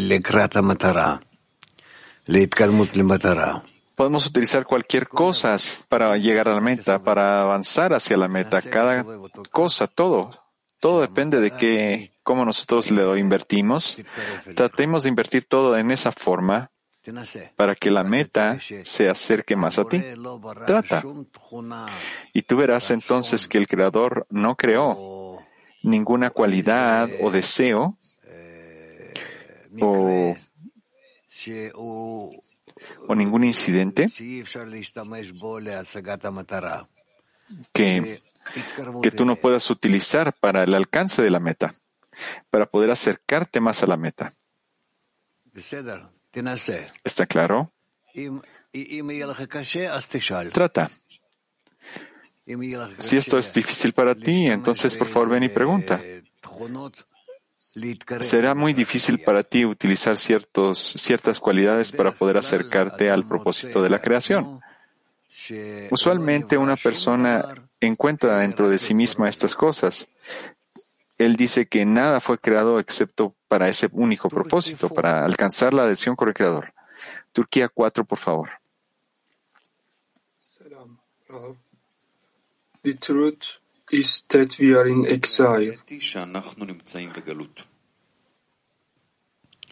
לקראת 0.00 0.56
המטרה, 0.56 1.16
להתקדמות 2.28 2.96
למטרה. 2.96 3.58
Podemos 3.99 4.25
utilizar 4.27 4.63
cualquier 4.63 5.09
cosa 5.09 5.57
para 5.89 6.15
llegar 6.15 6.47
a 6.47 6.53
la 6.53 6.61
meta, 6.61 6.99
para 6.99 7.41
avanzar 7.41 7.93
hacia 7.93 8.15
la 8.15 8.29
meta. 8.29 8.61
Cada 8.61 9.05
cosa, 9.51 9.87
todo, 9.87 10.31
todo 10.79 11.01
depende 11.01 11.41
de 11.41 11.51
que, 11.51 12.13
cómo 12.23 12.45
nosotros 12.45 12.91
lo 12.91 13.17
invertimos. 13.17 13.97
Tratemos 14.55 15.03
de 15.03 15.09
invertir 15.09 15.49
todo 15.49 15.77
en 15.77 15.91
esa 15.91 16.13
forma 16.13 16.71
para 17.57 17.75
que 17.75 17.91
la 17.91 18.03
meta 18.05 18.57
se 18.83 19.09
acerque 19.09 19.57
más 19.57 19.77
a 19.79 19.83
ti. 19.83 20.01
Trata. 20.65 21.03
Y 22.31 22.43
tú 22.43 22.55
verás 22.55 22.91
entonces 22.91 23.49
que 23.49 23.57
el 23.57 23.67
Creador 23.67 24.25
no 24.29 24.55
creó 24.55 25.39
ninguna 25.83 26.29
cualidad 26.29 27.09
o 27.19 27.31
deseo 27.31 27.97
o 29.81 30.35
o 33.07 33.15
ningún 33.15 33.43
incidente 33.43 34.09
que, 37.73 38.21
que 39.01 39.11
tú 39.11 39.25
no 39.25 39.35
puedas 39.35 39.69
utilizar 39.69 40.33
para 40.33 40.63
el 40.63 40.73
alcance 40.73 41.21
de 41.21 41.29
la 41.29 41.39
meta, 41.39 41.73
para 42.49 42.65
poder 42.65 42.91
acercarte 42.91 43.59
más 43.59 43.83
a 43.83 43.87
la 43.87 43.97
meta. 43.97 44.33
¿Está 47.03 47.25
claro? 47.25 47.71
Trata. 50.51 50.89
Si 52.97 53.17
esto 53.17 53.37
es 53.37 53.53
difícil 53.53 53.93
para 53.93 54.15
ti, 54.15 54.47
entonces 54.47 54.95
por 54.95 55.07
favor 55.07 55.29
ven 55.29 55.43
y 55.43 55.49
pregunta. 55.49 56.01
Será 58.19 58.55
muy 58.55 58.73
difícil 58.73 59.19
para 59.19 59.43
ti 59.43 59.65
utilizar 59.65 60.17
ciertos, 60.17 60.79
ciertas 60.79 61.39
cualidades 61.39 61.91
para 61.91 62.11
poder 62.11 62.37
acercarte 62.37 63.09
al 63.09 63.25
propósito 63.25 63.81
de 63.81 63.89
la 63.89 63.99
creación. 63.99 64.61
Usualmente 65.89 66.57
una 66.57 66.75
persona 66.75 67.43
encuentra 67.79 68.37
dentro 68.39 68.69
de 68.69 68.77
sí 68.77 68.93
misma 68.93 69.29
estas 69.29 69.55
cosas. 69.55 70.07
Él 71.17 71.35
dice 71.35 71.67
que 71.67 71.85
nada 71.85 72.19
fue 72.19 72.37
creado 72.37 72.79
excepto 72.79 73.35
para 73.47 73.67
ese 73.67 73.89
único 73.91 74.29
propósito, 74.29 74.89
para 74.89 75.25
alcanzar 75.25 75.73
la 75.73 75.83
adhesión 75.83 76.15
con 76.15 76.29
el 76.29 76.33
Creador. 76.33 76.73
Turquía 77.33 77.67
4, 77.67 78.05
por 78.05 78.17
favor. 78.17 78.49
The 82.81 82.93
truth 82.93 83.59
is 83.91 84.25
that 84.29 84.57
we 84.59 84.73
are 84.73 84.89
in 84.89 85.05
exile. 85.05 85.77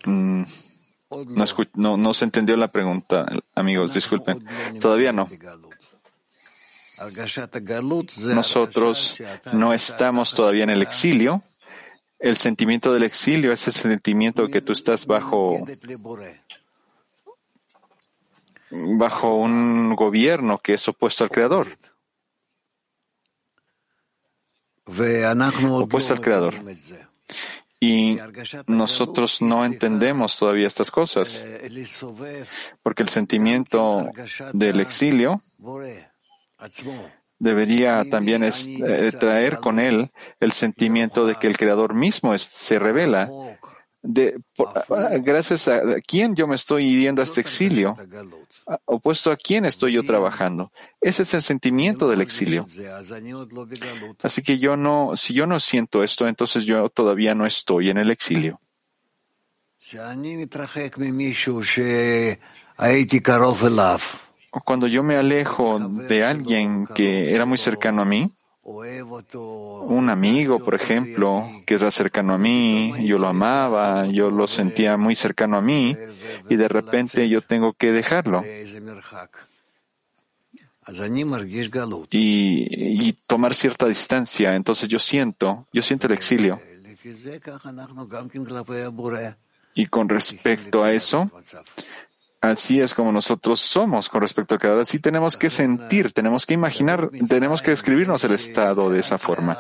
Mm, 0.07 0.43
no, 1.75 1.97
no, 1.97 2.13
se 2.13 2.25
entendió 2.25 2.55
la 2.55 2.71
pregunta, 2.71 3.25
amigos, 3.55 3.93
disculpen. 3.93 4.45
Todavía 4.79 5.11
no. 5.11 5.27
Nosotros 8.17 9.17
no 9.53 9.73
estamos 9.73 10.33
todavía 10.33 10.63
en 10.63 10.69
el 10.69 10.81
exilio. 10.81 11.43
El 12.19 12.35
sentimiento 12.35 12.93
del 12.93 13.03
exilio 13.03 13.51
es 13.51 13.67
el 13.67 13.73
sentimiento 13.73 14.47
que 14.47 14.61
tú 14.61 14.71
estás 14.71 15.05
bajo 15.05 15.63
bajo 18.69 19.35
un 19.35 19.95
gobierno 19.95 20.57
que 20.57 20.73
es 20.73 20.87
opuesto 20.87 21.23
al 21.23 21.29
Creador. 21.29 21.67
Opuesto 25.83 26.13
al 26.13 26.21
Creador. 26.21 26.55
Y 27.79 28.17
nosotros 28.65 29.39
no 29.41 29.63
entendemos 29.63 30.37
todavía 30.37 30.65
estas 30.65 30.89
cosas, 30.89 31.45
porque 32.81 33.03
el 33.03 33.09
sentimiento 33.09 34.09
del 34.53 34.79
exilio 34.79 35.41
debería 37.39 38.03
también 38.09 38.43
es, 38.43 38.67
eh, 38.67 39.11
traer 39.11 39.57
con 39.57 39.79
él 39.79 40.09
el 40.39 40.51
sentimiento 40.51 41.27
de 41.27 41.35
que 41.35 41.45
el 41.45 41.55
Creador 41.55 41.93
mismo 41.93 42.33
es- 42.33 42.41
se 42.41 42.79
revela. 42.79 43.29
De, 44.09 44.39
por- 44.55 44.69
ah, 44.89 45.09
gracias 45.21 45.67
a 45.67 45.81
quién 46.07 46.33
yo 46.33 46.47
me 46.47 46.55
estoy 46.55 47.01
yendo 47.01 47.21
a 47.21 47.25
este 47.25 47.41
exilio, 47.41 47.93
Ah, 48.65 48.79
opuesto 48.85 49.31
a 49.31 49.35
quién 49.35 49.65
estoy 49.65 49.91
yo 49.93 50.03
trabajando. 50.05 50.71
Ese 51.01 51.23
es 51.23 51.33
el 51.33 51.41
sentimiento 51.41 52.07
del 52.09 52.21
exilio. 52.21 52.65
Así 54.23 54.41
que 54.41 54.57
yo 54.57 54.77
no, 54.77 55.17
si 55.17 55.33
yo 55.33 55.45
no 55.45 55.59
siento 55.59 56.03
esto, 56.03 56.25
entonces 56.27 56.63
yo 56.63 56.87
todavía 56.89 57.35
no 57.35 57.45
estoy 57.45 57.89
en 57.89 57.97
el 57.97 58.09
exilio. 58.09 58.61
Cuando 64.65 64.87
yo 64.87 65.03
me 65.03 65.17
alejo 65.17 65.79
de 66.07 66.23
alguien 66.23 66.87
que 66.95 67.33
era 67.35 67.45
muy 67.45 67.57
cercano 67.57 68.01
a 68.01 68.05
mí, 68.05 68.31
un 68.67 70.09
amigo, 70.09 70.59
por 70.59 70.75
ejemplo, 70.75 71.49
que 71.65 71.75
era 71.75 71.89
cercano 71.89 72.33
a 72.33 72.37
mí, 72.37 72.93
yo 73.05 73.17
lo 73.17 73.27
amaba, 73.27 74.07
yo 74.07 74.29
lo 74.29 74.45
sentía 74.47 74.97
muy 74.97 75.15
cercano 75.15 75.57
a 75.57 75.61
mí, 75.61 75.95
y 76.49 76.55
de 76.57 76.67
repente 76.67 77.29
yo 77.29 77.41
tengo 77.41 77.73
que 77.73 77.93
dejarlo 77.93 78.43
y, 82.11 83.07
y 83.09 83.13
tomar 83.25 83.53
cierta 83.53 83.87
distancia. 83.87 84.55
Entonces 84.55 84.87
yo 84.87 84.99
siento, 84.99 85.67
yo 85.73 85.81
siento 85.81 86.07
el 86.07 86.13
exilio. 86.13 86.61
Y 89.73 89.85
con 89.87 90.09
respecto 90.09 90.83
a 90.83 90.91
eso, 90.91 91.31
así 92.41 92.81
es 92.81 92.93
como 92.93 93.11
nosotros 93.11 93.59
somos 93.59 94.09
con 94.09 94.21
respecto 94.21 94.55
al 94.55 94.59
Creador. 94.59 94.81
Así 94.81 94.99
tenemos 94.99 95.37
que 95.37 95.49
sentir, 95.49 96.11
tenemos 96.11 96.45
que 96.45 96.53
imaginar, 96.53 97.09
tenemos 97.27 97.61
que 97.61 97.71
describirnos 97.71 98.23
el 98.23 98.33
estado 98.33 98.89
de 98.89 98.99
esa 98.99 99.17
forma. 99.17 99.57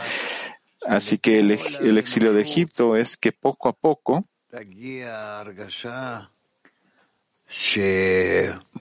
Así 0.85 1.17
que 1.17 1.39
el, 1.39 1.51
el 1.51 1.97
exilio 1.97 2.33
de 2.33 2.41
Egipto 2.41 2.95
es 2.95 3.17
que 3.17 3.31
poco 3.31 3.69
a 3.69 3.73
poco 3.73 4.25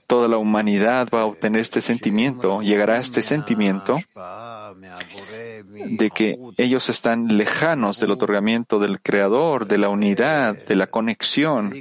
toda 0.07 0.27
la 0.27 0.37
humanidad 0.37 1.07
va 1.13 1.21
a 1.21 1.25
obtener 1.25 1.61
este 1.61 1.81
sentimiento, 1.81 2.61
llegará 2.61 2.95
a 2.95 2.99
este 2.99 3.21
sentimiento 3.21 3.97
de 5.73 6.09
que 6.11 6.37
ellos 6.57 6.89
están 6.89 7.37
lejanos 7.37 7.99
del 7.99 8.11
otorgamiento 8.11 8.79
del 8.79 9.01
Creador, 9.01 9.67
de 9.67 9.77
la 9.77 9.89
unidad, 9.89 10.55
de 10.55 10.75
la 10.75 10.87
conexión. 10.87 11.73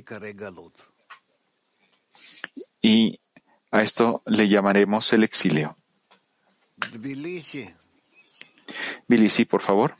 Y 2.86 3.20
a 3.72 3.82
esto 3.82 4.22
le 4.26 4.46
llamaremos 4.46 5.12
el 5.12 5.24
exilio. 5.24 5.76
Billy, 9.08 9.28
sí, 9.28 9.44
por 9.44 9.60
favor. 9.60 9.96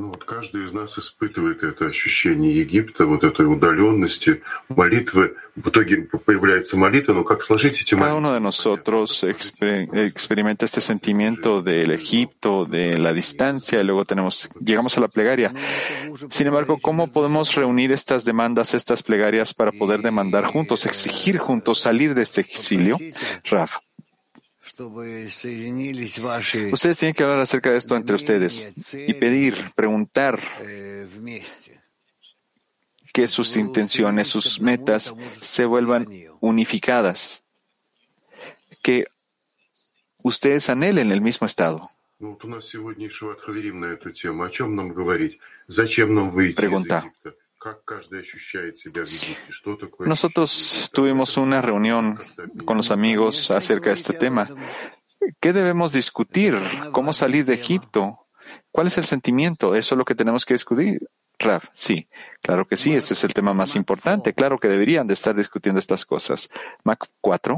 Ну 0.00 0.08
вот 0.08 0.24
каждый 0.24 0.66
из 0.66 0.74
нас 0.74 0.98
испытывает 0.98 1.62
это 1.62 1.86
ощущение 1.86 2.54
Египта, 2.54 3.06
вот 3.06 3.24
этой 3.24 3.46
удаленности, 3.46 4.42
молитвы. 4.68 5.34
В 5.54 5.70
итоге 5.70 6.02
появляется 6.26 6.76
молитва, 6.76 7.14
но 7.14 7.24
как 7.24 7.42
сложить 7.42 7.80
эти 7.80 7.94
Cada 7.94 8.12
молитвы? 8.12 8.18
uno 8.18 8.34
de 8.34 8.40
nosotros 8.40 9.24
exper- 9.24 9.88
experimenta 10.06 10.66
este 10.66 10.82
sentimiento 10.82 11.62
del 11.62 11.92
Egipto, 11.92 12.66
de 12.66 12.98
la 12.98 13.14
distancia, 13.14 13.80
y 13.80 13.84
luego 13.84 14.04
tenemos, 14.04 14.50
llegamos 14.60 14.98
a 14.98 15.00
la 15.00 15.08
plegaria. 15.08 15.54
Sin 16.28 16.46
embargo, 16.48 16.76
¿cómo 16.78 17.06
podemos 17.10 17.54
reunir 17.54 17.90
estas 17.90 18.26
demandas, 18.26 18.74
estas 18.74 19.02
plegarias 19.02 19.54
para 19.54 19.72
poder 19.72 20.02
demandar 20.02 20.44
juntos, 20.44 20.84
exigir 20.84 21.38
juntos 21.38 21.80
salir 21.80 22.14
de 22.14 22.20
este 22.20 22.42
exilio? 22.42 22.98
Raf, 23.50 23.78
Ustedes 26.71 26.97
tienen 26.97 27.13
que 27.13 27.23
hablar 27.23 27.39
acerca 27.39 27.71
de 27.71 27.77
esto 27.77 27.95
entre 27.95 28.15
ustedes 28.15 28.93
y 29.07 29.13
pedir, 29.13 29.55
preguntar 29.75 30.39
que 33.13 33.27
sus 33.27 33.55
intenciones, 33.57 34.27
sus 34.27 34.61
metas 34.61 35.13
se 35.41 35.65
vuelvan 35.65 36.07
unificadas, 36.39 37.43
que 38.81 39.05
ustedes 40.23 40.69
anhelen 40.69 41.11
el 41.11 41.21
mismo 41.21 41.45
estado. 41.45 41.89
Pregunta, 46.55 47.13
nosotros 49.99 50.89
tuvimos 50.93 51.37
una 51.37 51.61
reunión 51.61 52.17
con 52.65 52.77
los 52.77 52.91
amigos 52.91 53.51
acerca 53.51 53.89
de 53.89 53.93
este 53.93 54.13
tema. 54.13 54.49
¿Qué 55.39 55.53
debemos 55.53 55.93
discutir? 55.93 56.55
¿Cómo 56.91 57.13
salir 57.13 57.45
de 57.45 57.53
Egipto? 57.53 58.27
¿Cuál 58.71 58.87
es 58.87 58.97
el 58.97 59.03
sentimiento? 59.03 59.75
Eso 59.75 59.95
es 59.95 59.99
lo 59.99 60.05
que 60.05 60.15
tenemos 60.15 60.45
que 60.45 60.55
discutir. 60.55 60.99
Raf, 61.37 61.69
sí, 61.73 62.07
claro 62.41 62.67
que 62.67 62.77
sí, 62.77 62.93
este 62.93 63.13
es 63.13 63.23
el 63.23 63.33
tema 63.33 63.53
más 63.53 63.75
importante. 63.75 64.33
Claro 64.33 64.59
que 64.59 64.67
deberían 64.67 65.07
de 65.07 65.13
estar 65.13 65.35
discutiendo 65.35 65.79
estas 65.79 66.05
cosas. 66.05 66.49
Mac 66.83 67.07
4. 67.19 67.57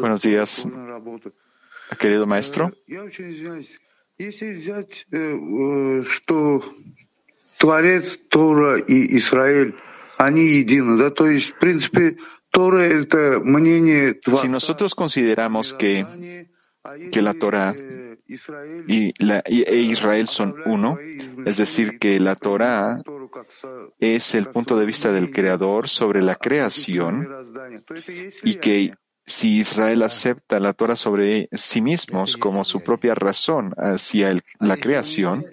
Buenos 0.00 0.22
días, 0.22 0.66
querido 1.98 2.26
maestro. 2.26 2.72
Si 14.42 14.48
nosotros 14.48 14.94
consideramos 14.94 15.72
que, 15.72 16.04
que 17.10 17.22
la 17.22 17.32
Torah 17.32 17.74
y, 18.86 19.24
la, 19.24 19.42
y, 19.46 19.62
e 19.62 19.76
Israel 19.76 20.28
son 20.28 20.54
uno, 20.66 20.98
es 21.46 21.56
decir, 21.56 21.98
que 21.98 22.20
la 22.20 22.34
Torah 22.34 23.02
es 23.98 24.34
el 24.34 24.48
punto 24.48 24.78
de 24.78 24.84
vista 24.84 25.12
del 25.12 25.30
Creador 25.30 25.88
sobre 25.88 26.20
la 26.20 26.34
creación 26.34 27.26
y 28.44 28.54
que 28.56 28.92
si 29.30 29.58
Israel 29.58 30.02
acepta 30.02 30.58
la 30.60 30.72
Torah 30.72 30.96
sobre 30.96 31.48
sí 31.52 31.80
mismos 31.80 32.36
como 32.36 32.64
su 32.64 32.80
propia 32.82 33.14
razón 33.14 33.74
hacia 33.78 34.30
el- 34.30 34.42
la 34.58 34.76
creación, 34.76 35.46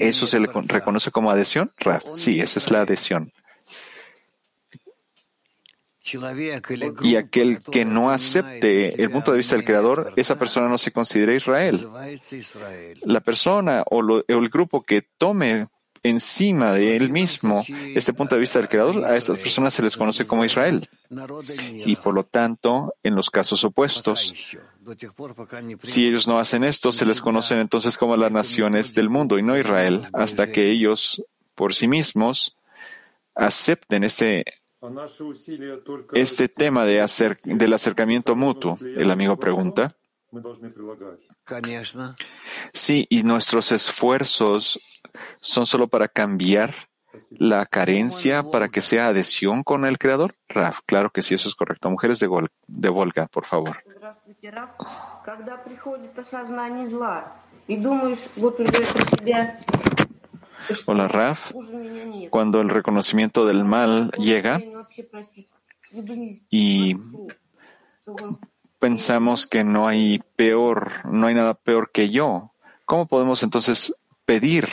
¿eso 0.00 0.26
se 0.26 0.38
le 0.40 0.46
con- 0.48 0.68
reconoce 0.68 1.10
como 1.10 1.30
adhesión? 1.30 1.70
Sí, 2.14 2.40
esa 2.40 2.58
es 2.58 2.70
la 2.70 2.80
adhesión. 2.82 3.32
Y 7.02 7.16
aquel 7.16 7.58
que 7.72 7.84
no 7.84 8.10
acepte 8.12 9.02
el 9.02 9.10
punto 9.10 9.32
de 9.32 9.38
vista 9.38 9.56
del 9.56 9.64
Creador, 9.64 10.12
esa 10.16 10.38
persona 10.38 10.68
no 10.68 10.78
se 10.78 10.92
considera 10.92 11.34
Israel. 11.34 11.80
La 13.04 13.20
persona 13.20 13.82
o, 13.90 14.02
lo- 14.02 14.18
o 14.18 14.24
el 14.28 14.48
grupo 14.48 14.82
que 14.84 15.02
tome 15.02 15.66
encima 16.08 16.72
de 16.72 16.96
él 16.96 17.10
mismo 17.10 17.64
este 17.94 18.12
punto 18.12 18.34
de 18.34 18.40
vista 18.40 18.58
del 18.58 18.68
Creador, 18.68 19.04
a 19.04 19.16
estas 19.16 19.38
personas 19.38 19.74
se 19.74 19.82
les 19.82 19.96
conoce 19.96 20.26
como 20.26 20.44
Israel. 20.44 20.88
Y 21.86 21.96
por 21.96 22.14
lo 22.14 22.24
tanto, 22.24 22.94
en 23.02 23.14
los 23.14 23.30
casos 23.30 23.64
opuestos, 23.64 24.34
si 25.82 26.06
ellos 26.08 26.26
no 26.28 26.38
hacen 26.38 26.64
esto, 26.64 26.92
se 26.92 27.04
les 27.06 27.20
conocen 27.20 27.58
entonces 27.58 27.96
como 27.98 28.16
las 28.16 28.30
naciones 28.32 28.94
del 28.94 29.08
mundo 29.08 29.38
y 29.38 29.42
no 29.42 29.58
Israel, 29.58 30.02
hasta 30.12 30.50
que 30.52 30.70
ellos 30.70 31.22
por 31.54 31.74
sí 31.74 31.88
mismos 31.88 32.56
acepten 33.34 34.04
este, 34.04 34.44
este 36.12 36.48
tema 36.48 36.84
de 36.84 37.02
acer- 37.02 37.38
del 37.44 37.72
acercamiento 37.72 38.34
mutuo. 38.36 38.78
El 38.96 39.10
amigo 39.10 39.36
pregunta. 39.38 39.96
Sí, 42.72 43.06
y 43.08 43.22
nuestros 43.22 43.72
esfuerzos 43.72 44.78
son 45.40 45.66
solo 45.66 45.88
para 45.88 46.08
cambiar 46.08 46.74
la 47.30 47.66
carencia 47.66 48.42
para 48.42 48.68
que 48.68 48.80
sea 48.80 49.08
adhesión 49.08 49.62
con 49.62 49.84
el 49.84 49.98
creador? 49.98 50.34
Raf, 50.48 50.80
claro 50.86 51.10
que 51.10 51.22
sí, 51.22 51.34
eso 51.34 51.48
es 51.48 51.54
correcto. 51.54 51.90
Mujeres 51.90 52.18
de, 52.18 52.28
de 52.66 52.88
Volga, 52.88 53.26
por 53.26 53.44
favor. 53.44 53.78
Hola, 60.86 61.08
Raf. 61.08 61.52
Cuando 62.30 62.60
el 62.60 62.68
reconocimiento 62.68 63.46
del 63.46 63.64
mal 63.64 64.10
llega 64.12 64.60
y 66.50 66.96
pensamos 68.78 69.46
que 69.46 69.64
no 69.64 69.88
hay 69.88 70.20
peor, 70.36 70.92
no 71.04 71.26
hay 71.26 71.34
nada 71.34 71.54
peor 71.54 71.90
que 71.90 72.10
yo, 72.10 72.50
¿cómo 72.84 73.06
podemos 73.06 73.42
entonces 73.42 73.94
pedir 74.24 74.68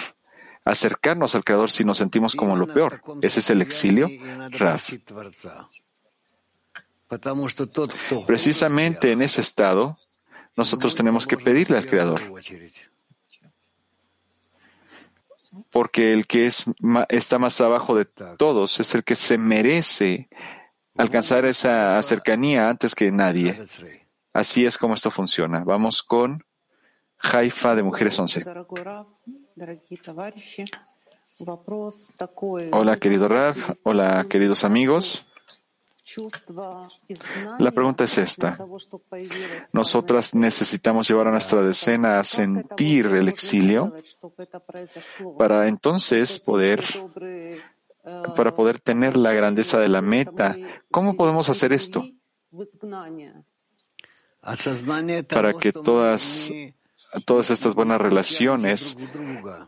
acercarnos 0.65 1.36
al 1.36 1.43
Creador 1.43 1.71
si 1.71 1.84
nos 1.84 1.97
sentimos 1.97 2.36
como 2.36 2.56
lo 2.56 2.67
peor? 2.67 3.02
¿Ese 3.21 3.39
es 3.39 3.49
el 3.49 3.62
exilio? 3.62 4.10
Raf. 4.52 4.93
Precisamente 8.26 9.12
en 9.12 9.21
ese 9.21 9.41
estado, 9.41 9.97
nosotros 10.56 10.95
tenemos 10.95 11.28
que 11.28 11.38
pedirle 11.38 11.78
al 11.78 11.86
Creador. 11.86 12.21
porque 15.71 16.13
el 16.13 16.26
que 16.26 16.45
es, 16.45 16.65
está 17.10 17.39
más 17.39 17.60
abajo 17.62 17.95
de 17.95 18.06
todos 18.06 18.80
es 18.80 18.95
el 18.95 19.04
que 19.04 19.15
se 19.15 19.38
merece 19.38 20.30
alcanzar 20.97 21.45
esa 21.45 22.02
cercanía 22.02 22.69
antes 22.69 22.95
que 22.95 23.12
nadie. 23.12 23.60
Así 24.32 24.65
es 24.65 24.78
como 24.78 24.93
esto 24.93 25.12
funciona. 25.12 25.63
Vamos 25.63 26.02
con 26.02 26.43
Haifa 27.19 27.76
de 27.76 27.84
Mujeres 27.84 28.17
11. 28.17 28.43
Hola, 32.72 32.98
querido 32.98 33.28
Raf. 33.28 33.70
Hola, 33.84 34.26
queridos 34.30 34.63
amigos. 34.63 35.26
La 37.60 37.72
pregunta 37.72 38.04
es 38.04 38.18
esta. 38.18 38.58
Nosotras 39.72 40.36
necesitamos 40.36 41.08
llevar 41.08 41.28
a 41.28 41.32
nuestra 41.32 41.63
decena 41.63 42.20
a 42.20 42.24
sentir 42.24 43.06
el 43.08 43.30
exilio 43.30 43.94
para 45.38 45.68
entonces 45.68 46.39
poder 46.39 46.84
para 48.36 48.54
poder 48.54 48.80
tener 48.82 49.16
la 49.16 49.32
grandeza 49.32 49.80
de 49.80 49.88
la 49.88 50.02
meta. 50.02 50.58
¿Cómo 50.92 51.16
podemos 51.16 51.50
hacer 51.50 51.72
esto? 51.72 52.04
Para 55.30 55.54
que 55.54 55.72
todas 55.72 56.52
todas 57.26 57.52
estas 57.52 57.76
buenas 57.76 58.02
relaciones 58.02 58.97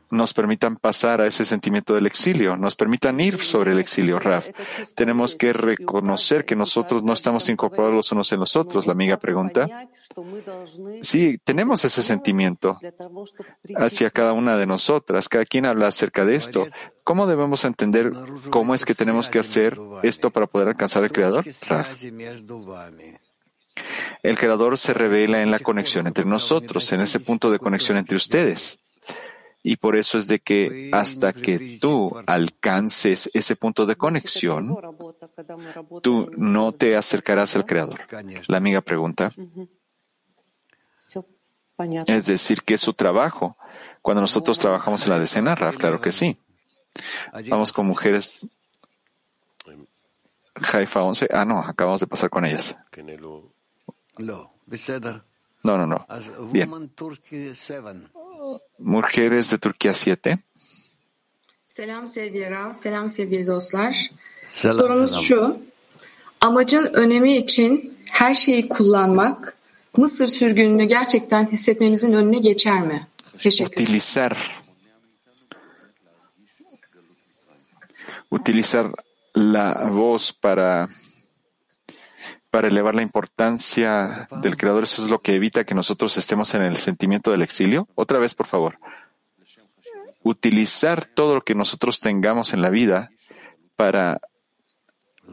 nos 0.10 0.34
permitan 0.34 0.78
pasar 0.78 1.22
a 1.22 1.28
ese 1.28 1.46
sentimiento 1.46 1.94
del 1.94 2.06
exilio, 2.06 2.58
nos 2.58 2.76
permitan 2.76 3.20
ir 3.20 3.40
sobre 3.40 3.72
el 3.72 3.80
exilio, 3.80 4.20
Raf. 4.20 4.50
Tenemos 4.96 5.36
que 5.36 5.54
reconocer 5.54 6.46
que 6.46 6.56
nosotros 6.56 7.04
no 7.04 7.14
estamos 7.14 7.48
incorporados 7.50 7.96
los 7.96 8.12
unos 8.12 8.32
en 8.32 8.40
los 8.40 8.56
otros, 8.56 8.86
la 8.86 8.94
amiga 8.94 9.18
pregunta. 9.18 9.88
Sí, 11.02 11.38
tenemos 11.44 11.86
ese 11.86 12.02
sentimiento 12.02 12.80
hacia 13.76 14.10
cada 14.10 14.34
una 14.34 14.58
de 14.58 14.66
nosotras. 14.66 15.30
Cada 15.30 15.46
quien 15.46 15.66
habla 15.66 15.88
acerca 15.88 16.26
de 16.26 16.36
esto. 16.36 16.68
¿Cómo 17.04 17.28
debemos 17.28 17.66
entender 17.66 18.12
cómo 18.50 18.74
es 18.74 18.86
que 18.86 18.96
tenemos 18.96 19.30
que 19.30 19.40
hacer 19.40 19.78
esto 20.04 20.32
para 20.32 20.48
poder 20.48 20.70
alcanzar 20.70 21.04
al 21.04 21.12
Creador? 21.12 21.46
Raf. 21.68 22.02
El 24.24 24.38
Creador 24.38 24.78
se 24.78 24.94
revela 24.94 25.42
en 25.42 25.52
la 25.52 25.60
conexión 25.60 26.08
entre 26.08 26.26
nosotros, 26.26 26.92
en 26.94 27.02
ese 27.02 27.20
punto 27.20 27.52
de 27.52 27.60
conexión 27.60 27.98
entre 27.98 28.18
ustedes. 28.18 28.80
Y 29.64 29.78
por 29.78 29.96
eso 29.96 30.20
es 30.20 30.28
de 30.28 30.40
que 30.40 30.90
hasta 30.94 31.34
que 31.34 31.80
tú 31.82 32.16
alcances 32.28 33.32
ese 33.34 33.56
punto 33.56 33.88
de 33.88 33.96
conexión, 33.96 34.78
tú 36.04 36.30
no 36.38 36.72
te 36.72 36.96
acercarás 36.96 37.56
al 37.56 37.66
Creador. 37.66 38.00
La 38.48 38.58
amiga 38.58 38.82
pregunta. 38.82 39.32
Es 42.06 42.26
decir, 42.28 42.62
que 42.62 42.76
es 42.76 42.82
su 42.82 42.94
trabajo. 42.94 43.58
Cuando 44.02 44.22
nosotros 44.22 44.60
trabajamos 44.60 45.04
en 45.06 45.10
la 45.10 45.20
decena, 45.20 45.56
Raf, 45.56 45.78
claro 45.78 46.00
que 46.00 46.12
sí. 46.12 46.38
Vamos 47.50 47.74
con 47.74 47.88
mujeres. 47.88 48.48
Haifa 50.74 51.02
11. 51.02 51.28
Ah, 51.34 51.44
no, 51.44 51.60
acabamos 51.60 52.02
de 52.02 52.08
pasar 52.08 52.30
con 52.30 52.46
ellas. 52.46 52.78
No, 55.64 55.78
no, 55.78 55.88
no. 55.88 56.06
Bien. 56.54 56.70
Mujeres 58.80 59.52
de 59.52 59.58
Turquía 59.58 59.94
7. 59.94 60.38
Selam 61.68 62.08
sevgili 62.08 62.50
Rav, 62.50 62.74
selam 62.74 63.10
sevgili 63.10 63.48
dostlar. 63.48 64.12
Sorumuz 64.50 65.22
şu, 65.22 65.58
amacın 66.42 66.86
önemi 66.94 67.38
için 67.38 67.98
her 68.06 68.34
şeyi 68.34 68.70
kullanmak 68.70 69.58
Mısır 69.98 70.28
sürgününü 70.28 70.86
gerçekten 70.86 71.48
hissetmemizin 71.52 72.14
önüne 72.14 72.40
geçer 72.40 72.82
mi? 72.82 73.08
Teşekkür 73.38 73.84
Utilizar, 73.84 74.62
utilizar 78.32 78.88
la 79.38 79.90
voz 79.92 80.32
para 80.42 80.88
para 82.56 82.70
elevar 82.70 82.96
la 82.96 83.02
importancia 83.02 84.30
del 84.42 84.56
Creador, 84.56 84.84
eso 84.84 85.04
es 85.04 85.10
lo 85.10 85.20
que 85.20 85.36
evita 85.36 85.66
que 85.66 85.76
nosotros 85.76 86.16
estemos 86.16 86.54
en 86.54 86.62
el 86.62 86.78
sentimiento 86.78 87.32
del 87.32 87.42
exilio. 87.42 87.90
Otra 87.96 88.18
vez, 88.18 88.34
por 88.34 88.46
favor. 88.46 88.80
Utilizar 90.24 91.04
todo 91.04 91.36
lo 91.36 91.42
que 91.42 91.54
nosotros 91.54 92.00
tengamos 92.00 92.54
en 92.54 92.62
la 92.62 92.70
vida 92.70 93.12
para 93.76 94.22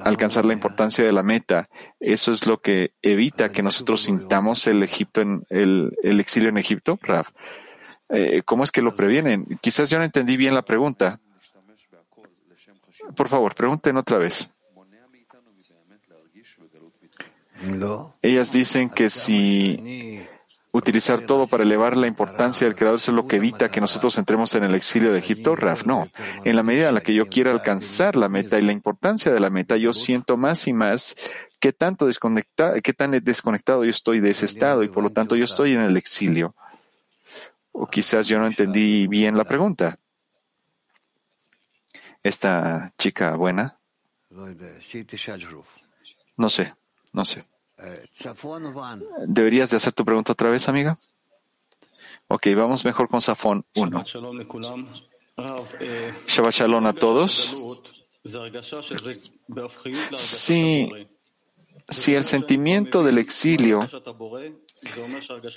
alcanzar 0.01 0.45
la 0.45 0.53
importancia 0.53 1.05
de 1.05 1.13
la 1.13 1.23
meta. 1.23 1.69
Eso 2.01 2.33
es 2.33 2.45
lo 2.45 2.61
que 2.61 2.91
evita 3.03 3.53
que 3.53 3.63
nosotros 3.63 4.03
sintamos 4.03 4.67
el 4.67 4.83
Egipto 4.83 5.21
en 5.21 5.45
el, 5.49 5.97
exilio 6.03 6.49
en 6.49 6.59
Egipto, 6.59 6.99
Raf. 7.03 7.31
Eh, 8.09 8.43
¿Cómo 8.45 8.65
es 8.65 8.73
que 8.73 8.83
lo 8.83 8.97
previenen? 8.97 9.47
Quizás 9.61 9.89
yo 9.89 9.99
no 9.99 10.03
entendí 10.03 10.37
bien 10.37 10.57
la 10.57 10.65
pregunta. 10.65 11.21
Por 13.15 13.29
favor, 13.29 13.55
pregunten 13.55 13.97
otra 13.97 14.19
vez. 14.19 14.52
Ellas 18.23 18.53
dicen 18.53 18.91
que 18.91 19.11
si 19.11 20.27
utilizar 20.73 21.21
todo 21.21 21.47
para 21.47 21.63
elevar 21.63 21.97
la 21.97 22.07
importancia 22.07 22.67
del 22.67 22.75
Creador 22.75 22.99
es 22.99 23.09
lo 23.09 23.27
que 23.27 23.37
evita 23.37 23.71
que 23.71 23.81
nosotros 23.81 24.17
entremos 24.19 24.55
en 24.55 24.65
el 24.65 24.75
exilio 24.75 25.13
de 25.13 25.19
Egipto, 25.19 25.55
Raf, 25.55 25.85
no. 25.85 26.09
En 26.45 26.57
la 26.57 26.63
medida 26.63 26.89
en 26.89 26.95
la 26.95 27.03
que 27.03 27.15
yo 27.15 27.29
quiera 27.29 27.51
alcanzar 27.51 28.17
la 28.17 28.29
meta 28.29 28.59
y 28.59 28.63
la 28.63 28.73
importancia 28.73 29.33
de 29.33 29.41
la 29.41 29.51
meta, 29.51 29.77
yo 29.77 29.93
siento 29.93 30.37
más 30.37 30.67
y 30.67 30.73
más 30.73 31.15
qué 31.61 31.73
tanto 31.73 32.07
desconectado, 32.07 32.75
qué 32.83 32.93
tan 32.93 33.11
desconectado 33.23 33.85
yo 33.85 33.91
estoy 33.91 34.21
de 34.21 34.31
ese 34.31 34.47
estado 34.47 34.83
y 34.83 34.89
por 34.89 35.05
lo 35.05 35.11
tanto 35.11 35.37
yo 35.37 35.45
estoy 35.45 35.73
en 35.73 35.81
el 35.81 35.97
exilio. 35.97 36.55
O 37.73 37.87
quizás 37.87 38.27
yo 38.27 38.39
no 38.39 38.47
entendí 38.47 39.07
bien 39.07 39.37
la 39.37 39.45
pregunta. 39.45 39.99
Esta 42.23 42.93
chica 42.99 43.35
buena. 43.37 43.77
No 46.37 46.49
sé, 46.49 46.75
no 47.13 47.25
sé. 47.25 47.52
¿Deberías 49.27 49.71
de 49.71 49.77
hacer 49.77 49.93
tu 49.93 50.05
pregunta 50.05 50.33
otra 50.33 50.49
vez, 50.51 50.69
amiga? 50.69 50.97
Ok, 52.29 52.49
vamos 52.57 52.85
mejor 52.85 53.09
con 53.09 53.21
Safón 53.21 53.65
1. 53.75 54.05
Shabbat 56.27 56.53
Shalom 56.53 56.87
a 56.87 56.93
todos. 56.93 57.55
Sí, 60.17 60.91
si 61.89 62.15
el 62.15 62.25
sentimiento 62.25 63.03
del 63.03 63.19
exilio 63.19 63.81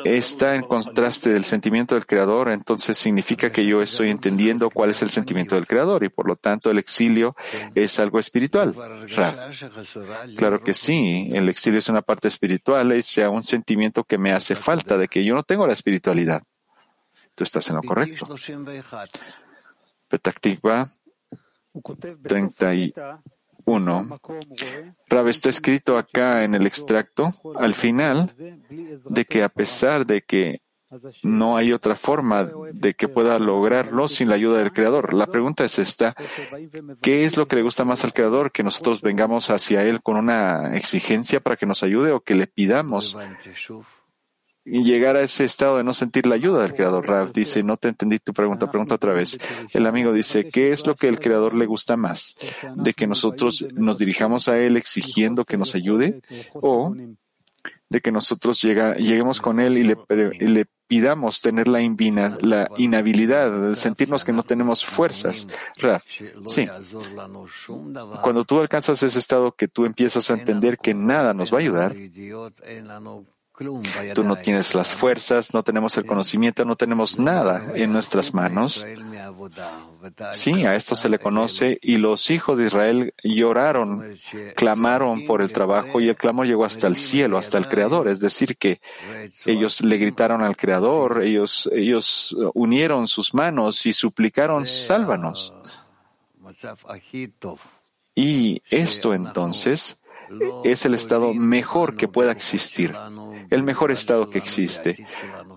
está 0.04 0.56
en 0.56 0.64
contraste 0.64 1.32
del 1.32 1.46
sentimiento 1.46 1.96
del 1.96 2.06
Creador, 2.06 2.52
entonces 2.52 2.98
significa 2.98 3.52
que 3.52 3.66
yo 3.66 3.82
estoy 3.82 4.10
entendiendo 4.10 4.70
cuál 4.70 4.90
es 4.90 5.02
el 5.02 5.10
sentimiento 5.10 5.56
del 5.56 5.68
Creador 5.68 6.04
y 6.04 6.10
por 6.10 6.28
lo 6.28 6.36
tanto 6.36 6.70
el 6.70 6.78
exilio 6.78 7.36
es 7.74 8.00
algo 8.00 8.20
espiritual. 8.20 8.74
Claro 10.36 10.62
que 10.62 10.74
sí, 10.74 11.30
el 11.34 11.50
exilio 11.50 11.80
es 11.80 11.90
una 11.90 12.02
parte 12.02 12.28
espiritual, 12.28 12.92
es 12.92 13.18
un 13.18 13.44
sentimiento 13.44 14.04
que 14.04 14.18
me 14.18 14.32
hace 14.32 14.56
falta 14.56 14.98
de 14.98 15.08
que 15.08 15.24
yo 15.24 15.34
no 15.36 15.44
tengo 15.44 15.66
la 15.68 15.74
espiritualidad. 15.74 16.44
Tú 17.34 17.44
estás 17.44 17.70
en 17.70 17.76
lo 17.76 17.84
correcto. 17.84 18.28
Petaktikva 20.08 20.90
31. 22.24 23.35
Uno, 23.66 24.20
Rab 25.10 25.28
está 25.28 25.50
escrito 25.50 25.98
acá 25.98 26.44
en 26.44 26.54
el 26.56 26.68
extracto, 26.68 27.34
al 27.56 27.74
final, 27.74 28.32
de 29.10 29.26
que 29.26 29.44
a 29.44 29.50
pesar 29.50 30.06
de 30.06 30.22
que 30.22 30.62
no 31.24 31.58
hay 31.58 31.74
otra 31.74 31.96
forma 31.96 32.50
de 32.72 32.94
que 32.94 33.08
pueda 33.08 33.40
lograrlo 33.40 34.08
sin 34.08 34.30
la 34.30 34.36
ayuda 34.36 34.60
del 34.60 34.72
Creador. 34.72 35.14
La 35.14 35.28
pregunta 35.28 35.64
es 35.64 35.80
esta, 35.80 36.16
¿qué 37.02 37.26
es 37.26 37.38
lo 37.38 37.48
que 37.48 37.56
le 37.56 37.64
gusta 37.64 37.84
más 37.84 38.04
al 38.04 38.14
Creador? 38.14 38.52
¿Que 38.52 38.64
nosotros 38.64 39.02
vengamos 39.02 39.50
hacia 39.50 39.84
Él 39.84 40.02
con 40.02 40.18
una 40.18 40.76
exigencia 40.76 41.40
para 41.40 41.56
que 41.56 41.66
nos 41.66 41.84
ayude 41.84 42.12
o 42.12 42.22
que 42.22 42.36
le 42.36 42.48
pidamos 42.48 43.18
llegar 44.66 45.16
a 45.16 45.22
ese 45.22 45.46
estado 45.46 45.78
de 45.78 45.84
no 45.84 45.94
sentir 45.94 46.26
la 46.26 46.36
ayuda 46.36 46.64
del 46.64 46.74
Creador. 46.74 47.08
Rav 47.08 47.32
dice, 47.32 47.64
no 47.64 47.78
te 47.78 47.90
entendí 47.90 48.20
tu 48.20 48.34
pregunta, 48.34 48.70
pregunta 48.70 48.96
otra 48.96 49.14
vez. 49.14 49.38
El 49.74 49.86
amigo 49.86 50.12
dice, 50.12 50.50
¿qué 50.50 50.72
es 50.72 50.86
lo 50.88 50.96
que 50.96 51.08
el 51.08 51.20
Creador 51.20 51.54
le 51.56 51.66
gusta 51.66 51.96
más? 51.96 52.36
¿De 52.76 52.94
que 52.94 53.08
nosotros 53.08 53.66
nos 53.74 53.98
dirijamos 53.98 54.48
a 54.48 54.58
Él 54.60 54.76
exigiendo 54.76 55.46
que 55.46 55.58
nos 55.58 55.76
ayude? 55.76 56.22
¿O 56.54 56.96
de 57.88 58.02
que 58.02 58.12
nosotros 58.12 58.62
llega, 58.62 58.96
lleguemos 58.96 59.40
con 59.40 59.60
Él 59.60 59.78
y 59.78 59.84
le, 59.84 59.98
le 60.40 60.66
pidamos 60.88 61.42
tener 61.42 61.68
la, 61.68 61.80
la 62.42 62.68
inhabilidad, 62.78 63.52
de 63.52 63.76
sentirnos 63.76 64.26
que 64.26 64.34
no 64.34 64.42
tenemos 64.42 64.84
fuerzas? 64.84 65.48
Rav, 65.78 66.02
sí. 66.48 66.68
Cuando 68.24 68.44
tú 68.44 68.60
alcanzas 68.60 69.02
ese 69.04 69.20
estado 69.20 69.52
que 69.52 69.68
tú 69.68 69.86
empiezas 69.86 70.30
a 70.32 70.34
entender 70.34 70.78
que 70.80 70.96
nada 70.96 71.34
nos 71.36 71.54
va 71.54 71.58
a 71.58 71.62
ayudar, 71.62 71.96
Tú 74.14 74.24
no 74.24 74.36
tienes 74.36 74.76
las 74.76 74.92
fuerzas, 74.92 75.54
no 75.54 75.64
tenemos 75.64 75.98
el 75.98 76.06
conocimiento, 76.06 76.66
no 76.66 76.76
tenemos 76.76 77.20
nada 77.20 77.64
en 77.76 77.94
nuestras 77.94 78.34
manos. 78.34 78.86
Sí, 80.34 80.66
a 80.66 80.76
esto 80.76 80.96
se 80.96 81.08
le 81.08 81.20
conoce 81.20 81.80
y 81.82 81.98
los 81.98 82.30
hijos 82.32 82.58
de 82.58 82.66
Israel 82.66 83.14
lloraron, 83.24 84.18
clamaron 84.56 85.26
por 85.26 85.42
el 85.42 85.54
trabajo 85.54 86.02
y 86.02 86.10
el 86.10 86.18
clamor 86.18 86.48
llegó 86.48 86.66
hasta 86.66 86.88
el 86.88 86.98
cielo, 86.98 87.38
hasta 87.38 87.58
el 87.58 87.70
Creador. 87.70 88.10
Es 88.10 88.20
decir, 88.20 88.58
que 88.58 88.82
ellos 89.46 89.82
le 89.82 89.98
gritaron 89.98 90.42
al 90.42 90.58
Creador, 90.58 91.24
ellos, 91.24 91.70
ellos 91.72 92.36
unieron 92.54 93.08
sus 93.08 93.34
manos 93.34 93.86
y 93.86 93.94
suplicaron, 93.94 94.66
sálvanos. 94.66 95.54
Y 98.16 98.62
esto 98.70 99.14
entonces 99.14 100.02
es 100.64 100.86
el 100.86 100.94
estado 100.94 101.34
mejor 101.34 101.96
que 101.96 102.08
pueda 102.08 102.32
existir, 102.32 102.96
el 103.50 103.64
mejor 103.64 103.92
estado 103.92 104.30
que 104.30 104.38
existe. 104.38 105.06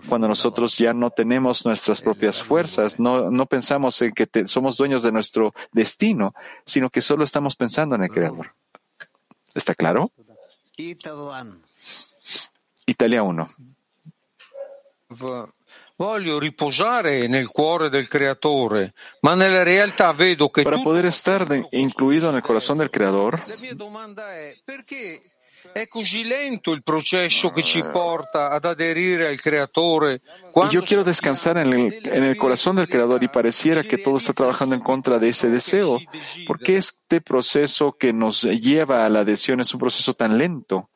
Cuando 0.07 0.27
nosotros 0.27 0.77
ya 0.77 0.93
no 0.93 1.09
tenemos 1.09 1.65
nuestras 1.65 2.01
propias 2.01 2.41
fuerzas, 2.41 2.99
no, 2.99 3.29
no 3.31 3.45
pensamos 3.45 4.01
en 4.01 4.11
que 4.11 4.27
somos 4.45 4.77
dueños 4.77 5.03
de 5.03 5.11
nuestro 5.11 5.53
destino, 5.71 6.33
sino 6.65 6.89
que 6.89 7.01
solo 7.01 7.23
estamos 7.23 7.55
pensando 7.55 7.95
en 7.95 8.03
el 8.03 8.09
Creador. 8.09 8.53
¿Está 9.53 9.75
claro? 9.75 10.11
Italia 12.85 13.23
1. 13.23 13.47
Voglio 15.99 16.39
riposare 16.39 17.27
nel 17.27 17.49
cuore 17.49 17.89
del 17.89 18.07
creatore, 18.07 18.93
ma 19.19 19.35
nella 19.35 19.63
realtà 19.63 20.13
vedo 20.13 20.49
che 20.49 20.61
Para 20.61 20.81
poder 20.81 21.03
estar 21.03 21.45
de, 21.45 21.67
incluido 21.71 22.29
en 22.29 22.35
el 22.35 22.41
corazón 22.41 22.77
del 22.77 22.89
creador, 22.89 23.43
la 23.45 23.55
mia 23.59 23.75
domanda 23.75 24.33
è 24.33 24.55
perché 24.63 25.19
è 25.73 25.89
così 25.89 26.23
lento 26.23 26.71
il 26.71 26.83
processo 26.83 27.49
che 27.49 27.63
ci 27.63 27.83
porta 27.83 28.49
ad 28.49 28.63
aderire 28.63 29.27
al 29.27 29.41
creatore? 29.41 30.21
Y 30.55 30.69
yo 30.69 30.83
quiero 30.83 31.03
descansar 31.03 31.57
en 31.57 31.73
el, 31.73 31.99
en 32.05 32.23
el 32.23 32.37
corazón 32.37 32.77
del 32.77 32.87
creador 32.87 33.21
y 33.21 33.27
pareciera 33.27 33.83
que 33.83 33.97
todo 33.97 34.15
está 34.15 34.31
trabajando 34.31 34.75
en 34.75 34.81
contra 34.81 35.19
de 35.19 35.27
ese 35.27 35.49
deseo. 35.49 35.99
¿Por 36.47 36.59
qué 36.59 36.77
este 36.77 37.19
proceso 37.19 37.97
que 37.99 38.13
nos 38.13 38.43
lleva 38.43 39.05
a 39.05 39.09
la 39.09 39.19
adhesión 39.19 39.59
es 39.59 39.73
un 39.73 39.81
proceso 39.81 40.13
tan 40.13 40.37
lento? 40.37 40.91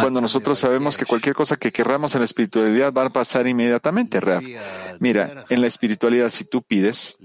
Cuando 0.00 0.20
nosotros 0.20 0.58
sabemos 0.58 0.96
que 0.96 1.04
cualquier 1.04 1.34
cosa 1.34 1.56
que 1.56 1.72
querramos 1.72 2.14
en 2.14 2.20
la 2.20 2.24
espiritualidad 2.24 2.92
va 2.92 3.06
a 3.06 3.10
pasar 3.10 3.48
inmediatamente, 3.48 4.20
Raf. 4.20 4.44
Mira, 5.00 5.44
en 5.48 5.60
la 5.60 5.66
espiritualidad, 5.66 6.30
si 6.30 6.44
tú 6.44 6.62
pides 6.62 7.16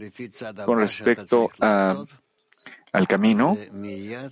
con 0.66 0.80
respecto 0.80 1.52
al 1.60 3.08
camino, 3.08 3.58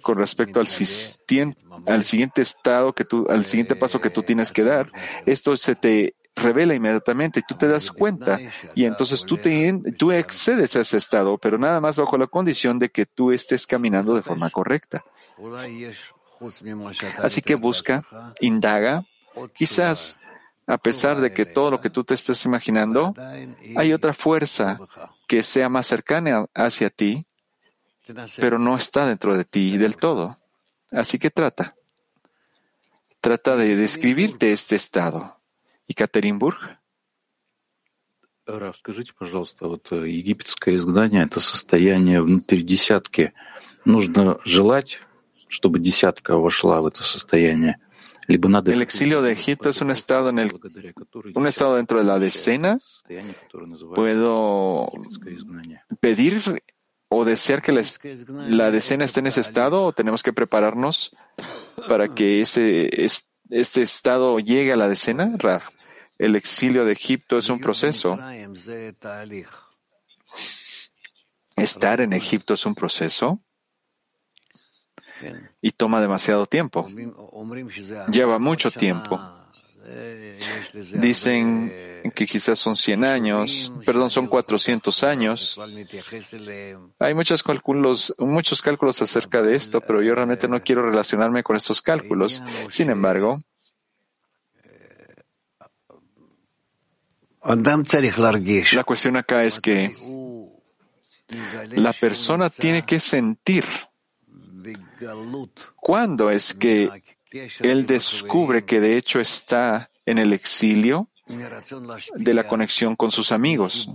con 0.01 0.17
respecto 0.17 0.59
al, 0.59 0.67
siguiente 0.67 2.41
estado 2.41 2.93
que 2.93 3.05
tú, 3.05 3.27
al 3.29 3.45
siguiente 3.45 3.75
paso 3.75 4.01
que 4.01 4.09
tú 4.09 4.23
tienes 4.23 4.51
que 4.51 4.63
dar, 4.63 4.91
esto 5.25 5.55
se 5.55 5.75
te 5.75 6.15
revela 6.37 6.75
inmediatamente 6.75 7.41
tú 7.47 7.55
te 7.55 7.67
das 7.67 7.91
cuenta 7.91 8.39
y 8.75 8.85
entonces 8.85 9.23
tú 9.23 9.37
te 9.37 9.73
tú 9.97 10.11
excedes 10.11 10.75
a 10.75 10.81
ese 10.81 10.97
estado, 10.97 11.37
pero 11.37 11.57
nada 11.57 11.81
más 11.81 11.97
bajo 11.97 12.17
la 12.17 12.27
condición 12.27 12.79
de 12.79 12.89
que 12.89 13.05
tú 13.05 13.31
estés 13.31 13.65
caminando 13.67 14.15
de 14.15 14.21
forma 14.21 14.49
correcta. 14.49 15.03
Así 17.18 17.42
que 17.42 17.54
busca, 17.54 18.04
indaga, 18.40 19.04
quizás 19.54 20.18
a 20.66 20.78
pesar 20.78 21.20
de 21.20 21.32
que 21.32 21.46
todo 21.46 21.70
lo 21.70 21.80
que 21.80 21.90
tú 21.90 22.04
te 22.04 22.14
estés 22.14 22.44
imaginando, 22.44 23.14
hay 23.76 23.92
otra 23.92 24.12
fuerza 24.12 24.78
que 25.26 25.42
sea 25.42 25.68
más 25.68 25.86
cercana 25.86 26.46
hacia 26.54 26.90
ti, 26.90 27.26
pero 28.36 28.58
no 28.58 28.76
está 28.76 29.06
dentro 29.06 29.36
de 29.36 29.44
ti 29.44 29.76
del 29.76 29.96
todo. 29.96 30.38
Así 30.90 31.18
que 31.18 31.30
trata. 31.30 31.74
Trata 33.20 33.56
de 33.56 33.76
describirte 33.76 34.52
este 34.52 34.76
estado. 34.76 35.40
¿Y 35.86 35.94
Katerinburg? 35.94 36.78
Скажите, 38.74 39.12
пожалуйста, 39.14 39.68
вот 39.68 39.92
египетское 39.92 40.74
изгнание — 40.74 41.24
это 41.24 41.38
состояние 41.40 42.20
внутри 42.20 42.62
десятки. 42.62 43.32
Нужно 43.84 44.38
желать 44.44 45.00
чтобы 45.48 45.78
десятка 45.78 46.36
вошла 46.36 46.80
в 46.80 46.86
это 46.86 47.02
состояние. 47.02 47.76
Либо 48.28 48.48
надо... 48.48 48.72
El 48.72 48.82
exilio 48.82 49.20
de 49.20 49.32
Egipto 49.32 49.68
es 49.68 49.80
un 49.80 49.90
estado 49.90 50.30
en 50.30 50.38
el, 50.38 50.52
un 51.34 51.46
estado 51.46 51.76
dentro 51.76 51.98
de 51.98 52.04
la 52.04 52.18
decena. 52.18 52.78
Puedo 53.94 54.90
pedir 56.00 56.62
o 57.08 57.24
desear 57.24 57.60
que 57.60 57.72
la, 57.72 57.82
la 58.48 58.70
decena 58.70 59.04
esté 59.04 59.20
en 59.20 59.26
ese 59.26 59.40
estado 59.40 59.84
o 59.84 59.92
tenemos 59.92 60.22
que 60.22 60.32
prepararnos 60.32 61.14
para 61.88 62.14
que 62.14 62.40
ese, 62.40 62.88
este 63.50 63.82
estado 63.82 64.38
llegue 64.38 64.72
a 64.72 64.76
la 64.76 64.88
decena, 64.88 65.34
Raf. 65.36 65.68
El 66.18 66.36
exilio 66.36 66.84
de 66.84 66.92
Egipto 66.92 67.36
es 67.36 67.48
un 67.50 67.58
proceso. 67.58 68.18
Estar 71.56 72.00
en 72.00 72.12
Egipto 72.12 72.54
es 72.54 72.64
un 72.64 72.74
proceso 72.74 73.42
y 75.61 75.71
toma 75.71 76.01
demasiado 76.01 76.45
tiempo. 76.45 76.87
Lleva 78.11 78.39
mucho 78.39 78.71
tiempo. 78.71 79.19
Dicen 80.93 81.71
que 82.13 82.25
quizás 82.25 82.59
son 82.59 82.75
100 82.75 83.03
años, 83.03 83.71
perdón, 83.85 84.09
son 84.09 84.27
400 84.27 85.03
años. 85.03 85.59
Hay 86.99 87.13
muchos 87.13 87.43
cálculos, 87.43 88.13
muchos 88.17 88.61
cálculos 88.61 89.01
acerca 89.01 89.41
de 89.41 89.55
esto, 89.55 89.81
pero 89.81 90.01
yo 90.01 90.15
realmente 90.15 90.47
no 90.47 90.61
quiero 90.61 90.83
relacionarme 90.83 91.43
con 91.43 91.55
estos 91.55 91.81
cálculos. 91.81 92.43
Sin 92.69 92.89
embargo, 92.89 93.39
la 97.43 98.83
cuestión 98.83 99.15
acá 99.15 99.43
es 99.45 99.59
que 99.59 99.95
la 101.71 101.93
persona 101.93 102.49
tiene 102.49 102.83
que 102.83 102.99
sentir 102.99 103.65
¿Cuándo 105.75 106.29
es 106.29 106.53
que 106.53 106.89
él 107.59 107.85
descubre 107.85 108.65
que 108.65 108.79
de 108.79 108.97
hecho 108.97 109.19
está 109.19 109.89
en 110.05 110.17
el 110.17 110.33
exilio 110.33 111.09
de 112.15 112.33
la 112.33 112.47
conexión 112.47 112.95
con 112.95 113.11
sus 113.11 113.31
amigos? 113.31 113.89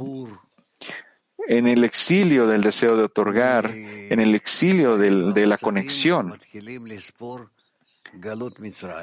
En 1.49 1.67
el 1.67 1.85
exilio 1.85 2.47
del 2.47 2.63
deseo 2.63 2.97
de 2.97 3.05
otorgar, 3.05 3.71
en 3.71 4.21
el 4.21 4.35
exilio 4.35 4.97
de 4.97 5.47
la 5.47 5.59
conexión. 5.59 6.39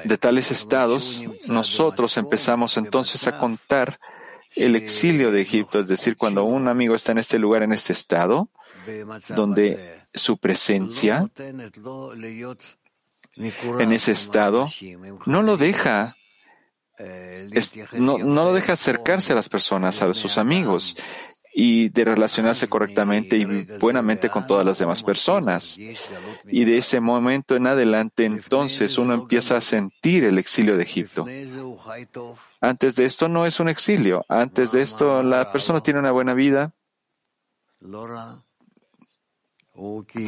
De 0.04 0.18
tales 0.18 0.50
estados, 0.50 1.22
nosotros 1.48 2.16
empezamos 2.16 2.76
entonces 2.76 3.26
a 3.26 3.38
contar 3.38 3.98
el 4.56 4.74
exilio 4.76 5.30
de 5.30 5.42
Egipto, 5.42 5.78
es 5.78 5.88
decir, 5.88 6.16
cuando 6.16 6.44
un 6.44 6.68
amigo 6.68 6.94
está 6.94 7.12
en 7.12 7.18
este 7.18 7.38
lugar, 7.38 7.62
en 7.62 7.72
este 7.72 7.92
estado, 7.92 8.48
donde 9.28 9.99
su 10.14 10.38
presencia 10.38 11.28
en 13.36 13.92
ese 13.92 14.12
estado 14.12 14.68
no 15.26 15.42
lo 15.42 15.56
deja 15.56 16.16
no, 17.92 18.18
lo 18.18 18.52
deja 18.52 18.74
acercarse 18.74 19.32
a 19.32 19.36
las 19.36 19.48
personas, 19.48 20.02
a 20.02 20.12
sus 20.12 20.38
amigos 20.38 20.96
y 21.52 21.88
de 21.88 22.04
relacionarse 22.04 22.68
correctamente 22.68 23.36
y 23.36 23.44
buenamente 23.80 24.30
con 24.30 24.46
todas 24.46 24.64
las 24.64 24.78
demás 24.78 25.02
personas. 25.02 25.78
Y 25.78 26.64
de 26.64 26.78
ese 26.78 27.00
momento 27.00 27.56
en 27.56 27.66
adelante, 27.66 28.24
entonces 28.24 28.98
uno 28.98 29.14
empieza 29.14 29.56
a 29.56 29.60
sentir 29.60 30.24
el 30.24 30.38
exilio 30.38 30.76
de 30.76 30.82
Egipto. 30.82 31.26
Antes 32.60 32.94
de 32.94 33.04
esto 33.04 33.28
no 33.28 33.46
es 33.46 33.58
un 33.58 33.68
exilio. 33.68 34.24
Antes 34.28 34.72
de 34.72 34.82
esto 34.82 35.22
la 35.22 35.50
persona 35.50 35.80
tiene 35.80 36.00
una 36.00 36.12
buena 36.12 36.34
vida, 36.34 36.72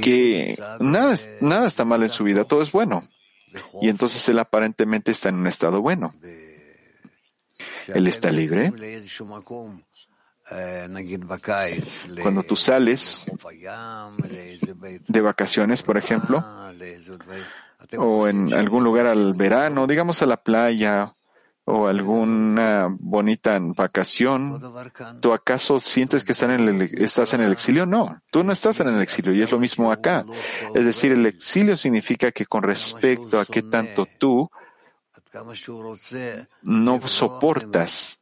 que 0.03 0.59
nada, 0.81 1.17
nada 1.41 1.67
está 1.67 1.85
mal 1.85 2.03
en 2.03 2.09
su 2.09 2.25
vida, 2.25 2.45
todo 2.45 2.63
es 2.63 2.73
bueno. 2.73 3.03
Y 3.81 3.89
entonces 3.89 4.27
él 4.29 4.39
aparentemente 4.39 5.13
está 5.13 5.29
en 5.29 5.37
un 5.37 5.47
estado 5.47 5.81
bueno. 5.81 6.15
Él 7.89 8.07
está 8.07 8.31
libre. 8.31 8.73
Cuando 12.23 12.43
tú 12.43 12.57
sales 12.57 13.25
de 15.09 15.21
vacaciones, 15.21 15.83
por 15.83 15.99
ejemplo, 15.99 16.45
o 17.99 18.29
en 18.29 18.53
algún 18.55 18.85
lugar 18.85 19.07
al 19.07 19.35
verano, 19.35 19.87
digamos 19.87 20.23
a 20.23 20.27
la 20.27 20.43
playa 20.43 21.11
o 21.65 21.87
alguna 21.87 22.89
bonita 22.91 23.59
vacación, 23.61 24.61
¿tú 25.21 25.33
acaso 25.33 25.79
sientes 25.79 26.25
que 26.25 26.33
estás 26.33 26.51
en, 26.51 27.41
el, 27.41 27.53
exilio? 27.53 27.87
No, 27.87 28.21
tú 28.31 28.43
no 28.43 28.53
estás 28.53 28.81
en 28.81 28.89
el 28.89 29.01
exilio 29.01 29.33
y 29.33 29.43
es 29.43 29.53
lo 29.53 29.59
mismo 29.59 29.93
acá. 29.93 30.25
Es 30.75 30.87
decir, 30.87 31.13
el 31.13 31.27
exilio 31.27 31.77
significa 31.77 32.33
que 32.33 32.47
con 32.47 32.63
respecto 32.65 33.39
a 33.39 33.47
qué 33.47 33.63
tanto 33.63 34.07
tú 34.19 34.51
no 36.65 37.01
soportas, 37.07 38.21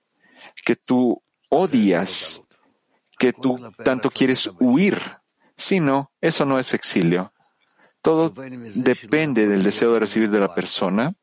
que 0.64 0.76
tú 0.76 1.22
odias, 1.48 2.44
que 3.18 3.32
tú 3.32 3.58
tanto 3.82 4.10
quieres 4.10 4.50
huir, 4.60 5.00
sino 5.56 6.12
eso 6.20 6.44
no 6.44 6.58
es 6.58 6.74
exilio. 6.74 7.32
Todo 8.02 8.32
depende 8.74 9.46
del 9.46 9.62
deseo 9.62 9.94
de 9.94 10.00
recibir 10.00 10.30
de 10.30 10.40
la 10.40 10.54
persona 10.54 11.14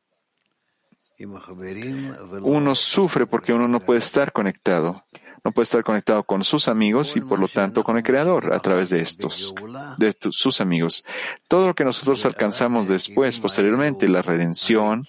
Uno 2.42 2.74
sufre 2.74 3.26
porque 3.26 3.52
uno 3.52 3.66
no 3.66 3.78
puede 3.80 3.98
estar 3.98 4.32
conectado. 4.32 5.04
No 5.44 5.52
puede 5.52 5.64
estar 5.64 5.84
conectado 5.84 6.24
con 6.24 6.42
sus 6.42 6.68
amigos 6.68 7.16
y 7.16 7.20
por 7.20 7.38
lo 7.38 7.48
tanto 7.48 7.84
con 7.84 7.96
el 7.96 8.02
Creador 8.02 8.52
a 8.52 8.58
través 8.58 8.90
de 8.90 9.00
estos, 9.00 9.54
de 9.96 10.16
sus 10.30 10.60
amigos. 10.60 11.04
Todo 11.46 11.68
lo 11.68 11.74
que 11.74 11.84
nosotros 11.84 12.24
alcanzamos 12.26 12.88
después, 12.88 13.38
posteriormente, 13.38 14.08
la 14.08 14.22
redención, 14.22 15.06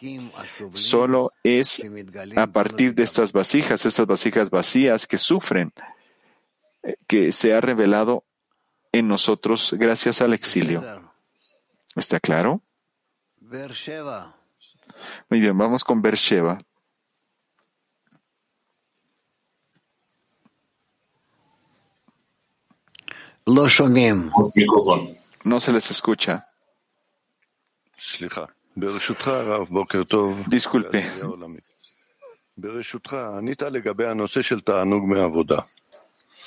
solo 0.74 1.32
es 1.44 1.82
a 2.36 2.48
partir 2.48 2.94
de 2.94 3.04
estas 3.04 3.32
vasijas, 3.32 3.86
estas 3.86 4.06
vasijas 4.06 4.50
vacías 4.50 5.08
que 5.08 5.18
sufren, 5.18 5.74
eh, 6.84 6.96
que 7.08 7.32
se 7.32 7.54
ha 7.54 7.62
revelado 7.62 8.24
en 8.92 9.08
nosotros 9.08 9.76
gracias 9.78 10.22
al 10.22 10.34
exilio. 10.34 10.84
¿Está 11.96 12.20
claro? 12.20 12.62
Muy 15.30 15.40
bien, 15.40 15.58
vamos 15.58 15.84
con 15.84 16.02
Bersheva. 16.02 16.58
No 25.44 25.60
se 25.60 25.72
les 25.72 25.90
escucha. 25.90 26.46
Disculpe. 30.48 31.06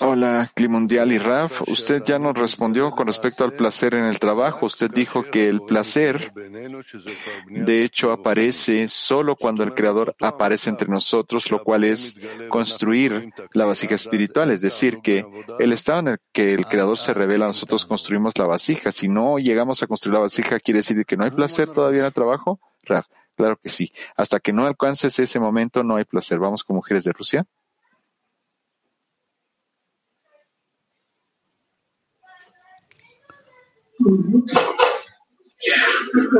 Hola, 0.00 0.50
Climundial 0.54 1.12
y 1.12 1.18
Raf. 1.18 1.62
Usted 1.68 2.02
ya 2.04 2.18
nos 2.18 2.36
respondió 2.36 2.90
con 2.92 3.06
respecto 3.06 3.44
al 3.44 3.52
placer 3.52 3.94
en 3.94 4.04
el 4.04 4.18
trabajo. 4.18 4.66
Usted 4.66 4.90
dijo 4.90 5.22
que 5.24 5.48
el 5.48 5.62
placer, 5.62 6.32
de 7.48 7.84
hecho, 7.84 8.10
aparece 8.10 8.88
solo 8.88 9.36
cuando 9.36 9.62
el 9.62 9.74
Creador 9.74 10.16
aparece 10.20 10.70
entre 10.70 10.88
nosotros, 10.88 11.50
lo 11.50 11.62
cual 11.62 11.84
es 11.84 12.18
construir 12.48 13.32
la 13.52 13.66
vasija 13.66 13.94
espiritual. 13.94 14.50
Es 14.50 14.62
decir, 14.62 14.98
que 15.02 15.26
el 15.58 15.72
estado 15.72 16.00
en 16.00 16.08
el 16.08 16.18
que 16.32 16.54
el 16.54 16.66
Creador 16.66 16.98
se 16.98 17.14
revela, 17.14 17.46
nosotros 17.46 17.84
construimos 17.84 18.36
la 18.38 18.46
vasija. 18.46 18.92
Si 18.92 19.08
no 19.08 19.38
llegamos 19.38 19.82
a 19.82 19.86
construir 19.86 20.14
la 20.14 20.20
vasija, 20.20 20.58
¿quiere 20.58 20.78
decir 20.78 21.04
que 21.04 21.16
no 21.16 21.24
hay 21.24 21.30
placer 21.30 21.68
todavía 21.68 22.00
en 22.00 22.06
el 22.06 22.12
trabajo? 22.12 22.60
Raf, 22.84 23.06
claro 23.36 23.58
que 23.62 23.68
sí. 23.68 23.92
Hasta 24.16 24.40
que 24.40 24.52
no 24.52 24.66
alcances 24.66 25.18
ese 25.18 25.38
momento, 25.38 25.84
no 25.84 25.96
hay 25.96 26.04
placer. 26.04 26.38
Vamos 26.38 26.64
con 26.64 26.76
mujeres 26.76 27.04
de 27.04 27.12
Rusia. 27.12 27.46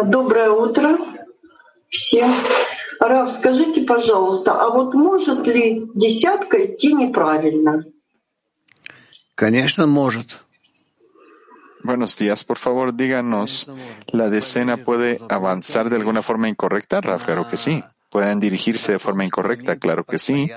Доброе 0.05 0.51
утро 0.51 0.97
всем. 1.89 2.31
Раф, 2.99 3.29
скажите, 3.29 3.81
пожалуйста, 3.81 4.53
а 4.53 4.69
вот 4.69 4.93
может 4.93 5.45
ли 5.47 5.89
десятка 5.93 6.65
идти 6.65 6.93
неправильно? 6.93 7.83
Конечно, 9.35 9.85
может. 9.85 10.41
Buenos 11.83 12.17
días, 12.17 12.43
por 12.43 12.57
favor, 12.57 12.93
díganos, 12.93 13.69
¿la 14.11 14.29
decena 14.29 14.77
puede 14.77 15.21
avanzar 15.29 15.89
de 15.89 15.95
alguna 15.95 16.21
forma 16.21 16.49
incorrecta? 16.49 17.01
Raf, 17.01 17.23
claro 17.23 17.47
que 17.47 17.55
sí. 17.55 17.83
¿Pueden 18.09 18.39
dirigirse 18.39 18.93
de 18.93 18.99
forma 18.99 19.25
incorrecta? 19.25 19.77
Claro 19.77 20.03
que 20.03 20.17
sí. 20.17 20.49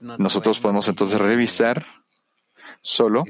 Nosotros 0.00 0.60
podemos 0.60 0.88
entonces 0.88 1.20
revisar 1.20 1.86
solo 2.81 3.23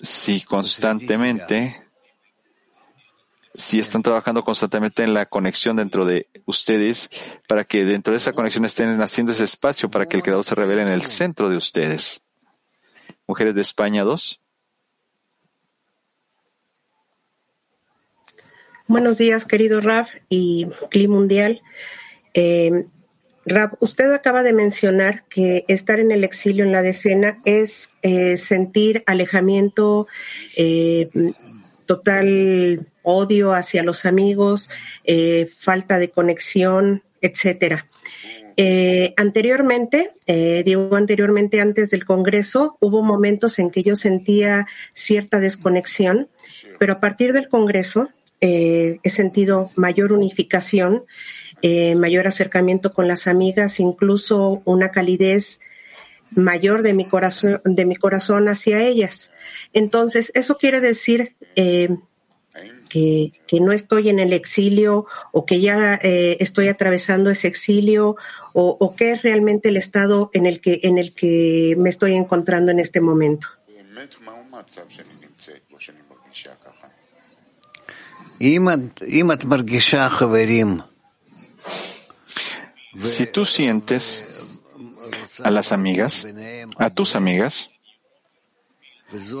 si 0.00 0.42
constantemente, 0.42 1.84
si 3.54 3.78
están 3.78 4.02
trabajando 4.02 4.44
constantemente 4.44 5.02
en 5.02 5.14
la 5.14 5.26
conexión 5.26 5.76
dentro 5.76 6.04
de 6.04 6.28
ustedes, 6.46 7.10
para 7.48 7.64
que 7.64 7.84
dentro 7.84 8.12
de 8.12 8.18
esa 8.18 8.32
conexión 8.32 8.64
estén 8.64 9.00
haciendo 9.02 9.32
ese 9.32 9.44
espacio 9.44 9.90
para 9.90 10.06
que 10.06 10.16
el 10.16 10.22
Creador 10.22 10.44
se 10.44 10.54
revele 10.54 10.82
en 10.82 10.88
el 10.88 11.02
centro 11.02 11.50
de 11.50 11.56
ustedes. 11.56 12.22
Mujeres 13.26 13.54
de 13.54 13.62
España 13.62 14.04
2. 14.04 14.40
Buenos 18.86 19.18
días, 19.18 19.44
querido 19.44 19.80
Raf 19.80 20.10
y 20.30 20.66
Cli 20.90 21.08
Mundial. 21.08 21.60
Eh, 22.32 22.86
Rab, 23.48 23.76
usted 23.80 24.12
acaba 24.12 24.42
de 24.42 24.52
mencionar 24.52 25.24
que 25.24 25.64
estar 25.68 26.00
en 26.00 26.10
el 26.10 26.22
exilio 26.22 26.64
en 26.64 26.72
la 26.72 26.82
decena 26.82 27.38
es 27.46 27.90
eh, 28.02 28.36
sentir 28.36 29.02
alejamiento, 29.06 30.06
eh, 30.56 31.08
total 31.86 32.86
odio 33.02 33.54
hacia 33.54 33.82
los 33.82 34.04
amigos, 34.04 34.68
eh, 35.04 35.48
falta 35.58 35.98
de 35.98 36.10
conexión, 36.10 37.02
etcétera. 37.22 37.86
anteriormente, 39.16 40.10
digo 40.64 40.96
anteriormente 40.96 41.60
antes 41.60 41.90
del 41.90 42.04
Congreso, 42.04 42.76
hubo 42.80 43.02
momentos 43.02 43.58
en 43.60 43.70
que 43.70 43.82
yo 43.82 43.94
sentía 43.94 44.66
cierta 44.92 45.38
desconexión, 45.38 46.28
pero 46.78 46.94
a 46.94 47.00
partir 47.00 47.32
del 47.32 47.48
Congreso 47.48 48.10
he 48.40 49.10
sentido 49.10 49.70
mayor 49.76 50.12
unificación 50.12 51.04
eh, 51.62 51.94
mayor 51.94 52.26
acercamiento 52.26 52.92
con 52.92 53.08
las 53.08 53.26
amigas, 53.26 53.80
incluso 53.80 54.62
una 54.64 54.90
calidez 54.90 55.60
mayor 56.30 56.82
de 56.82 56.92
mi 56.92 57.06
corazón, 57.06 57.60
de 57.64 57.84
mi 57.84 57.96
corazón 57.96 58.48
hacia 58.48 58.82
ellas. 58.82 59.32
Entonces, 59.72 60.30
eso 60.34 60.58
quiere 60.58 60.80
decir 60.80 61.34
eh, 61.56 61.96
que, 62.88 63.32
no 63.60 63.72
estoy 63.72 64.08
en 64.08 64.18
el 64.18 64.32
exilio 64.32 65.06
o 65.32 65.44
que 65.46 65.60
ya 65.60 65.98
eh, 66.02 66.36
estoy 66.40 66.68
atravesando 66.68 67.30
ese 67.30 67.48
exilio 67.48 68.16
o, 68.54 68.76
o 68.78 68.94
qué 68.94 69.12
es 69.12 69.22
realmente 69.22 69.68
el 69.68 69.76
estado 69.76 70.30
en 70.32 70.46
el 70.46 70.60
que 70.60 70.80
en 70.82 70.98
el 70.98 71.14
que 71.14 71.74
me 71.78 71.88
estoy 71.88 72.14
encontrando 72.14 72.70
en 72.70 72.78
este 72.78 73.00
momento. 73.00 73.48
Si 83.02 83.26
tú 83.26 83.44
sientes 83.44 84.24
a 85.42 85.50
las 85.50 85.72
amigas, 85.72 86.26
a 86.76 86.90
tus 86.90 87.14
amigas, 87.14 87.70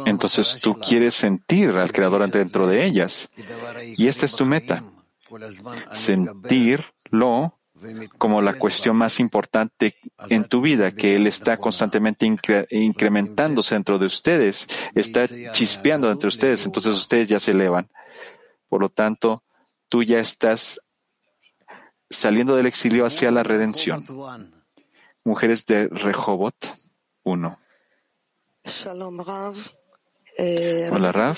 entonces 0.06 0.58
tú 0.62 0.74
quieres 0.74 1.14
sentir 1.14 1.70
al 1.70 1.92
Creador 1.92 2.30
dentro 2.30 2.66
de 2.66 2.84
ellas. 2.84 3.30
Y 3.96 4.08
esta 4.08 4.26
es 4.26 4.34
tu 4.34 4.46
meta. 4.46 4.82
Sentirlo 5.92 7.58
como 8.16 8.42
la 8.42 8.54
cuestión 8.54 8.96
más 8.96 9.20
importante 9.20 9.96
en 10.30 10.44
tu 10.44 10.60
vida, 10.60 10.92
que 10.92 11.14
Él 11.14 11.26
está 11.26 11.58
constantemente 11.58 12.26
incrementándose 12.70 13.74
dentro 13.74 13.98
de 13.98 14.06
ustedes, 14.06 14.66
está 14.94 15.26
chispeando 15.52 16.10
entre 16.10 16.28
ustedes, 16.28 16.64
entonces 16.66 16.96
ustedes 16.96 17.28
ya 17.28 17.38
se 17.38 17.52
elevan. 17.52 17.88
Por 18.68 18.80
lo 18.80 18.88
tanto, 18.88 19.44
tú 19.88 20.02
ya 20.02 20.18
estás 20.18 20.80
saliendo 22.10 22.56
del 22.56 22.66
exilio 22.66 23.06
hacia 23.06 23.30
la 23.30 23.42
redención. 23.42 24.04
Mujeres 25.24 25.66
de 25.66 25.88
Rehobot 25.88 26.74
1. 27.24 27.58
Hola, 30.92 31.10
Rav. 31.10 31.36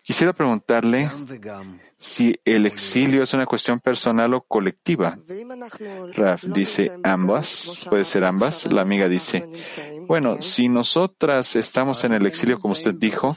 Quisiera 0.00 0.32
preguntarle 0.32 1.10
si 1.98 2.38
el 2.44 2.66
exilio 2.66 3.24
es 3.24 3.34
una 3.34 3.46
cuestión 3.46 3.80
personal 3.80 4.32
o 4.34 4.42
colectiva. 4.42 5.18
Rav 6.14 6.40
dice 6.42 6.92
ambas, 7.02 7.84
puede 7.90 8.04
ser 8.04 8.22
ambas. 8.22 8.72
La 8.72 8.82
amiga 8.82 9.08
dice, 9.08 9.48
bueno, 10.06 10.40
si 10.40 10.68
nosotras 10.68 11.56
estamos 11.56 12.04
en 12.04 12.12
el 12.12 12.26
exilio, 12.26 12.60
como 12.60 12.72
usted 12.72 12.94
dijo, 12.94 13.36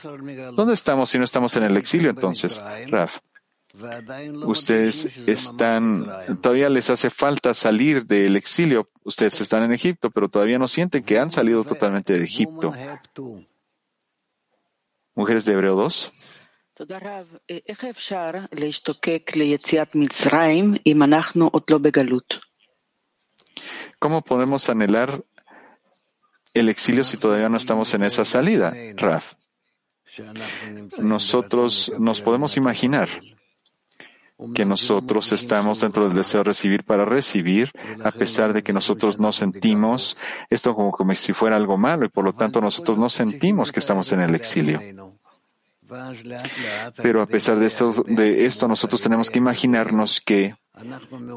¿dónde 0.55 0.75
estamos 0.75 1.09
si 1.09 1.17
no 1.17 1.23
estamos 1.23 1.55
en 1.55 1.63
el 1.63 1.77
exilio 1.77 2.11
entonces? 2.11 2.63
Rav. 2.87 3.09
Ustedes 4.45 5.17
están, 5.27 6.07
todavía 6.41 6.69
les 6.69 6.89
hace 6.89 7.09
falta 7.09 7.53
salir 7.53 8.05
del 8.05 8.35
exilio. 8.35 8.89
Ustedes 9.03 9.39
están 9.41 9.63
en 9.63 9.73
Egipto, 9.73 10.11
pero 10.11 10.29
todavía 10.29 10.59
no 10.59 10.67
sienten 10.67 11.03
que 11.03 11.19
han 11.19 11.31
salido 11.31 11.63
totalmente 11.63 12.13
de 12.13 12.23
Egipto. 12.23 12.73
Mujeres 15.15 15.45
de 15.45 15.53
Hebreo 15.53 15.75
2. 15.75 16.11
¿Cómo 23.99 24.21
podemos 24.23 24.69
anhelar 24.69 25.23
el 26.53 26.69
exilio 26.69 27.03
si 27.03 27.17
todavía 27.17 27.49
no 27.49 27.57
estamos 27.57 27.93
en 27.93 28.03
esa 28.03 28.25
salida, 28.25 28.73
Raf? 28.95 29.35
Nosotros 30.97 31.93
nos 31.97 32.21
podemos 32.21 32.57
imaginar 32.57 33.09
que 34.53 34.65
nosotros 34.65 35.31
estamos 35.31 35.79
dentro 35.79 36.07
del 36.07 36.15
deseo 36.15 36.41
de 36.41 36.45
recibir 36.45 36.83
para 36.83 37.05
recibir, 37.05 37.71
a 38.03 38.11
pesar 38.11 38.53
de 38.53 38.63
que 38.63 38.73
nosotros 38.73 39.17
no 39.17 39.31
sentimos 39.31 40.17
esto 40.49 40.75
como, 40.75 40.91
como 40.91 41.13
si 41.13 41.33
fuera 41.33 41.55
algo 41.55 41.77
malo 41.77 42.05
y 42.05 42.09
por 42.09 42.25
lo 42.25 42.33
tanto 42.33 42.59
nosotros 42.59 42.97
no 42.97 43.09
sentimos 43.09 43.71
que 43.71 43.79
estamos 43.79 44.11
en 44.11 44.21
el 44.21 44.35
exilio. 44.35 44.81
Pero 47.01 47.21
a 47.21 47.27
pesar 47.27 47.59
de 47.59 47.67
esto, 47.67 48.03
de 48.07 48.45
esto, 48.45 48.67
nosotros 48.67 49.01
tenemos 49.01 49.29
que 49.29 49.39
imaginarnos 49.39 50.19
que, 50.19 50.55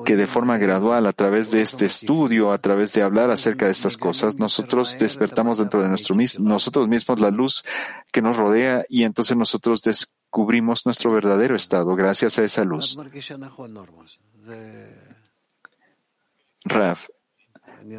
que 0.05 0.17
de 0.17 0.27
forma 0.27 0.59
gradual, 0.59 1.07
a 1.07 1.13
través 1.13 1.51
de 1.51 1.63
este 1.63 1.87
estudio, 1.87 2.53
a 2.53 2.59
través 2.59 2.93
de 2.93 3.03
hablar 3.03 3.31
acerca 3.31 3.67
de 3.67 3.73
estas 3.73 3.97
cosas, 3.97 4.37
nosotros 4.37 4.99
despertamos 4.99 5.59
dentro 5.59 5.83
de 5.83 5.89
nuestro, 5.89 6.17
nosotros 6.41 6.89
mismos 6.89 7.21
la 7.21 7.31
luz 7.31 7.65
que 8.13 8.23
nos 8.23 8.37
rodea 8.37 8.85
y 8.89 9.05
entonces 9.05 9.37
nosotros 9.37 9.83
descubrimos 9.83 10.87
nuestro 10.87 11.13
verdadero 11.13 11.55
estado 11.55 11.95
gracias 11.95 12.39
a 12.39 12.45
esa 12.45 12.65
luz. 12.65 12.99
Raf, 16.65 17.09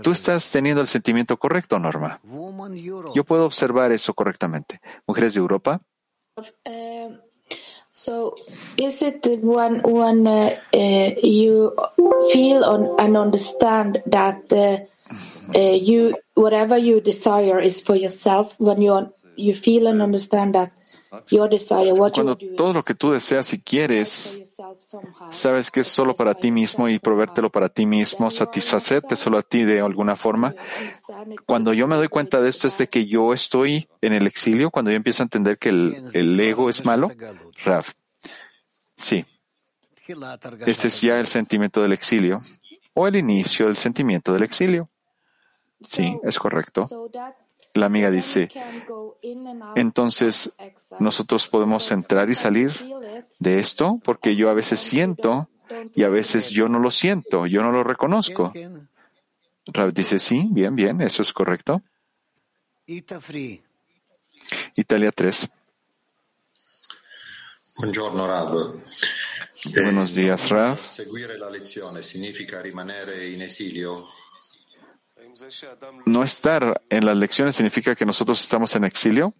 tú 0.04 0.12
estás 0.12 0.52
teniendo 0.52 0.82
el 0.82 0.88
sentimiento 0.88 1.38
correcto, 1.38 1.80
Norma. 1.80 2.20
Yo 3.16 3.24
puedo 3.24 3.46
observar 3.46 3.92
eso 3.92 4.14
correctamente. 4.14 4.82
Mujeres 5.08 5.34
de 5.34 5.40
Europa. 5.40 5.82
So, 8.00 8.38
is 8.78 9.02
it 9.02 9.28
when 9.44 9.82
when 9.84 10.26
uh, 10.26 10.56
uh, 10.74 11.10
you 11.22 11.76
feel 12.32 12.64
on, 12.64 12.96
and 12.98 13.18
understand 13.18 14.02
that 14.06 14.48
uh, 14.56 15.60
you 15.60 16.16
whatever 16.34 16.78
you 16.78 17.02
desire 17.02 17.60
is 17.60 17.82
for 17.82 17.98
yourself? 17.98 18.56
When 18.58 18.82
you 18.82 19.12
you 19.36 19.54
feel 19.54 19.88
and 19.88 20.02
understand 20.02 20.56
that 20.56 20.72
your 21.28 21.50
desire, 21.50 21.94
what 21.94 22.14
Cuando 22.14 22.38
todo 22.56 22.72
lo 22.72 22.84
que 22.84 22.96
tú 22.96 23.12
deseas 23.12 23.52
y 23.52 23.60
quieres, 23.60 24.44
sabes 25.30 25.72
que 25.72 25.82
es 25.82 25.88
solo 25.88 26.16
para 26.16 26.34
ti 26.34 26.52
mismo 26.52 26.90
y 26.90 27.00
proveértelo 27.00 27.50
para 27.50 27.70
ti 27.70 27.86
mismo, 27.86 28.32
satisfacerte 28.32 29.16
solo 29.16 29.38
a 29.38 29.42
ti 29.42 29.64
de 29.64 29.82
alguna 29.82 30.16
forma. 30.16 30.56
Cuando 31.46 31.74
yo 31.74 31.88
me 31.88 31.96
doy 31.96 32.08
cuenta 32.08 32.42
de 32.42 32.50
esto 32.50 32.68
es 32.68 32.78
de 32.78 32.88
que 32.88 33.06
yo 33.06 33.34
estoy 33.34 33.88
en 34.02 34.14
el 34.14 34.28
exilio, 34.28 34.72
cuando 34.72 34.92
yo 34.92 34.98
empiezo 34.98 35.24
a 35.24 35.26
entender 35.26 35.58
que 35.58 35.70
el, 35.70 36.40
ego 36.40 36.70
es 36.70 36.86
malo. 36.86 37.12
Raf. 37.64 37.94
Sí. 38.96 39.26
Este 40.66 40.88
es 40.88 41.02
ya 41.02 41.20
el 41.20 41.28
sentimiento 41.28 41.82
del 41.82 41.94
exilio 41.94 42.42
o 42.94 43.08
el 43.08 43.16
inicio 43.16 43.68
del 43.68 43.78
sentimiento 43.78 44.34
del 44.34 44.44
exilio. 44.44 44.90
Sí, 45.88 46.20
es 46.24 46.40
correcto. 46.40 47.10
La 47.74 47.86
amiga 47.86 48.10
dice, 48.10 48.50
entonces 49.76 50.56
nosotros 51.00 51.48
podemos 51.48 51.92
entrar 51.92 52.30
y 52.30 52.36
salir 52.36 52.72
de 53.40 53.60
esto 53.60 54.00
porque 54.04 54.36
yo 54.36 54.50
a 54.50 54.54
veces 54.54 54.80
siento 54.80 55.50
y 55.96 56.04
a 56.04 56.10
veces 56.10 56.50
yo 56.50 56.68
no 56.68 56.80
lo 56.80 56.92
siento, 56.92 57.48
yo 57.48 57.62
no 57.62 57.72
lo 57.72 57.84
reconozco. 57.84 58.54
Rab 59.68 59.94
dice, 59.94 60.20
sí, 60.20 60.48
bien, 60.52 60.76
bien, 60.76 61.02
eso 61.02 61.22
es 61.22 61.34
correcto. 61.34 61.82
Italia 64.76 65.12
3. 65.12 65.50
Buenos 69.84 70.16
días, 70.16 70.50
Rav. 70.50 70.78
Seguire 70.78 71.38
la 71.38 71.50
lezione 71.50 72.04
significa 72.04 72.62
rimanere 72.62 73.30
in 73.30 73.42
esilio 73.42 74.08
¿No 76.06 76.24
estar 76.24 76.82
en 76.90 77.06
las 77.06 77.16
lecciones 77.16 77.56
significa 77.56 77.96
que 77.96 78.06
nosotros 78.06 78.42
estamos 78.42 78.76
en 78.76 78.84
exilio? 78.84 79.34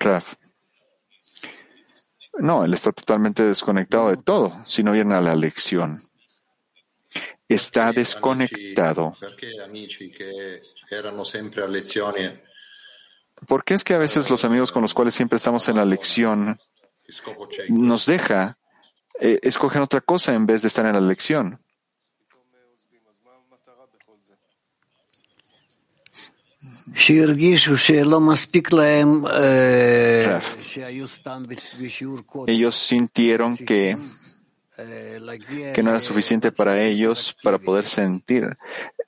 Raf. 0.00 0.34
No, 2.38 2.64
él 2.64 2.74
está 2.74 2.90
totalmente 2.92 3.44
desconectado 3.44 4.10
de 4.10 4.16
todo 4.16 4.60
si 4.64 4.82
no 4.82 4.92
viene 4.92 5.14
a 5.14 5.20
la 5.20 5.36
lección. 5.36 6.02
Está 7.48 7.92
desconectado. 7.92 9.16
¿Por 13.46 13.64
qué 13.64 13.74
es 13.74 13.84
que 13.84 13.94
a 13.94 13.98
veces 13.98 14.30
los 14.30 14.44
amigos 14.44 14.72
con 14.72 14.82
los 14.82 14.94
cuales 14.94 15.14
siempre 15.14 15.36
estamos 15.36 15.68
en 15.68 15.76
la 15.76 15.84
lección 15.84 16.58
nos 17.68 18.06
deja 18.06 18.58
eh, 19.20 19.38
escogen 19.42 19.82
otra 19.82 20.00
cosa 20.00 20.34
en 20.34 20.46
vez 20.46 20.62
de 20.62 20.68
estar 20.68 20.84
en 20.86 20.94
la 20.94 21.00
lección. 21.00 21.63
Ellos 32.46 32.74
sintieron 32.76 33.56
que, 33.56 33.96
que 35.74 35.82
no 35.82 35.90
era 35.90 36.00
suficiente 36.00 36.52
para 36.52 36.80
ellos 36.82 37.36
para 37.42 37.58
poder 37.58 37.84
sentir. 37.84 38.48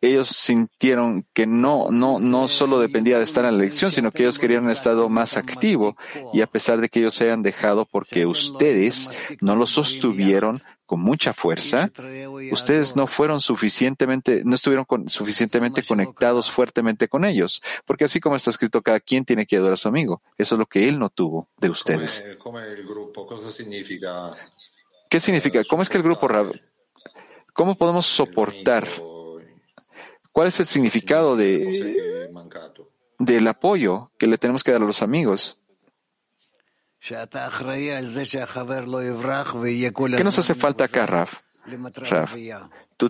Ellos 0.01 0.29
sintieron 0.29 1.25
que 1.33 1.47
no, 1.47 1.91
no, 1.91 2.19
no 2.19 2.49
solo 2.49 2.79
dependía 2.81 3.19
de 3.19 3.25
estar 3.25 3.45
en 3.45 3.57
la 3.57 3.63
elección, 3.63 3.91
sino 3.91 4.11
que 4.11 4.25
ellos 4.25 4.39
querían 4.39 4.65
un 4.65 4.71
estado 4.71 5.09
más 5.09 5.37
activo. 5.37 5.97
Y 6.33 6.43
a 6.43 6.47
pesar 6.47 6.81
de 6.81 6.89
que 6.89 6.99
ellos 6.99 7.15
se 7.15 7.25
hayan 7.25 7.43
dejado 7.43 7.87
porque 7.87 8.27
ustedes 8.27 9.11
no 9.41 9.57
lo 9.57 9.67
sostuvieron 9.67 10.63
con 10.87 11.01
mucha 11.01 11.33
fuerza, 11.33 11.91
ustedes 12.53 12.97
no 12.97 13.07
fueron 13.07 13.41
suficientemente, 13.41 14.43
no 14.45 14.55
estuvieron 14.55 14.87
suficientemente 15.09 15.83
conectados 15.83 16.51
fuertemente 16.51 17.09
con 17.09 17.25
ellos. 17.25 17.63
Porque 17.85 18.05
así 18.05 18.21
como 18.21 18.37
está 18.37 18.51
escrito, 18.51 18.83
cada 18.83 19.01
quien 19.01 19.25
tiene 19.25 19.47
que 19.47 19.57
adorar 19.57 19.75
a 19.75 19.77
su 19.77 19.89
amigo. 19.89 20.23
Eso 20.39 20.55
es 20.55 20.59
lo 20.59 20.67
que 20.67 20.89
él 20.89 20.99
no 20.99 21.11
tuvo 21.11 21.49
de 21.59 21.71
ustedes. 21.71 22.25
¿Qué 25.11 25.21
significa? 25.21 25.63
¿Cómo 25.69 25.83
es 25.83 25.89
que 25.89 25.99
el 25.99 26.03
grupo 26.03 26.29
¿Cómo 27.53 27.75
podemos 27.75 28.07
soportar? 28.07 28.87
¿Cuál 30.31 30.49
es 30.49 30.61
el 30.61 30.67
significado 30.67 31.37
de, 31.37 32.29
del 33.19 33.49
apoyo 33.49 34.11
que 34.19 34.27
le 34.27 34.37
tenemos 34.37 34.63
que 34.63 34.73
dar 34.73 34.83
a 34.83 34.87
los 34.87 35.01
amigos? 35.01 35.59
¿Qué 40.18 40.24
nos 40.24 40.40
hace 40.40 40.54
falta 40.54 40.84
acá, 40.86 41.06
Raf? 41.06 41.40
Raf, 41.96 42.36
tú, 42.98 43.10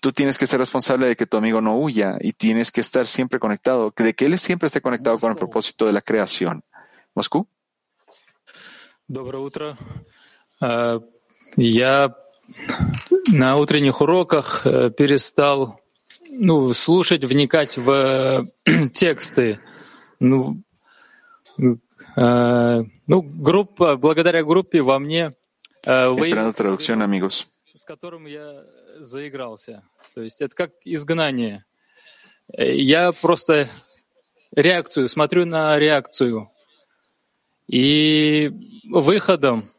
tú, 0.00 0.12
tienes 0.12 0.38
que 0.38 0.46
ser 0.46 0.60
responsable 0.60 1.06
de 1.06 1.16
que 1.16 1.26
tu 1.26 1.36
amigo 1.36 1.60
no 1.60 1.78
huya 1.78 2.16
y 2.20 2.32
tienes 2.32 2.70
que 2.70 2.80
estar 2.80 3.06
siempre 3.06 3.38
conectado, 3.38 3.92
de 3.96 4.14
que 4.14 4.26
él 4.26 4.38
siempre 4.38 4.66
esté 4.66 4.80
conectado 4.80 5.18
con 5.18 5.30
el 5.30 5.38
propósito 5.38 5.86
de 5.86 5.92
la 5.92 6.02
creación. 6.02 6.64
¿Moscú? 7.14 7.48
Доброе 9.08 9.38
утро. 9.38 9.76
Я 11.56 12.14
на 13.32 13.56
утренних 13.56 14.00
уроках 14.02 14.64
перестал 14.96 15.80
ну, 16.30 16.72
слушать, 16.72 17.24
вникать 17.24 17.78
в 17.78 18.48
тексты. 18.92 19.60
Ну, 20.20 20.62
э, 21.57 22.83
ну, 23.07 23.21
группа, 23.21 23.97
благодаря 23.97 24.43
группе 24.43 24.81
во 24.81 24.99
мне 24.99 25.33
э, 25.85 26.07
вы, 26.09 26.29
с 27.75 27.85
которым 27.85 28.25
я 28.27 28.63
заигрался. 28.99 29.83
То 30.13 30.21
есть 30.21 30.41
это 30.41 30.55
как 30.55 30.71
изгнание. 30.85 31.63
Я 32.57 33.11
просто 33.11 33.67
реакцию, 34.55 35.09
смотрю 35.09 35.45
на 35.45 35.79
реакцию. 35.79 36.49
И 37.67 38.51
выходом 38.91 39.73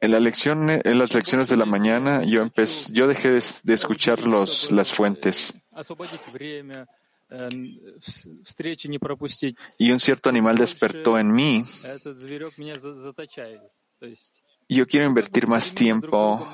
En, 0.00 0.10
la 0.10 0.20
lección, 0.20 0.68
en 0.68 0.98
las 0.98 1.14
lecciones 1.14 1.48
de 1.48 1.56
la 1.56 1.64
mañana 1.64 2.22
yo, 2.24 2.42
empecé, 2.42 2.92
yo 2.92 3.08
dejé 3.08 3.30
de, 3.30 3.74
escuchar 3.74 4.24
los, 4.24 4.70
las 4.70 4.92
fuentes. 4.92 5.54
Y 9.78 9.90
un 9.90 10.00
cierto 10.00 10.28
animal 10.28 10.56
despertó 10.56 11.18
en 11.18 11.32
mí. 11.32 11.62
Yo 14.68 14.86
quiero 14.86 15.06
invertir 15.06 15.46
más 15.46 15.74
tiempo 15.74 16.48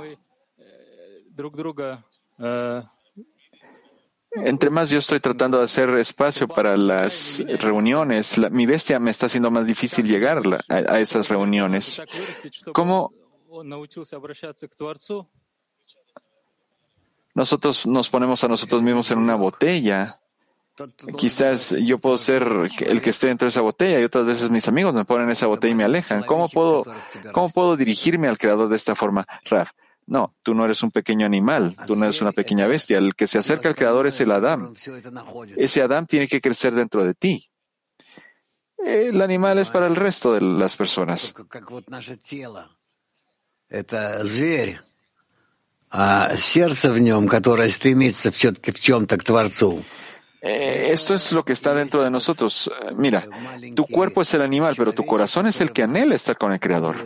entre 4.37 4.71
más 4.71 4.91
yo 4.91 4.99
estoy 4.99 5.21
tratando 5.21 5.59
de 5.59 5.65
hacer 5.65 5.89
espacio 5.91 6.49
para 6.49 6.77
las 6.77 7.39
reuniones, 7.61 8.39
mi 8.51 8.67
bestia 8.67 8.99
me 8.99 9.11
está 9.11 9.27
haciendo 9.27 9.51
más 9.51 9.67
difícil 9.67 10.07
llegar 10.07 10.43
a, 10.69 10.99
esas 10.99 11.29
reuniones. 11.29 12.03
¿Cómo 12.73 13.13
nosotros 17.35 17.87
nos 17.87 18.09
ponemos 18.09 18.43
a 18.43 18.49
nosotros 18.49 18.83
mismos 18.83 19.11
en 19.11 19.19
una 19.19 19.37
botella? 19.37 20.21
Quizás 21.17 21.71
yo 21.71 21.99
puedo 21.99 22.19
ser 22.19 22.43
el 22.81 23.01
que 23.01 23.11
esté 23.11 23.29
dentro 23.29 23.47
de 23.47 23.51
esa 23.51 23.61
botella 23.61 24.01
y 24.01 24.05
otras 24.05 24.25
veces 24.25 24.51
mis 24.51 24.67
amigos 24.67 24.93
me 24.93 25.05
ponen 25.05 25.31
esa 25.31 25.47
botella 25.47 25.73
y 25.73 25.77
me 25.77 25.85
alejan. 25.85 26.23
¿Cómo 26.25 26.49
puedo, 26.49 26.85
cómo 27.33 27.51
puedo 27.51 27.77
dirigirme 27.77 28.29
al 28.29 28.39
creador 28.39 28.69
de 28.69 28.77
esta 28.77 28.95
forma? 28.95 29.25
Raf, 29.45 29.71
no, 30.07 30.35
tú 30.43 30.55
no 30.55 30.65
eres 30.65 30.83
un 30.83 30.91
pequeño 30.91 31.25
animal, 31.25 31.77
tú 31.87 31.97
no 31.97 32.05
eres 32.05 32.21
una 32.21 32.33
pequeña 32.33 32.67
bestia. 32.67 32.99
El 32.99 33.15
que 33.15 33.27
se 33.27 33.39
acerca 33.39 33.69
al 33.69 33.77
Creador 33.77 34.07
es 34.07 34.21
el 34.21 34.33
Adán. 34.33 34.75
Ese 35.57 35.83
Adán 35.83 36.07
tiene 36.07 36.29
que 36.29 36.41
crecer 36.41 36.75
dentro 36.75 37.05
de 37.05 37.15
ti. 37.15 37.49
El 38.77 39.23
animal 39.23 39.59
es 39.59 39.71
para 39.71 39.87
el 39.87 39.97
resto 39.97 40.35
de 40.35 40.43
las 40.43 40.77
personas. 40.77 41.35
Eh, 50.47 50.93
esto 50.93 51.15
es 51.15 51.33
lo 51.33 51.43
que 51.43 51.55
está 51.55 51.73
dentro 51.75 52.03
de 52.03 52.11
nosotros. 52.11 52.71
Eh, 52.83 52.93
Mira, 52.97 53.27
tu 53.75 53.87
cuerpo 53.87 54.21
es 54.21 54.35
el 54.35 54.43
animal, 54.43 54.75
pero 54.77 54.93
tu 54.93 55.07
corazón 55.07 55.47
es 55.47 55.63
el 55.63 55.73
que 55.73 55.83
anhela 55.83 56.15
estar 56.15 56.37
con 56.37 56.53
el 56.53 56.61
Creador. 56.61 56.97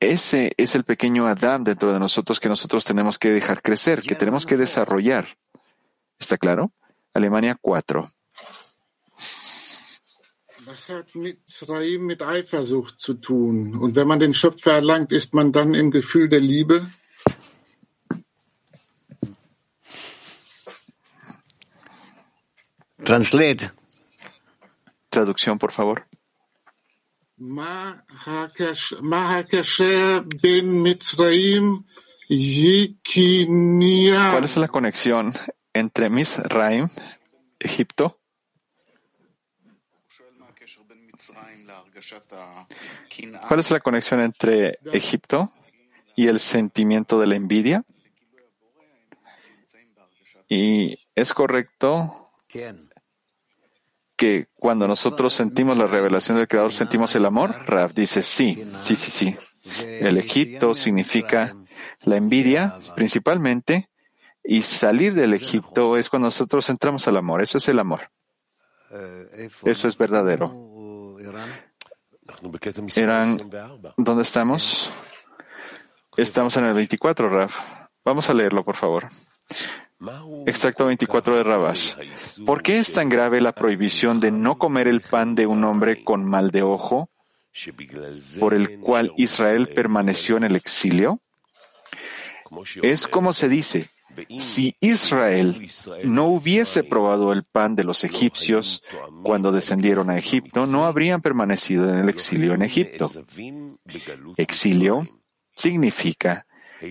Ese 0.00 0.52
es 0.56 0.74
el 0.74 0.84
pequeño 0.84 1.26
Adán 1.26 1.64
dentro 1.64 1.92
de 1.92 1.98
nosotros 1.98 2.40
que 2.40 2.48
nosotros 2.48 2.84
tenemos 2.84 3.18
que 3.18 3.30
dejar 3.30 3.60
crecer, 3.60 4.00
que 4.00 4.14
tenemos 4.14 4.46
que 4.46 4.56
desarrollar. 4.56 5.36
¿Está 6.18 6.38
claro? 6.38 6.72
Alemania 7.12 7.58
4. 7.60 8.08
Was 10.66 10.88
hat 10.88 11.14
Mitzrayim 11.14 12.06
mit 12.06 12.22
Eifersucht 12.22 12.98
zu 12.98 13.14
tun? 13.14 13.76
Und 13.76 13.94
wenn 13.96 14.08
man 14.08 14.18
den 14.18 14.34
Schöpfer 14.34 14.72
erlangt, 14.72 15.12
ist 15.12 15.32
man 15.32 15.52
dann 15.52 15.74
im 15.74 15.90
Gefühl 15.90 16.28
der 16.28 16.40
Liebe? 16.40 16.86
Translate. 23.06 23.70
Traducción, 25.08 25.60
por 25.60 25.70
favor. 25.70 26.08
¿Cuál 34.32 34.42
es 34.42 34.56
la 34.56 34.66
conexión 34.66 35.32
entre 35.72 36.10
Misraim, 36.10 36.88
Egipto? 37.60 38.18
¿Cuál 43.46 43.60
es 43.60 43.70
la 43.70 43.78
conexión 43.78 44.20
entre 44.20 44.80
Egipto 44.92 45.52
y 46.16 46.26
el 46.26 46.40
sentimiento 46.40 47.20
de 47.20 47.26
la 47.28 47.36
envidia? 47.36 47.84
¿Y 50.48 50.98
es 51.14 51.32
correcto? 51.32 52.32
Que 54.16 54.48
cuando 54.54 54.88
nosotros 54.88 55.34
sentimos 55.34 55.76
la 55.76 55.86
revelación 55.86 56.38
del 56.38 56.48
Creador, 56.48 56.72
sentimos 56.72 57.14
el 57.14 57.26
amor. 57.26 57.54
Rav 57.66 57.92
dice 57.92 58.22
sí, 58.22 58.64
sí, 58.78 58.96
sí, 58.96 59.10
sí. 59.10 59.36
El 59.82 60.16
Egipto 60.16 60.74
significa 60.74 61.54
la 62.02 62.16
envidia 62.16 62.74
principalmente 62.94 63.90
y 64.42 64.62
salir 64.62 65.14
del 65.14 65.34
Egipto 65.34 65.96
es 65.96 66.08
cuando 66.08 66.26
nosotros 66.26 66.68
entramos 66.70 67.06
al 67.08 67.16
amor. 67.16 67.42
Eso 67.42 67.58
es 67.58 67.68
el 67.68 67.78
amor. 67.78 68.10
Eso 69.64 69.88
es 69.88 69.98
verdadero. 69.98 71.16
Eran, 72.96 73.36
¿dónde 73.96 74.22
estamos? 74.22 74.90
Estamos 76.16 76.56
en 76.56 76.64
el 76.64 76.74
24, 76.74 77.28
Rav. 77.28 77.50
Vamos 78.04 78.30
a 78.30 78.34
leerlo, 78.34 78.64
por 78.64 78.76
favor. 78.76 79.08
Extracto 80.46 80.86
24 80.86 81.36
de 81.36 81.42
Rabash. 81.42 81.94
¿Por 82.44 82.62
qué 82.62 82.78
es 82.78 82.92
tan 82.92 83.08
grave 83.08 83.40
la 83.40 83.52
prohibición 83.52 84.20
de 84.20 84.30
no 84.30 84.58
comer 84.58 84.88
el 84.88 85.00
pan 85.00 85.34
de 85.34 85.46
un 85.46 85.64
hombre 85.64 86.04
con 86.04 86.24
mal 86.24 86.50
de 86.50 86.62
ojo, 86.62 87.08
por 88.38 88.54
el 88.54 88.80
cual 88.80 89.12
Israel 89.16 89.68
permaneció 89.68 90.36
en 90.36 90.44
el 90.44 90.56
exilio? 90.56 91.20
Es 92.82 93.06
como 93.06 93.32
se 93.32 93.48
dice, 93.48 93.88
si 94.38 94.76
Israel 94.80 95.68
no 96.04 96.26
hubiese 96.26 96.84
probado 96.84 97.32
el 97.32 97.42
pan 97.44 97.74
de 97.74 97.84
los 97.84 98.04
egipcios 98.04 98.82
cuando 99.22 99.50
descendieron 99.50 100.10
a 100.10 100.18
Egipto, 100.18 100.66
no 100.66 100.86
habrían 100.86 101.22
permanecido 101.22 101.88
en 101.88 101.98
el 101.98 102.08
exilio 102.08 102.52
en 102.52 102.62
Egipto. 102.62 103.10
Exilio 104.36 105.08
significa 105.54 106.45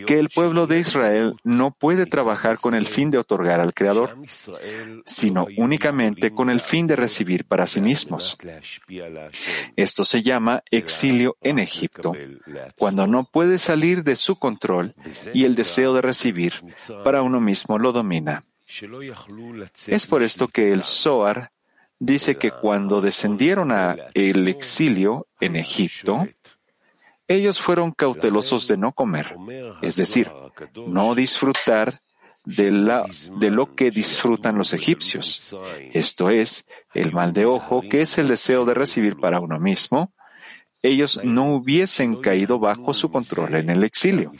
que 0.05 0.19
el 0.19 0.29
pueblo 0.29 0.67
de 0.67 0.79
Israel 0.79 1.35
no 1.43 1.71
puede 1.71 2.05
trabajar 2.05 2.57
con 2.59 2.75
el 2.75 2.85
fin 2.85 3.09
de 3.11 3.17
otorgar 3.17 3.59
al 3.59 3.73
Creador, 3.73 4.17
sino 5.05 5.47
únicamente 5.57 6.31
con 6.31 6.49
el 6.49 6.59
fin 6.59 6.87
de 6.87 6.95
recibir 6.95 7.45
para 7.45 7.67
sí 7.67 7.81
mismos. 7.81 8.37
Esto 9.75 10.05
se 10.05 10.21
llama 10.21 10.63
exilio 10.71 11.37
en 11.41 11.59
Egipto, 11.59 12.13
cuando 12.77 13.07
no 13.07 13.25
puede 13.25 13.57
salir 13.57 14.03
de 14.03 14.15
su 14.15 14.37
control 14.37 14.93
y 15.33 15.45
el 15.45 15.55
deseo 15.55 15.93
de 15.93 16.01
recibir 16.01 16.53
para 17.03 17.21
uno 17.21 17.39
mismo 17.39 17.77
lo 17.77 17.91
domina. 17.91 18.43
Es 19.87 20.07
por 20.07 20.23
esto 20.23 20.47
que 20.47 20.71
el 20.71 20.83
Zohar 20.83 21.51
dice 21.99 22.35
que 22.37 22.51
cuando 22.51 23.01
descendieron 23.01 23.71
a 23.71 23.95
el 24.13 24.47
exilio 24.47 25.27
en 25.39 25.55
Egipto, 25.55 26.27
ellos 27.27 27.59
fueron 27.59 27.91
cautelosos 27.91 28.67
de 28.67 28.77
no 28.77 28.91
comer, 28.91 29.35
es 29.81 29.95
decir, 29.95 30.31
no 30.87 31.15
disfrutar 31.15 31.99
de, 32.45 32.71
la, 32.71 33.05
de 33.39 33.51
lo 33.51 33.75
que 33.75 33.91
disfrutan 33.91 34.57
los 34.57 34.73
egipcios. 34.73 35.55
Esto 35.91 36.29
es, 36.29 36.67
el 36.93 37.11
mal 37.11 37.33
de 37.33 37.45
ojo, 37.45 37.81
que 37.89 38.01
es 38.01 38.17
el 38.17 38.27
deseo 38.27 38.65
de 38.65 38.73
recibir 38.73 39.17
para 39.17 39.39
uno 39.39 39.59
mismo. 39.59 40.13
Ellos 40.81 41.19
no 41.23 41.55
hubiesen 41.55 42.21
caído 42.21 42.59
bajo 42.59 42.93
su 42.93 43.09
control 43.09 43.55
en 43.55 43.71
el 43.71 43.83
exilio. 43.83 44.31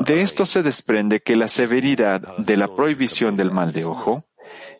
De 0.00 0.22
esto 0.22 0.46
se 0.46 0.62
desprende 0.62 1.20
que 1.20 1.36
la 1.36 1.48
severidad 1.48 2.38
de 2.38 2.56
la 2.56 2.74
prohibición 2.74 3.36
del 3.36 3.50
mal 3.50 3.72
de 3.72 3.84
ojo 3.84 4.24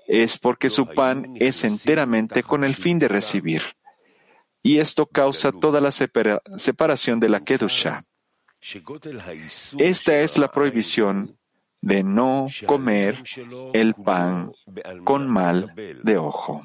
es 0.07 0.39
porque 0.39 0.71
su 0.71 0.87
pan 0.87 1.35
es 1.35 1.65
enteramente 1.65 2.43
con 2.43 2.65
el 2.65 2.75
fin 2.75 2.99
de 2.99 3.09
recibir 3.09 3.63
y 4.64 4.72
esto 4.86 5.06
causa 5.06 5.52
toda 5.52 5.80
la 5.82 5.92
separa- 5.92 6.42
separación 6.58 7.20
de 7.20 7.30
la 7.30 7.40
Kedusha. 7.48 8.04
Esta 9.78 10.14
es 10.26 10.38
la 10.38 10.50
prohibición 10.52 11.16
de 11.82 12.02
no 12.04 12.48
comer 12.66 13.22
el 13.74 13.94
pan 14.08 14.52
con 15.04 15.22
mal 15.28 15.58
de 16.04 16.18
ojo. 16.18 16.62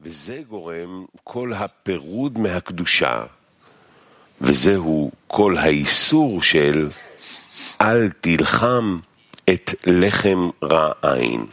וזה 0.00 0.42
גורם 0.48 1.04
כל 1.24 1.52
הפירוד 1.54 2.38
מהקדושה, 2.38 3.24
וזהו 4.40 5.10
כל 5.26 5.58
האיסור 5.58 6.42
של 6.42 6.88
אל 7.80 8.10
תלחם 8.20 8.98
את 9.50 9.70
לחם 9.86 10.50
רע 10.62 10.92
עין. 11.02 11.46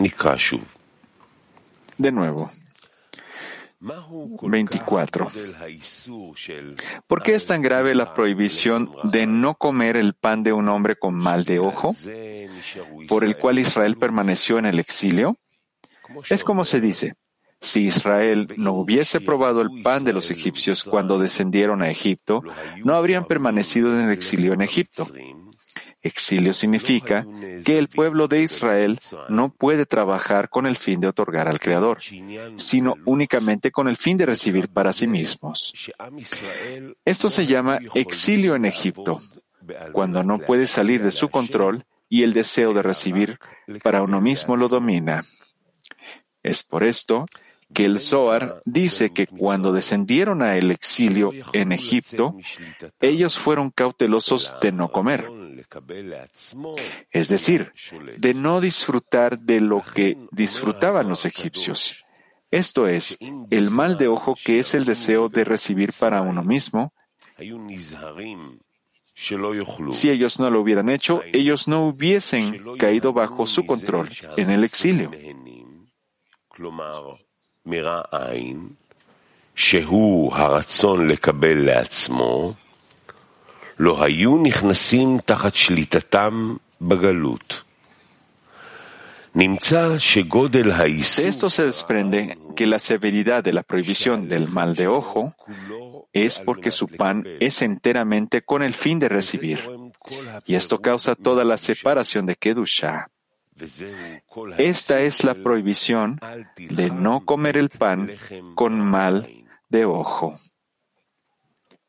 נקרא 0.00 0.36
שוב. 0.36 0.64
De 2.02 2.10
nuevo. 2.10 2.48
24. 3.79 5.27
¿Por 7.07 7.23
qué 7.23 7.35
es 7.35 7.47
tan 7.47 7.61
grave 7.61 7.95
la 7.95 8.13
prohibición 8.13 8.91
de 9.03 9.27
no 9.27 9.55
comer 9.55 9.97
el 9.97 10.13
pan 10.13 10.43
de 10.43 10.53
un 10.53 10.69
hombre 10.69 10.95
con 10.95 11.15
mal 11.15 11.43
de 11.45 11.59
ojo, 11.59 11.93
por 13.07 13.23
el 13.23 13.37
cual 13.37 13.59
Israel 13.59 13.97
permaneció 13.97 14.57
en 14.57 14.65
el 14.65 14.79
exilio? 14.79 15.37
Es 16.29 16.43
como 16.43 16.65
se 16.65 16.79
dice, 16.79 17.15
si 17.59 17.85
Israel 17.87 18.53
no 18.57 18.73
hubiese 18.73 19.21
probado 19.21 19.61
el 19.61 19.81
pan 19.81 20.03
de 20.03 20.13
los 20.13 20.29
egipcios 20.31 20.83
cuando 20.83 21.19
descendieron 21.19 21.81
a 21.81 21.89
Egipto, 21.89 22.41
no 22.83 22.95
habrían 22.95 23.25
permanecido 23.25 23.93
en 23.93 24.05
el 24.05 24.11
exilio 24.11 24.53
en 24.53 24.61
Egipto. 24.61 25.07
Exilio 26.05 26.53
significa 26.53 27.25
que 27.65 27.79
el 27.79 27.87
pueblo 27.87 28.27
de 28.27 28.43
Israel 28.43 28.99
no 29.27 29.49
puede 29.49 29.87
trabajar 29.87 30.49
con 30.49 30.67
el 30.67 30.77
fin 30.77 30.99
de 30.99 31.07
otorgar 31.07 31.47
al 31.47 31.59
Creador, 31.59 31.97
sino 32.55 32.93
únicamente 33.05 33.71
con 33.71 33.87
el 33.87 33.97
fin 33.97 34.15
de 34.15 34.27
recibir 34.27 34.69
para 34.69 34.93
sí 34.93 35.07
mismos. 35.07 35.73
Esto 37.03 37.27
se 37.27 37.47
llama 37.47 37.79
exilio 37.95 38.53
en 38.53 38.65
Egipto, 38.65 39.19
cuando 39.93 40.21
no 40.21 40.37
puede 40.37 40.67
salir 40.67 41.01
de 41.01 41.09
su 41.09 41.29
control 41.29 41.85
y 42.07 42.21
el 42.21 42.33
deseo 42.33 42.71
de 42.73 42.83
recibir 42.83 43.39
para 43.81 44.03
uno 44.03 44.21
mismo 44.21 44.55
lo 44.57 44.67
domina. 44.67 45.23
Es 46.43 46.61
por 46.61 46.83
esto 46.83 47.25
que 47.73 47.85
el 47.85 47.99
Zohar 47.99 48.61
dice 48.65 49.11
que 49.11 49.25
cuando 49.25 49.73
descendieron 49.73 50.41
a 50.41 50.55
el 50.55 50.69
exilio 50.69 51.31
en 51.51 51.71
Egipto, 51.71 52.35
ellos 53.01 53.39
fueron 53.39 53.71
cautelosos 53.71 54.59
de 54.61 54.71
no 54.71 54.91
comer. 54.91 55.27
Es 57.11 57.29
decir, 57.29 57.73
de 58.17 58.33
no 58.33 58.61
disfrutar 58.61 59.39
de 59.39 59.61
lo 59.61 59.81
que 59.81 60.17
disfrutaban 60.31 61.09
los 61.09 61.25
egipcios. 61.25 62.05
Esto 62.51 62.87
es, 62.87 63.17
el 63.49 63.69
mal 63.69 63.97
de 63.97 64.07
ojo 64.07 64.35
que 64.43 64.59
es 64.59 64.73
el 64.75 64.85
deseo 64.85 65.29
de 65.29 65.43
recibir 65.43 65.91
para 65.99 66.21
uno 66.21 66.43
mismo. 66.43 66.93
Si 69.91 70.09
ellos 70.09 70.39
no 70.39 70.49
lo 70.49 70.61
hubieran 70.61 70.89
hecho, 70.89 71.21
ellos 71.33 71.67
no 71.67 71.87
hubiesen 71.87 72.61
caído 72.77 73.13
bajo 73.13 73.45
su 73.45 73.65
control 73.65 74.09
en 74.37 74.51
el 74.51 74.63
exilio. 74.63 75.11
לא 83.78 84.04
היו 84.04 84.42
נכנסים 84.42 85.18
תחת 85.24 85.54
שליטתם 85.54 86.56
בגלות. 86.80 87.62
נמצא 89.34 89.98
שגודל 89.98 90.72
De 90.72 90.74
האיסור 90.74 91.24
esto 91.26 91.50
se 91.50 91.62
desprende 91.64 92.36
que 92.56 92.66
la 92.66 92.78
severidad 92.78 93.44
de 93.44 93.52
la 93.52 93.62
prohibición 93.62 94.28
del 94.28 94.48
mal 94.48 94.74
de 94.74 94.88
ojo 94.88 95.34
es 96.12 96.38
porque 96.40 96.70
su 96.70 96.88
pan 96.88 97.24
es 97.38 97.62
enteramente 97.62 98.42
con 98.42 98.62
el 98.62 98.74
fin 98.74 98.98
de 98.98 99.08
recibir. 99.08 99.60
Y 100.46 100.56
esto 100.56 100.80
causa 100.80 101.14
toda 101.14 101.44
la 101.44 101.56
separación 101.56 102.26
de 102.26 102.34
Kedusha. 102.34 103.08
Esta 104.58 105.00
es 105.00 105.22
la 105.22 105.34
prohibición 105.34 106.18
de 106.56 106.90
no 106.90 107.24
comer 107.24 107.56
el 107.56 107.68
pan 107.68 108.10
con 108.54 108.80
mal 108.80 109.28
de 109.68 109.84
ojo. 109.84 110.36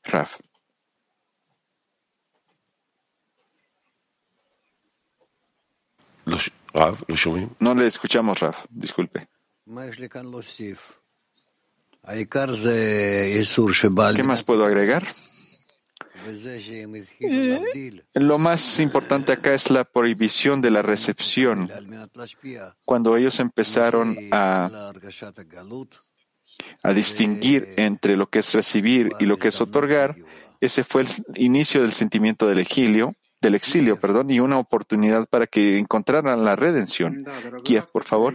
Raf. 0.04 0.38
No 7.61 7.75
le 7.75 7.87
escuchamos, 7.87 8.41
Raf. 8.41 8.67
Disculpe. 8.69 9.29
¿Qué 14.15 14.23
más 14.23 14.43
puedo 14.43 14.65
agregar? 14.65 15.07
Lo 18.15 18.39
más 18.39 18.81
importante 18.81 19.33
acá 19.33 19.55
es 19.55 19.71
la 19.71 19.85
prohibición 19.85 20.61
de 20.61 20.71
la 20.71 20.83
recepción. 20.83 21.71
Cuando 22.85 23.17
ellos 23.17 23.39
empezaron 23.41 24.17
a, 24.33 24.93
a 26.83 26.93
distinguir 26.93 27.75
entre 27.77 28.17
lo 28.17 28.29
que 28.29 28.41
es 28.41 28.53
recibir 28.55 29.13
y 29.21 29.27
lo 29.27 29.37
que 29.39 29.49
es 29.49 29.61
otorgar, 29.61 30.17
ese 30.61 30.85
fue 30.85 31.03
el 31.03 31.09
inicio 31.37 31.83
del 31.83 31.93
sentimiento 31.93 32.49
del 32.49 32.59
exilio, 32.59 33.15
del 33.47 33.55
exilio, 33.55 33.99
perdón, 33.99 34.31
y 34.31 34.41
una 34.41 34.59
oportunidad 34.59 35.27
para 35.29 35.47
que 35.47 35.79
encontraran 35.79 36.45
la 36.45 36.57
redención. 36.57 37.25
Kiev, 37.65 37.87
por 37.93 38.05
favor. 38.05 38.35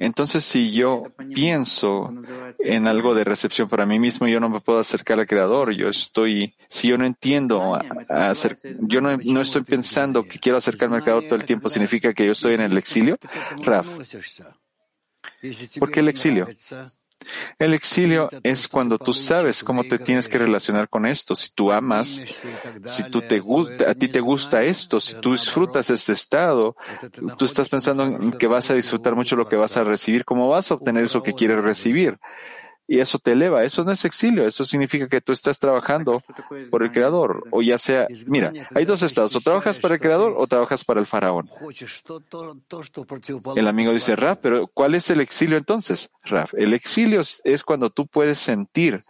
Entonces, 0.00 0.44
si 0.44 0.72
yo 0.72 1.02
pienso 1.34 2.10
en 2.58 2.88
algo 2.88 3.14
de 3.14 3.24
recepción 3.24 3.68
para 3.68 3.84
mí 3.84 4.00
mismo, 4.00 4.26
yo 4.26 4.40
no 4.40 4.48
me 4.48 4.60
puedo 4.60 4.78
acercar 4.78 5.20
al 5.20 5.26
Creador. 5.26 5.72
Yo 5.72 5.90
estoy, 5.90 6.54
si 6.68 6.88
yo 6.88 6.96
no 6.96 7.04
entiendo, 7.04 7.78
hacer, 8.08 8.58
yo 8.80 9.02
no, 9.02 9.14
no 9.18 9.40
estoy 9.42 9.62
pensando 9.62 10.24
que 10.24 10.38
quiero 10.38 10.56
acercarme 10.56 10.96
al 10.96 11.02
Creador 11.02 11.24
todo 11.24 11.36
el 11.36 11.44
tiempo, 11.44 11.68
¿significa 11.68 12.14
que 12.14 12.24
yo 12.24 12.32
estoy 12.32 12.54
en 12.54 12.62
el 12.62 12.78
exilio? 12.78 13.18
Raf. 13.62 13.86
¿Por 15.78 15.90
qué 15.90 16.00
el 16.00 16.08
exilio? 16.08 16.46
El 17.58 17.74
exilio 17.74 18.28
es 18.42 18.68
cuando 18.68 18.98
tú 18.98 19.12
sabes 19.12 19.64
cómo 19.64 19.84
te 19.84 19.98
tienes 19.98 20.28
que 20.28 20.38
relacionar 20.38 20.88
con 20.88 21.06
esto. 21.06 21.34
Si 21.34 21.50
tú 21.50 21.72
amas, 21.72 22.22
si 22.84 23.10
tú 23.10 23.22
te 23.22 23.40
gusta, 23.40 23.90
a 23.90 23.94
ti 23.94 24.08
te 24.08 24.20
gusta 24.20 24.62
esto, 24.62 25.00
si 25.00 25.14
tú 25.14 25.32
disfrutas 25.32 25.88
este 25.90 26.12
estado, 26.12 26.76
tú 27.38 27.44
estás 27.44 27.68
pensando 27.68 28.04
en 28.04 28.32
que 28.32 28.46
vas 28.46 28.70
a 28.70 28.74
disfrutar 28.74 29.14
mucho 29.16 29.34
lo 29.34 29.48
que 29.48 29.56
vas 29.56 29.76
a 29.76 29.84
recibir, 29.84 30.24
cómo 30.24 30.48
vas 30.48 30.70
a 30.70 30.74
obtener 30.74 31.04
eso 31.04 31.22
que 31.22 31.32
quieres 31.32 31.64
recibir 31.64 32.18
y 32.88 33.00
eso 33.00 33.18
te 33.18 33.32
eleva. 33.32 33.64
Eso 33.64 33.84
no 33.84 33.92
es 33.92 34.04
exilio, 34.04 34.46
eso 34.46 34.64
significa 34.64 35.08
que 35.08 35.20
tú 35.20 35.32
estás 35.32 35.58
trabajando 35.58 36.22
por 36.70 36.82
el 36.82 36.90
Creador. 36.90 37.44
O 37.50 37.62
ya 37.62 37.78
sea, 37.78 38.06
mira, 38.26 38.52
hay 38.74 38.84
dos 38.84 39.02
estados, 39.02 39.34
o 39.36 39.40
trabajas 39.40 39.78
para 39.78 39.94
el 39.94 40.00
Creador 40.00 40.34
o 40.36 40.46
trabajas 40.46 40.84
para 40.84 41.00
el 41.00 41.06
faraón. 41.06 41.50
El 43.56 43.68
amigo 43.68 43.92
dice, 43.92 44.16
Raf, 44.16 44.38
pero 44.40 44.66
¿cuál 44.68 44.94
es 44.94 45.10
el 45.10 45.20
exilio 45.20 45.56
entonces? 45.56 46.10
Raf, 46.24 46.54
el 46.54 46.74
exilio 46.74 47.20
es 47.20 47.64
cuando 47.64 47.90
tú 47.90 48.06
puedes 48.06 48.38
sentir 48.38 49.02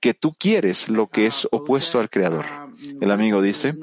que 0.00 0.14
tú 0.14 0.32
quieres 0.32 0.88
lo 0.88 1.08
que 1.08 1.26
es 1.26 1.48
opuesto 1.50 1.98
al 1.98 2.08
Creador. 2.08 2.46
El 3.00 3.10
amigo 3.10 3.42
dice, 3.42 3.74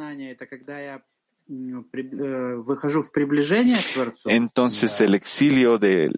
entonces 4.25 5.01
el 5.01 5.15
exilio 5.15 5.77
de, 5.77 6.11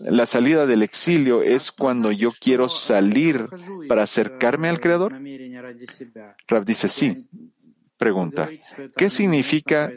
la 0.00 0.26
salida 0.26 0.66
del 0.66 0.82
exilio 0.82 1.42
es 1.42 1.70
cuando 1.70 2.10
yo 2.10 2.30
quiero 2.40 2.68
salir 2.68 3.46
para 3.88 4.02
acercarme 4.02 4.68
al 4.68 4.80
Creador. 4.80 5.14
Rav 6.48 6.64
dice 6.64 6.88
sí. 6.88 7.28
Pregunta, 7.96 8.50
¿qué 8.96 9.08
significa 9.08 9.92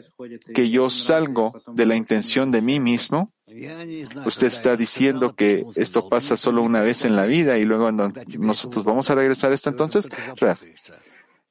que 0.54 0.70
yo 0.70 0.88
salgo 0.88 1.60
de 1.66 1.84
la 1.84 1.96
intención 1.96 2.52
de 2.52 2.62
mí 2.62 2.78
mismo? 2.78 3.32
Usted 4.24 4.46
está 4.46 4.76
diciendo 4.76 5.34
que 5.34 5.64
esto 5.74 6.08
pasa 6.08 6.36
solo 6.36 6.62
una 6.62 6.80
vez 6.80 7.04
en 7.04 7.16
la 7.16 7.26
vida 7.26 7.58
y 7.58 7.64
luego 7.64 7.90
nosotros 7.90 8.84
vamos 8.84 9.10
a 9.10 9.16
regresar 9.16 9.50
a 9.50 9.54
esto 9.54 9.70
entonces. 9.70 10.08
Rav, 10.36 10.58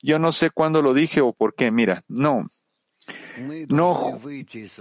yo 0.01 0.19
no 0.19 0.31
sé 0.31 0.49
cuándo 0.49 0.81
lo 0.81 0.93
dije 0.93 1.19
o 1.19 1.33
por 1.33 1.53
qué. 1.53 1.69
Mira, 1.69 2.03
no, 2.07 2.47
no 3.69 4.19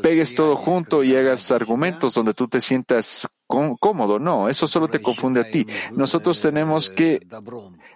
pegues 0.03 0.35
todo 0.35 0.57
junto 0.57 1.03
y 1.03 1.15
hagas 1.15 1.51
argumentos 1.51 2.15
donde 2.15 2.35
tú 2.35 2.49
te 2.49 2.61
sientas 2.61 3.29
cómodo. 3.47 4.19
No, 4.19 4.49
eso 4.49 4.67
solo 4.67 4.89
te 4.89 5.01
confunde 5.01 5.41
a 5.41 5.51
ti. 5.51 5.67
Nosotros 5.93 6.41
tenemos 6.41 6.91
que 6.91 7.27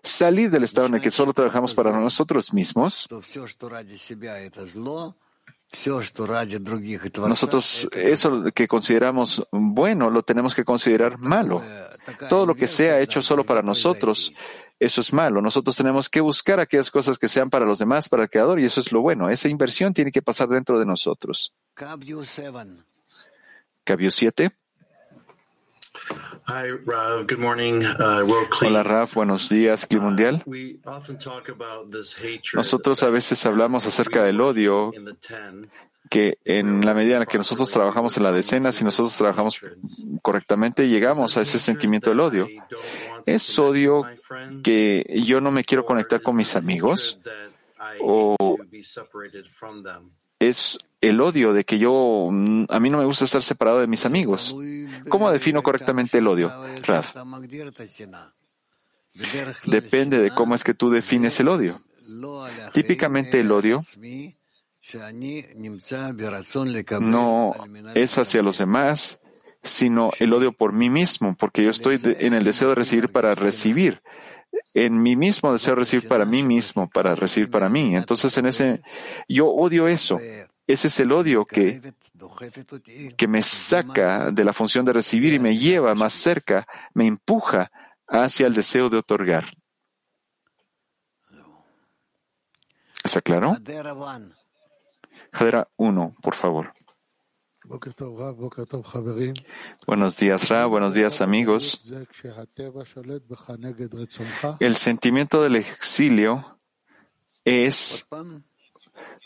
salir 0.02 0.50
del 0.50 0.64
estado 0.64 0.86
en 0.86 0.94
el 0.94 1.00
que 1.00 1.10
solo 1.10 1.32
trabajamos 1.32 1.74
para 1.74 1.90
nosotros 1.92 2.52
mismos. 2.52 3.08
Nosotros 7.28 7.88
eso 7.92 8.44
que 8.52 8.66
consideramos 8.66 9.46
bueno 9.52 10.10
lo 10.10 10.22
tenemos 10.22 10.54
que 10.54 10.64
considerar 10.64 11.18
malo. 11.18 11.62
Todo 12.28 12.44
lo 12.46 12.54
que 12.54 12.66
sea 12.66 13.00
hecho 13.00 13.22
solo 13.22 13.44
para 13.44 13.62
nosotros 13.62 14.32
eso 14.80 15.02
es 15.02 15.12
malo. 15.12 15.42
Nosotros 15.42 15.76
tenemos 15.76 16.08
que 16.08 16.20
buscar 16.20 16.58
aquellas 16.58 16.90
cosas 16.90 17.18
que 17.18 17.28
sean 17.28 17.50
para 17.50 17.66
los 17.66 17.78
demás, 17.78 18.08
para 18.08 18.24
el 18.24 18.30
Creador, 18.30 18.58
y 18.58 18.64
eso 18.64 18.80
es 18.80 18.90
lo 18.90 19.02
bueno. 19.02 19.28
Esa 19.28 19.48
inversión 19.48 19.92
tiene 19.92 20.10
que 20.10 20.22
pasar 20.22 20.48
dentro 20.48 20.78
de 20.78 20.86
nosotros. 20.86 21.52
Cabio 23.84 24.10
7. 24.10 24.50
Uh, 26.48 27.24
Hola 28.62 28.82
Raf, 28.82 29.14
buenos 29.14 29.48
días, 29.48 29.86
Club 29.86 30.02
Mundial. 30.02 30.42
Nosotros 32.54 33.02
a 33.02 33.10
veces 33.10 33.46
hablamos 33.46 33.86
acerca 33.86 34.22
del 34.24 34.40
odio 34.40 34.90
que 36.10 36.38
en 36.44 36.84
la 36.84 36.92
medida 36.92 37.14
en 37.14 37.20
la 37.20 37.26
que 37.26 37.38
nosotros 37.38 37.70
trabajamos 37.70 38.16
en 38.16 38.24
la 38.24 38.32
decena, 38.32 38.72
si 38.72 38.84
nosotros 38.84 39.16
trabajamos 39.16 39.60
correctamente, 40.20 40.88
llegamos 40.88 41.36
a 41.36 41.42
ese 41.42 41.60
sentimiento 41.60 42.10
del 42.10 42.18
odio. 42.18 42.48
¿Es 43.26 43.56
odio 43.60 44.02
que 44.64 45.06
yo 45.24 45.40
no 45.40 45.52
me 45.52 45.62
quiero 45.62 45.86
conectar 45.86 46.20
con 46.20 46.34
mis 46.34 46.56
amigos? 46.56 47.20
¿O 48.00 48.36
es 50.40 50.78
el 51.00 51.20
odio 51.20 51.52
de 51.52 51.64
que 51.64 51.78
yo, 51.78 52.28
a 52.28 52.80
mí 52.80 52.90
no 52.90 52.98
me 52.98 53.04
gusta 53.04 53.24
estar 53.24 53.42
separado 53.42 53.78
de 53.78 53.86
mis 53.86 54.04
amigos? 54.04 54.56
¿Cómo 55.08 55.30
defino 55.30 55.62
correctamente 55.62 56.18
el 56.18 56.26
odio, 56.26 56.52
Raf? 56.82 57.16
Depende 59.64 60.18
de 60.18 60.30
cómo 60.32 60.56
es 60.56 60.64
que 60.64 60.74
tú 60.74 60.90
defines 60.90 61.38
el 61.38 61.48
odio. 61.48 61.80
Típicamente 62.72 63.38
el 63.38 63.52
odio 63.52 63.80
no 67.00 67.54
es 67.94 68.18
hacia 68.18 68.42
los 68.42 68.58
demás, 68.58 69.20
sino 69.62 70.10
el 70.18 70.32
odio 70.32 70.52
por 70.52 70.72
mí 70.72 70.90
mismo, 70.90 71.36
porque 71.36 71.62
yo 71.62 71.70
estoy 71.70 72.00
en 72.04 72.34
el 72.34 72.44
deseo 72.44 72.70
de 72.70 72.74
recibir 72.76 73.10
para 73.10 73.34
recibir, 73.34 74.02
en 74.74 75.02
mi 75.02 75.16
mismo 75.16 75.52
deseo 75.52 75.74
de 75.74 75.80
recibir 75.80 76.08
para 76.08 76.24
mí 76.24 76.42
mismo, 76.42 76.88
para 76.88 77.14
recibir 77.14 77.50
para 77.50 77.68
mí. 77.68 77.94
Entonces, 77.94 78.36
en 78.38 78.46
ese, 78.46 78.82
yo 79.28 79.46
odio 79.48 79.88
eso. 79.88 80.20
Ese 80.66 80.86
es 80.86 81.00
el 81.00 81.10
odio 81.10 81.44
que, 81.44 81.94
que 83.16 83.26
me 83.26 83.42
saca 83.42 84.30
de 84.30 84.44
la 84.44 84.52
función 84.52 84.84
de 84.84 84.92
recibir 84.92 85.34
y 85.34 85.40
me 85.40 85.56
lleva 85.56 85.94
más 85.94 86.12
cerca, 86.12 86.66
me 86.94 87.06
empuja 87.06 87.72
hacia 88.06 88.46
el 88.46 88.54
deseo 88.54 88.88
de 88.88 88.98
otorgar. 88.98 89.46
¿Está 93.02 93.20
claro? 93.20 93.56
Jadera 95.32 95.68
1, 95.76 96.14
por 96.22 96.34
favor. 96.34 96.72
Buenos 99.86 100.16
días, 100.16 100.48
Ra. 100.48 100.66
Buenos 100.66 100.94
días, 100.94 101.20
amigos. 101.20 101.84
El 104.58 104.76
sentimiento 104.76 105.42
del 105.42 105.56
exilio 105.56 106.58
es 107.44 108.08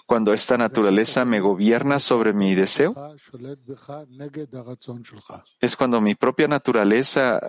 cuando 0.07 0.32
esta 0.32 0.59
naturaleza 0.59 1.24
me 1.24 1.41
gobierna 1.41 1.99
sobre 1.99 2.32
mi 2.32 2.55
deseo. 2.55 2.95
Es 5.61 5.76
cuando 5.76 6.01
mi 6.01 6.14
propia 6.14 6.49
naturaleza 6.49 7.41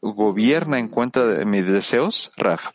gobierna 0.00 0.78
en 0.78 0.88
cuenta 0.88 1.26
de 1.26 1.44
mis 1.44 1.66
deseos, 1.66 2.30
Raf. 2.36 2.70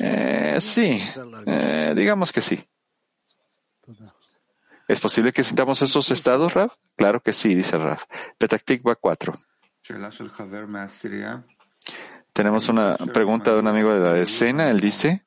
Eh, 0.00 0.56
sí, 0.60 1.02
eh, 1.46 1.92
digamos 1.96 2.32
que 2.32 2.40
sí. 2.40 2.64
¿Es 4.86 5.00
posible 5.00 5.32
que 5.32 5.42
sintamos 5.42 5.80
esos 5.82 6.10
estados, 6.10 6.52
Raf? 6.54 6.74
Claro 6.96 7.20
que 7.22 7.32
sí, 7.32 7.54
dice 7.54 7.78
Raf. 7.78 8.04
Petaktikva 8.38 8.96
4. 8.96 9.34
Tenemos 12.32 12.68
una 12.68 12.96
pregunta 12.96 13.52
de 13.52 13.60
un 13.60 13.68
amigo 13.68 13.94
de 13.94 14.00
la 14.00 14.18
escena. 14.18 14.68
Él 14.70 14.80
dice, 14.80 15.24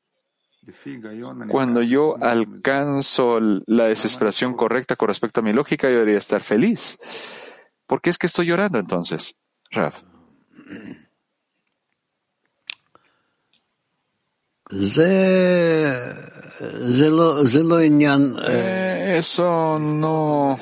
cuando 1.50 1.82
yo 1.82 2.18
alcanzo 2.22 3.40
la 3.40 3.86
desesperación 3.86 4.54
correcta 4.56 4.96
con 4.96 5.08
respecto 5.08 5.40
a 5.40 5.44
mi 5.44 5.54
lógica, 5.54 5.90
yo 5.90 6.00
debería 6.00 6.18
estar 6.18 6.44
feliz. 6.44 7.00
¿Por 7.86 8.02
qué 8.02 8.10
es 8.10 8.18
que 8.18 8.28
estoy 8.28 8.48
llorando 8.48 8.78
entonces? 8.78 9.40
Rav. 9.72 9.94
Eh, 18.48 19.16
eso 19.18 19.80
no. 19.80 20.58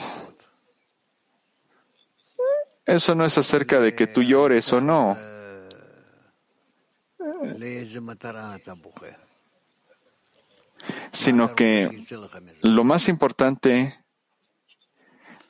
Eso 2.86 3.16
no 3.16 3.26
es 3.26 3.38
acerca 3.38 3.80
de 3.80 3.96
que 3.96 4.08
tú 4.08 4.22
llores 4.22 4.72
o 4.74 4.82
no. 4.82 5.18
Sino 11.12 11.56
que 11.56 12.04
lo 12.62 12.84
más 12.84 13.10
importante 13.10 14.06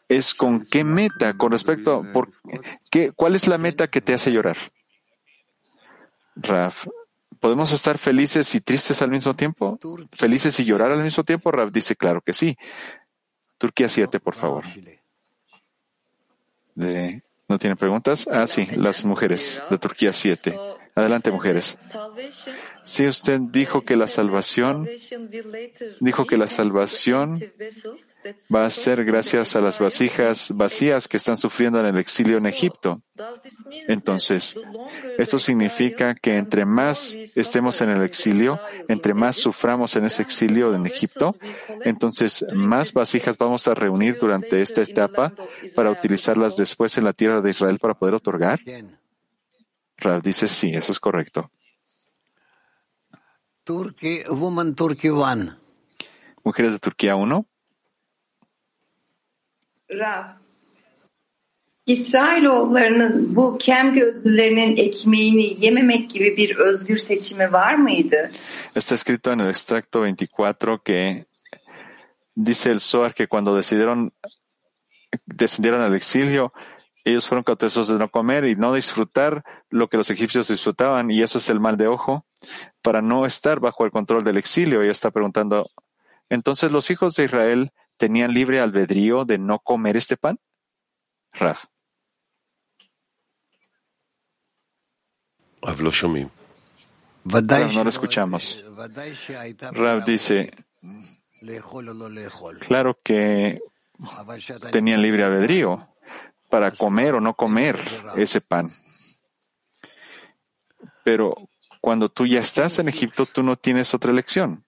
es 0.07 0.33
con 0.33 0.65
qué 0.65 0.83
meta, 0.83 1.35
con 1.35 1.51
respecto 1.51 1.95
a 1.95 2.11
por 2.11 2.31
qué, 2.89 3.11
cuál 3.11 3.35
es 3.35 3.47
la 3.47 3.57
meta 3.57 3.87
que 3.87 4.01
te 4.01 4.13
hace 4.13 4.31
llorar. 4.31 4.57
Raf, 6.35 6.87
¿podemos 7.45 7.71
estar 7.73 7.99
felices 7.99 8.55
y 8.55 8.59
tristes 8.59 9.03
al 9.03 9.11
mismo 9.11 9.35
tiempo? 9.35 9.79
¿Felices 10.13 10.59
y 10.59 10.65
llorar 10.65 10.89
al 10.89 11.03
mismo 11.03 11.23
tiempo? 11.23 11.51
Raf 11.51 11.71
dice, 11.71 11.95
claro 11.95 12.19
que 12.19 12.33
sí. 12.33 12.57
Turquía 13.59 13.87
7, 13.87 14.19
por 14.19 14.33
favor. 14.33 14.63
De, 16.73 17.21
¿No 17.47 17.59
tiene 17.59 17.75
preguntas? 17.75 18.27
Ah, 18.31 18.47
sí, 18.47 18.65
las 18.75 19.05
mujeres 19.05 19.61
de 19.69 19.77
Turquía 19.77 20.11
7. 20.11 20.59
Adelante, 20.95 21.29
mujeres. 21.29 21.77
Sí, 22.81 23.05
usted 23.05 23.39
dijo 23.39 23.83
que 23.83 23.95
la 23.95 24.07
salvación, 24.07 24.89
dijo 25.99 26.25
que 26.25 26.37
la 26.37 26.47
salvación 26.47 27.39
va 28.53 28.65
a 28.65 28.69
ser 28.69 29.03
gracias 29.05 29.55
a 29.55 29.61
las 29.61 29.79
vasijas 29.79 30.51
vacías 30.55 31.07
que 31.07 31.17
están 31.17 31.37
sufriendo 31.37 31.79
en 31.79 31.85
el 31.85 31.97
exilio 31.97 32.37
en 32.37 32.45
Egipto. 32.45 33.01
Entonces, 33.87 34.59
esto 35.17 35.39
significa 35.39 36.15
que 36.15 36.37
entre 36.37 36.65
más 36.65 37.15
estemos 37.35 37.81
en 37.81 37.89
el 37.89 38.03
exilio, 38.03 38.59
entre 38.87 39.13
más 39.13 39.35
suframos 39.35 39.95
en 39.95 40.05
ese 40.05 40.21
exilio 40.21 40.73
en 40.73 40.85
Egipto, 40.85 41.35
entonces 41.83 42.45
más 42.53 42.93
vasijas 42.93 43.37
vamos 43.37 43.67
a 43.67 43.73
reunir 43.73 44.17
durante 44.19 44.61
esta 44.61 44.81
etapa 44.81 45.33
para 45.75 45.91
utilizarlas 45.91 46.57
después 46.57 46.97
en 46.97 47.03
la 47.03 47.13
tierra 47.13 47.41
de 47.41 47.51
Israel 47.51 47.79
para 47.79 47.93
poder 47.93 48.15
otorgar. 48.15 48.59
Rav 49.97 50.21
dice 50.21 50.47
sí, 50.47 50.71
eso 50.73 50.91
es 50.91 50.99
correcto. 50.99 51.51
Mujeres 56.43 56.73
de 56.73 56.79
Turquía 56.79 57.15
1. 57.15 57.47
Está 68.73 68.95
escrito 68.95 69.31
en 69.31 69.41
el 69.41 69.49
extracto 69.49 70.01
24 70.01 70.81
que 70.81 71.27
dice 72.33 72.71
el 72.71 72.81
Zohar 72.81 73.13
que 73.13 73.27
cuando 73.27 73.55
decidieron 73.55 74.11
descendieron 75.25 75.81
al 75.81 75.95
exilio, 75.95 76.53
ellos 77.03 77.27
fueron 77.27 77.43
cautelosos 77.43 77.87
de 77.87 77.99
no 77.99 78.09
comer 78.09 78.45
y 78.45 78.55
no 78.55 78.73
disfrutar 78.73 79.43
lo 79.69 79.87
que 79.87 79.97
los 79.97 80.09
egipcios 80.09 80.47
disfrutaban, 80.47 81.11
y 81.11 81.21
eso 81.21 81.37
es 81.37 81.49
el 81.49 81.59
mal 81.59 81.77
de 81.77 81.87
ojo, 81.87 82.25
para 82.81 83.01
no 83.01 83.25
estar 83.25 83.59
bajo 83.59 83.85
el 83.85 83.91
control 83.91 84.23
del 84.23 84.37
exilio. 84.37 84.81
Ella 84.81 84.91
está 84.91 85.11
preguntando, 85.11 85.69
entonces 86.29 86.71
los 86.71 86.89
hijos 86.89 87.15
de 87.15 87.25
Israel 87.25 87.71
tenían 87.97 88.33
libre 88.33 88.59
albedrío 88.59 89.25
de 89.25 89.37
no 89.37 89.59
comer 89.59 89.97
este 89.97 90.17
pan? 90.17 90.39
Raf. 91.33 91.65
no 97.73 97.83
lo 97.83 97.89
escuchamos. 97.89 98.63
Rav 99.71 100.05
dice, 100.05 100.51
claro 102.59 102.99
que 103.03 103.59
tenían 104.71 105.01
libre 105.01 105.23
albedrío 105.23 105.89
para 106.49 106.71
comer 106.71 107.15
o 107.15 107.21
no 107.21 107.33
comer 107.35 107.79
ese 108.15 108.41
pan. 108.41 108.69
Pero 111.03 111.35
cuando 111.81 112.09
tú 112.09 112.25
ya 112.25 112.39
estás 112.39 112.79
en 112.79 112.87
Egipto, 112.87 113.25
tú 113.25 113.43
no 113.43 113.57
tienes 113.57 113.93
otra 113.93 114.11
elección. 114.11 114.65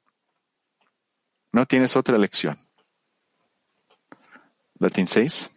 No 1.52 1.66
tienes 1.66 1.96
otra 1.96 2.16
elección. 2.16 2.58
Latín 4.80 5.08
6. 5.08 5.50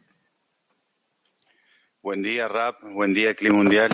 Buen 2.03 2.23
día, 2.23 2.49
Rap. 2.49 2.83
Buen 2.83 3.12
día, 3.12 3.35
Clima 3.35 3.57
Mundial. 3.57 3.93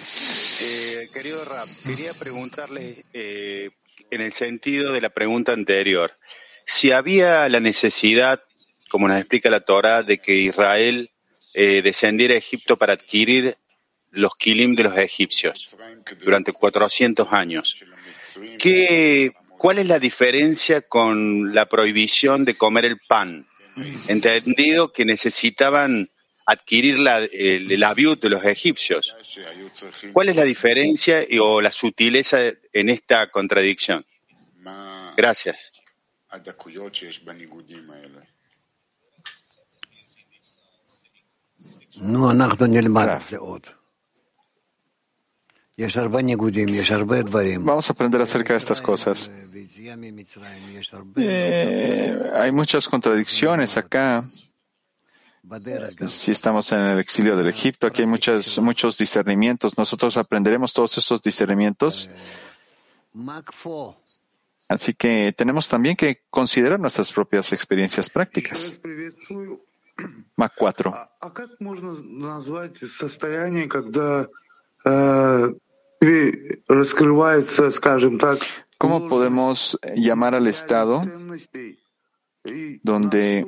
Eh, 0.62 1.08
querido 1.12 1.44
Rap, 1.44 1.66
quería 1.84 2.14
preguntarle 2.14 3.04
eh, 3.12 3.70
en 4.10 4.20
el 4.20 4.32
sentido 4.32 4.92
de 4.92 5.00
la 5.00 5.10
pregunta 5.10 5.52
anterior, 5.52 6.12
si 6.64 6.92
había 6.92 7.48
la 7.48 7.58
necesidad, 7.58 8.40
como 8.88 9.08
nos 9.08 9.18
explica 9.18 9.50
la 9.50 9.60
Torah, 9.60 10.04
de 10.04 10.18
que 10.18 10.36
Israel 10.36 11.10
eh, 11.54 11.82
descendiera 11.82 12.34
a 12.34 12.38
Egipto 12.38 12.76
para 12.76 12.92
adquirir 12.92 13.56
los 14.12 14.36
kilim 14.36 14.76
de 14.76 14.84
los 14.84 14.96
egipcios 14.96 15.76
durante 16.22 16.52
400 16.52 17.32
años. 17.32 17.84
¿Qué, 18.58 19.32
¿Cuál 19.58 19.78
es 19.78 19.86
la 19.86 19.98
diferencia 19.98 20.82
con 20.82 21.52
la 21.52 21.66
prohibición 21.66 22.44
de 22.44 22.54
comer 22.54 22.84
el 22.84 23.00
pan? 23.08 23.46
Entendido 24.08 24.92
que 24.92 25.04
necesitaban 25.04 26.10
adquirir 26.46 26.98
la, 26.98 27.18
el, 27.18 27.70
el 27.70 27.82
de 28.20 28.28
los 28.30 28.44
egipcios. 28.44 29.14
¿Cuál 30.12 30.28
es 30.28 30.36
la 30.36 30.44
diferencia 30.44 31.26
o 31.40 31.60
la 31.60 31.72
sutileza 31.72 32.38
en 32.72 32.88
esta 32.88 33.30
contradicción? 33.30 34.04
Gracias. 35.16 35.72
Vamos 47.58 47.90
a 47.90 47.92
aprender 47.92 48.20
acerca 48.22 48.54
de 48.54 48.58
estas 48.58 48.80
cosas. 48.80 49.30
Eh, 51.16 52.30
hay 52.34 52.50
muchas 52.50 52.88
contradicciones 52.88 53.76
acá. 53.76 54.24
Si 56.06 56.32
estamos 56.32 56.72
en 56.72 56.80
el 56.80 56.98
exilio 56.98 57.36
del 57.36 57.48
Egipto, 57.48 57.86
aquí 57.86 58.02
hay 58.02 58.08
muchos, 58.08 58.58
muchos 58.58 58.96
discernimientos. 58.96 59.76
Nosotros 59.76 60.16
aprenderemos 60.16 60.72
todos 60.72 60.96
esos 60.96 61.20
discernimientos. 61.22 62.08
Así 64.68 64.94
que 64.94 65.32
tenemos 65.36 65.68
también 65.68 65.94
que 65.94 66.22
considerar 66.30 66.80
nuestras 66.80 67.12
propias 67.12 67.52
experiencias 67.52 68.08
prácticas. 68.08 68.80
Mac 70.36 70.52
4. 70.56 70.92
¿Cómo 78.78 79.08
podemos 79.08 79.78
llamar 79.94 80.34
al 80.34 80.46
estado 80.46 81.02
donde, 82.82 83.46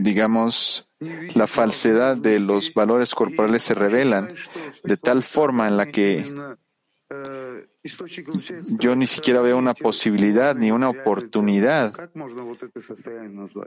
digamos, 0.00 0.94
la 1.34 1.46
falsedad 1.46 2.16
de 2.16 2.40
los 2.40 2.74
valores 2.74 3.14
corporales 3.14 3.62
se 3.62 3.74
revelan 3.74 4.28
de 4.82 4.96
tal 4.96 5.22
forma 5.22 5.68
en 5.68 5.76
la 5.76 5.86
que 5.86 6.24
yo 8.78 8.96
ni 8.96 9.06
siquiera 9.06 9.40
veo 9.40 9.58
una 9.58 9.74
posibilidad 9.74 10.56
ni 10.56 10.70
una 10.70 10.88
oportunidad 10.88 11.92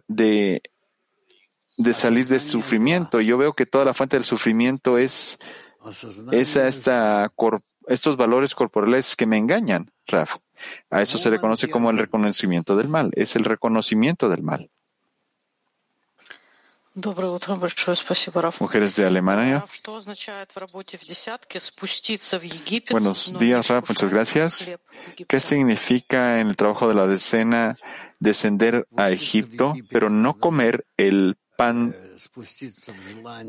de, 0.08 0.62
de 1.78 1.94
salir 1.94 2.28
del 2.28 2.42
sufrimiento. 2.42 3.22
Yo 3.22 3.38
veo 3.38 3.54
que 3.54 3.66
toda 3.66 3.86
la 3.86 3.94
fuente 3.94 4.18
del 4.18 4.26
sufrimiento 4.26 4.98
es, 4.98 5.38
esa, 6.32 6.68
esta, 6.68 7.32
estos 7.88 8.18
valores 8.18 8.56
corporales 8.56 9.16
que 9.16 9.26
me 9.26 9.38
engañan, 9.38 9.92
Raf. 10.08 10.38
A 10.90 11.02
eso 11.02 11.18
se 11.18 11.30
le 11.30 11.40
conoce 11.40 11.70
como 11.70 11.92
el 11.92 11.98
reconocimiento 12.00 12.76
del 12.76 12.90
mal. 12.90 13.12
Es 13.14 13.36
el 13.36 13.46
reconocimiento 13.46 14.28
del 14.28 14.42
mal. 14.42 14.70
Mujeres 18.60 18.96
de 18.96 19.06
Alemania. 19.06 19.64
Buenos 22.90 23.38
días, 23.38 23.68
Raf. 23.68 23.88
Muchas 23.88 24.12
gracias. 24.12 24.76
¿Qué 25.28 25.40
significa 25.40 26.40
en 26.40 26.48
el 26.48 26.56
trabajo 26.56 26.90
de 26.90 26.96
la 26.96 27.06
decena 27.06 27.78
descender 28.20 28.88
a 28.98 29.12
Egipto, 29.12 29.74
pero 29.92 30.10
no 30.10 30.40
comer 30.40 30.88
el 30.98 31.38
pan 31.58 31.93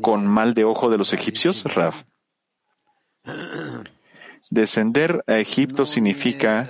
con 0.01 0.27
mal 0.27 0.53
de 0.53 0.65
ojo 0.65 0.89
de 0.89 0.97
los 0.97 1.13
egipcios, 1.13 1.63
Raf? 1.63 2.03
Descender 4.49 5.23
a 5.27 5.37
Egipto 5.37 5.85
significa 5.85 6.69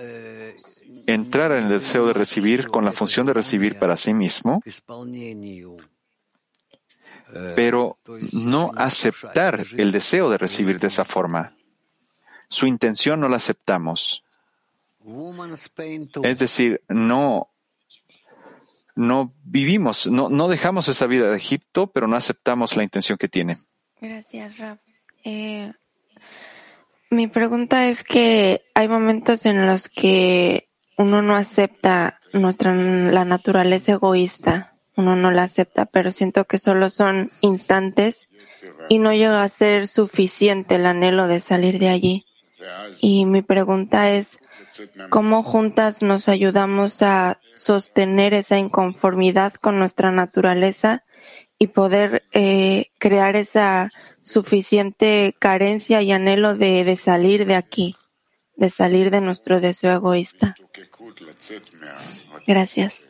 entrar 1.08 1.52
en 1.54 1.64
el 1.64 1.70
deseo 1.70 2.06
de 2.06 2.14
recibir 2.14 2.68
con 2.68 2.86
la 2.86 2.92
función 2.92 3.26
de 3.26 3.34
recibir 3.34 3.80
para 3.80 3.98
sí 3.98 4.14
mismo 4.14 4.62
pero 7.56 7.98
no 8.32 8.72
aceptar 8.76 9.66
el 9.78 9.92
deseo 9.92 10.30
de 10.30 10.38
recibir 10.38 10.80
de 10.80 10.88
esa 10.88 11.04
forma. 11.04 11.56
Su 12.48 12.66
intención 12.66 13.20
no 13.20 13.30
la 13.30 13.38
aceptamos. 13.38 14.24
Es 16.24 16.40
decir, 16.40 16.82
no, 16.88 17.50
no 19.00 19.32
vivimos, 19.44 20.08
no, 20.08 20.30
no 20.30 20.48
dejamos 20.50 20.90
esa 20.90 21.08
vida 21.08 21.32
de 21.32 21.38
Egipto, 21.38 21.88
pero 21.88 22.08
no 22.08 22.18
aceptamos 22.18 22.76
la 22.76 22.84
intención 22.84 23.18
que 23.18 23.30
tiene. 23.30 23.58
Gracias, 24.02 24.58
Rab. 24.58 24.80
Eh, 25.24 25.72
mi 27.10 27.28
pregunta 27.28 27.88
es 27.88 28.04
que 28.04 28.62
hay 28.76 28.88
momentos 28.88 29.46
en 29.46 29.66
los 29.66 29.88
que 29.88 30.70
uno 30.98 31.22
no 31.22 31.36
acepta 31.36 32.20
nuestra 32.34 32.74
la 32.76 33.26
naturaleza 33.26 33.94
egoísta, 33.94 34.74
uno 34.98 35.16
no 35.16 35.32
la 35.32 35.44
acepta, 35.44 35.86
pero 35.86 36.12
siento 36.12 36.46
que 36.46 36.60
solo 36.60 36.90
son 36.90 37.32
instantes 37.40 38.28
y 38.90 39.00
no 39.00 39.14
llega 39.14 39.44
a 39.44 39.50
ser 39.50 39.88
suficiente 39.88 40.76
el 40.76 40.86
anhelo 40.86 41.28
de 41.28 41.40
salir 41.40 41.80
de 41.80 41.88
allí. 41.88 42.26
Y 43.00 43.26
mi 43.26 43.42
pregunta 43.42 44.12
es, 44.12 44.40
¿cómo 45.10 45.44
juntas 45.44 46.02
nos 46.02 46.30
ayudamos 46.30 47.02
a 47.02 47.40
sostener 47.54 48.34
esa 48.34 48.58
inconformidad 48.58 49.54
con 49.54 49.80
nuestra 49.80 50.12
naturaleza 50.12 51.04
y 51.58 51.68
poder 51.68 52.24
eh, 52.32 52.92
crear 52.98 53.36
esa 53.36 53.92
suficiente 54.22 55.36
carencia 55.40 56.02
y 56.02 56.12
anhelo 56.12 56.56
de, 56.56 56.84
de 56.84 56.98
salir 56.98 57.46
de 57.46 57.56
aquí, 57.56 57.96
de 58.56 58.70
salir 58.70 59.12
de 59.12 59.22
nuestro 59.22 59.60
deseo 59.60 59.94
egoísta? 59.94 60.56
Gracias. 62.46 63.08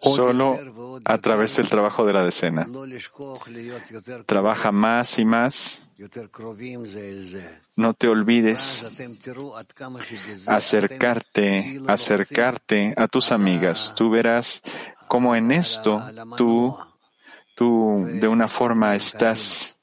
Solo 0.00 0.58
a 1.04 1.18
través 1.18 1.56
del 1.56 1.68
trabajo 1.68 2.06
de 2.06 2.12
la 2.12 2.24
decena. 2.24 2.66
Trabaja 4.26 4.72
más 4.72 5.18
y 5.18 5.24
más. 5.24 5.78
No 7.76 7.94
te 7.94 8.08
olvides 8.08 8.98
acercarte, 10.46 11.80
acercarte 11.86 12.94
a 12.96 13.06
tus 13.06 13.32
amigas. 13.32 13.92
Tú 13.94 14.08
verás 14.08 14.62
cómo 15.08 15.36
en 15.36 15.52
esto 15.52 16.02
tú, 16.36 16.78
tú 17.54 18.06
de 18.06 18.28
una 18.28 18.48
forma 18.48 18.96
estás 18.96 19.78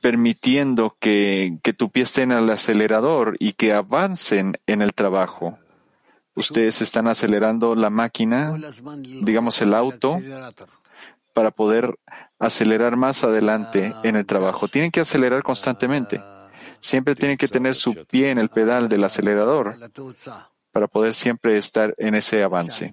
permitiendo 0.00 0.96
que, 0.98 1.58
que 1.62 1.72
tu 1.72 1.90
pie 1.90 2.04
esté 2.04 2.22
en 2.22 2.32
el 2.32 2.50
acelerador 2.50 3.36
y 3.38 3.52
que 3.52 3.72
avancen 3.72 4.58
en 4.66 4.82
el 4.82 4.94
trabajo. 4.94 5.58
Ustedes 6.34 6.82
están 6.82 7.08
acelerando 7.08 7.74
la 7.74 7.90
máquina, 7.90 8.56
digamos 9.22 9.60
el 9.60 9.74
auto, 9.74 10.20
para 11.38 11.52
poder 11.52 11.96
acelerar 12.40 12.96
más 12.96 13.22
adelante 13.22 13.94
en 14.02 14.16
el 14.16 14.26
trabajo. 14.26 14.66
Tienen 14.66 14.90
que 14.90 14.98
acelerar 14.98 15.44
constantemente. 15.44 16.20
Siempre 16.80 17.14
tienen 17.14 17.38
que 17.38 17.46
tener 17.46 17.76
su 17.76 17.94
pie 18.06 18.30
en 18.30 18.38
el 18.38 18.48
pedal 18.48 18.88
del 18.88 19.04
acelerador 19.04 19.76
para 20.72 20.88
poder 20.88 21.14
siempre 21.14 21.56
estar 21.56 21.94
en 21.96 22.16
ese 22.16 22.42
avance. 22.42 22.92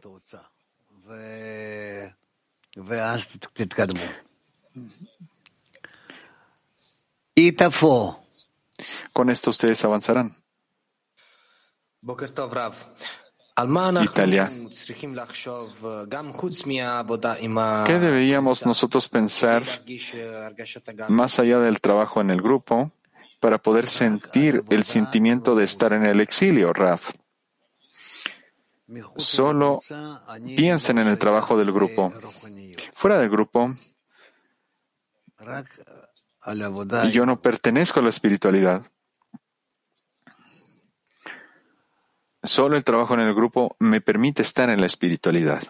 Con 9.12 9.32
esto 9.32 9.50
ustedes 9.50 9.84
avanzarán. 9.84 10.36
Italia. 14.04 14.50
¿Qué 17.86 18.00
deberíamos 18.00 18.66
nosotros 18.66 19.08
pensar 19.08 19.64
más 21.08 21.40
allá 21.40 21.60
del 21.60 21.80
trabajo 21.80 22.20
en 22.20 22.32
el 22.32 22.42
grupo 22.42 22.92
para 23.40 23.58
poder 23.58 23.88
sentir 23.88 24.64
el 24.70 24.84
sentimiento 24.84 25.56
de 25.56 25.64
estar 25.64 25.94
en 25.94 26.06
el 26.06 26.20
exilio, 26.20 26.74
Raf? 26.74 27.12
Solo 29.16 29.80
piensen 30.56 31.00
en 31.00 31.08
el 31.08 31.18
trabajo 31.18 31.58
del 31.58 31.72
grupo. 31.72 32.14
Fuera 32.94 33.18
del 33.20 33.30
grupo, 33.30 33.74
yo 37.12 37.26
no 37.26 37.42
pertenezco 37.42 38.00
a 38.00 38.04
la 38.04 38.10
espiritualidad. 38.10 38.86
Solo 42.46 42.78
el 42.78 42.84
trabajo 42.84 43.14
en 43.16 43.22
el 43.22 43.34
grupo 43.34 43.76
me 43.80 44.02
permite 44.02 44.42
estar 44.42 44.70
en 44.70 44.80
la 44.80 44.86
espiritualidad. 44.86 45.64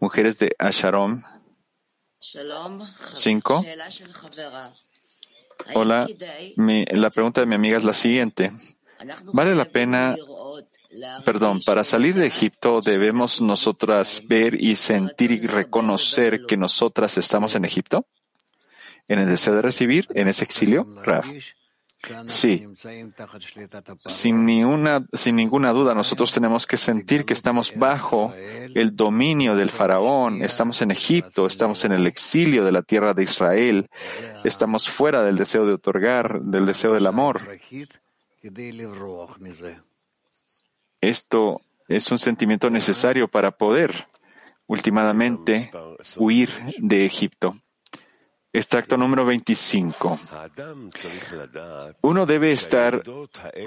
Mujeres 0.00 0.38
de 0.38 0.54
Asharon 0.58 1.24
5. 2.18 3.64
Hola, 5.74 6.08
la 6.56 7.10
pregunta 7.10 7.40
de 7.40 7.46
mi 7.46 7.54
amiga 7.54 7.78
es 7.78 7.84
la 7.84 7.92
siguiente. 7.92 8.52
¿Vale 9.32 9.54
la 9.54 9.64
pena, 9.66 10.16
perdón, 11.24 11.60
para 11.64 11.84
salir 11.84 12.14
de 12.14 12.26
Egipto 12.26 12.80
debemos 12.80 13.40
nosotras 13.40 14.22
ver 14.26 14.60
y 14.60 14.76
sentir 14.76 15.30
y 15.30 15.46
reconocer 15.46 16.46
que 16.46 16.56
nosotras 16.56 17.16
estamos 17.16 17.54
en 17.54 17.64
Egipto? 17.64 18.06
¿En 19.08 19.20
el 19.20 19.28
deseo 19.28 19.54
de 19.54 19.62
recibir, 19.62 20.08
en 20.14 20.26
ese 20.26 20.42
exilio? 20.42 20.84
Raf. 21.04 21.26
Sí, 22.26 22.66
sin, 24.06 24.46
ninguna, 24.46 25.06
sin 25.12 25.36
ninguna 25.36 25.72
duda 25.72 25.94
nosotros 25.94 26.32
tenemos 26.32 26.66
que 26.66 26.76
sentir 26.76 27.24
que 27.24 27.32
estamos 27.32 27.74
bajo 27.76 28.32
el 28.74 28.94
dominio 28.94 29.56
del 29.56 29.70
faraón, 29.70 30.42
estamos 30.42 30.82
en 30.82 30.90
Egipto, 30.90 31.46
estamos 31.46 31.84
en 31.84 31.92
el 31.92 32.06
exilio 32.06 32.64
de 32.64 32.72
la 32.72 32.82
tierra 32.82 33.14
de 33.14 33.22
Israel, 33.22 33.88
estamos 34.44 34.88
fuera 34.88 35.22
del 35.22 35.36
deseo 35.36 35.66
de 35.66 35.72
otorgar, 35.72 36.40
del 36.42 36.66
deseo 36.66 36.92
del 36.92 37.06
amor. 37.06 37.42
Esto 41.00 41.60
es 41.88 42.10
un 42.10 42.18
sentimiento 42.18 42.70
necesario 42.70 43.28
para 43.28 43.50
poder, 43.52 44.06
últimamente, 44.66 45.70
huir 46.16 46.50
de 46.78 47.04
Egipto. 47.04 47.60
Extracto 48.56 48.96
número 48.96 49.26
25. 49.26 50.18
Uno 52.00 52.24
debe 52.24 52.52
estar, 52.52 53.02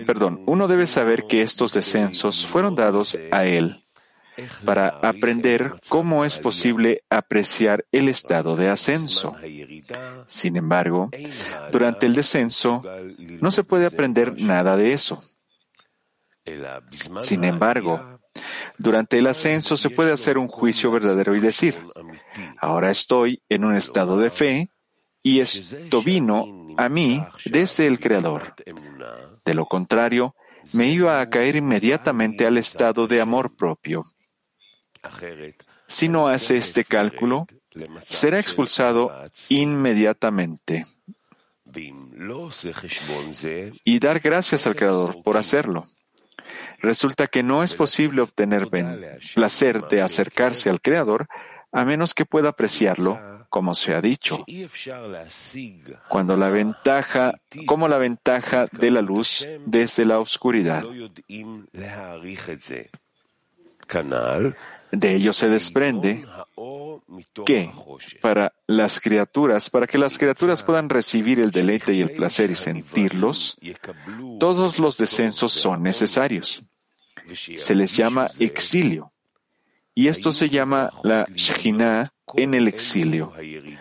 perdón, 0.08 0.42
uno 0.48 0.68
debe 0.68 0.88
saber 0.88 1.28
que 1.28 1.44
estos 1.44 1.74
descensos 1.74 2.44
fueron 2.44 2.74
dados 2.74 3.16
a 3.30 3.46
él 3.46 3.86
para 4.66 4.88
aprender 4.88 5.76
cómo 5.90 6.26
es 6.26 6.40
posible 6.40 7.04
apreciar 7.08 7.86
el 7.92 8.10
estado 8.10 8.56
de 8.56 8.70
ascenso. 8.70 9.36
Sin 10.26 10.58
embargo, 10.58 11.12
durante 11.72 12.08
el 12.08 12.16
descenso 12.16 12.82
no 13.42 13.52
se 13.52 13.64
puede 13.64 13.86
aprender 13.86 14.42
nada 14.42 14.76
de 14.76 14.94
eso. 14.94 15.24
Sin 17.20 17.44
embargo, 17.44 18.20
durante 18.80 19.20
el 19.20 19.28
ascenso 19.28 19.78
se 19.78 19.92
puede 19.92 20.12
hacer 20.12 20.40
un 20.40 20.48
juicio 20.48 20.90
verdadero 20.90 21.36
y 21.36 21.40
decir, 21.40 21.76
ahora 22.58 22.90
estoy 22.90 23.44
en 23.50 23.66
un 23.66 23.76
estado 23.76 24.18
de 24.18 24.32
fe 24.32 24.72
y 25.22 25.40
esto 25.42 26.02
vino 26.02 26.68
a 26.78 26.90
mí 26.90 27.24
desde 27.46 27.88
el 27.88 28.00
Creador. 28.00 28.56
De 29.46 29.54
lo 29.54 29.66
contrario, 29.66 30.36
me 30.74 30.88
iba 30.88 31.20
a 31.20 31.30
caer 31.30 31.56
inmediatamente 31.56 32.46
al 32.46 32.58
estado 32.58 33.08
de 33.08 33.22
amor 33.22 33.56
propio. 33.56 34.06
Si 35.88 36.08
no 36.08 36.28
hace 36.28 36.58
este 36.58 36.86
cálculo, 36.86 37.48
será 38.04 38.40
expulsado 38.40 39.12
inmediatamente. 39.50 40.86
Y 43.84 44.00
dar 44.00 44.20
gracias 44.20 44.68
al 44.68 44.76
Creador 44.76 45.22
por 45.24 45.38
hacerlo. 45.38 45.86
Resulta 46.82 47.28
que 47.28 47.44
no 47.44 47.62
es 47.62 47.74
posible 47.74 48.22
obtener 48.22 48.70
placer 49.36 49.82
de 49.88 50.02
acercarse 50.02 50.70
al 50.70 50.82
Creador 50.82 51.28
a 51.72 51.86
menos 51.86 52.14
que 52.14 52.26
pueda 52.26 52.50
apreciarlo 52.50 53.39
como 53.50 53.74
se 53.76 53.96
ha 53.96 54.02
dicho, 54.02 54.46
cuando 56.08 56.38
la 56.38 56.50
ventaja, 56.50 57.42
como 57.66 57.88
la 57.88 57.98
ventaja 57.98 58.68
de 58.72 58.92
la 58.92 59.02
luz 59.02 59.48
desde 59.66 60.06
la 60.06 60.20
oscuridad. 60.20 60.84
De 64.92 65.16
ello 65.16 65.34
se 65.34 65.50
desprende 65.50 66.26
que 67.46 67.72
para 68.22 68.54
las 68.68 69.00
criaturas, 69.00 69.70
para 69.70 69.86
que 69.86 69.98
las 69.98 70.18
criaturas 70.18 70.64
puedan 70.64 70.90
recibir 70.90 71.40
el 71.40 71.52
deleite 71.52 71.94
y 71.94 72.02
el 72.02 72.12
placer 72.12 72.52
y 72.52 72.56
sentirlos, 72.56 73.58
todos 74.40 74.80
los 74.80 74.98
descensos 74.98 75.52
son 75.52 75.84
necesarios. 75.84 76.64
Se 77.56 77.76
les 77.76 77.94
llama 77.94 78.30
exilio. 78.40 79.12
Y 79.94 80.08
esto 80.08 80.32
se 80.32 80.50
llama 80.50 80.92
la 81.04 81.26
Shekhinah 81.36 82.14
en 82.36 82.54
el 82.54 82.68
exilio 82.68 83.34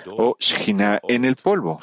o 0.06 0.36
Shekhinah 0.38 1.00
en 1.08 1.24
el 1.24 1.36
polvo. 1.36 1.80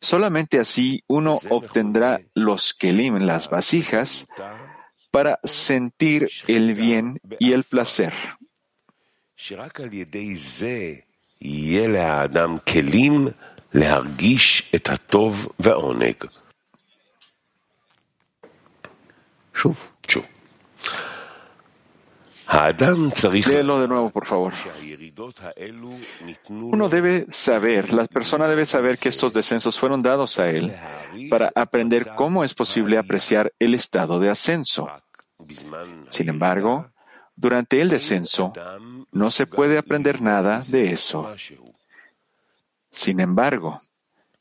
Solamente 0.00 0.58
así 0.58 1.02
uno 1.06 1.38
obtendrá 1.50 2.20
los 2.34 2.74
kelim, 2.74 3.18
las 3.18 3.48
vasijas, 3.48 4.26
para 5.10 5.38
sentir 5.44 6.28
el 6.46 6.74
bien 6.74 7.20
y 7.38 7.52
el 7.52 7.64
placer. 7.64 8.12
Léelo 23.48 23.80
de 23.80 23.88
nuevo, 23.88 24.10
por 24.10 24.26
favor. 24.26 24.52
Uno 26.48 26.88
debe 26.88 27.26
saber, 27.28 27.92
la 27.92 28.06
persona 28.06 28.48
debe 28.48 28.66
saber 28.66 28.98
que 28.98 29.08
estos 29.08 29.32
descensos 29.32 29.78
fueron 29.78 30.02
dados 30.02 30.38
a 30.38 30.50
él 30.50 30.74
para 31.30 31.52
aprender 31.54 32.14
cómo 32.16 32.44
es 32.44 32.54
posible 32.54 32.98
apreciar 32.98 33.52
el 33.58 33.74
estado 33.74 34.18
de 34.18 34.30
ascenso. 34.30 34.88
Sin 36.08 36.28
embargo, 36.28 36.90
durante 37.36 37.80
el 37.80 37.88
descenso 37.88 38.52
no 39.10 39.30
se 39.30 39.46
puede 39.46 39.78
aprender 39.78 40.20
nada 40.20 40.62
de 40.66 40.92
eso. 40.92 41.28
Sin 42.90 43.20
embargo, 43.20 43.80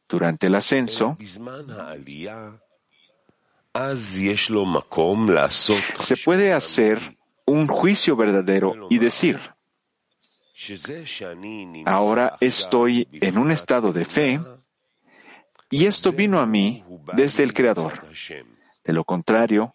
durante 0.08 0.48
el 0.48 0.56
ascenso, 0.56 1.18
se 6.00 6.18
puede 6.18 6.54
hacer 6.54 7.18
un 7.52 7.68
juicio 7.68 8.16
verdadero 8.16 8.88
y 8.90 8.98
decir, 8.98 9.40
ahora 11.86 12.38
estoy 12.40 13.08
en 13.12 13.38
un 13.38 13.52
estado 13.52 13.92
de 13.92 14.06
fe 14.06 14.40
y 15.70 15.86
esto 15.86 16.12
vino 16.14 16.40
a 16.40 16.46
mí 16.46 16.84
desde 17.14 17.44
el 17.44 17.54
Creador. 17.54 18.06
De 18.84 18.94
lo 18.94 19.04
contrario, 19.04 19.74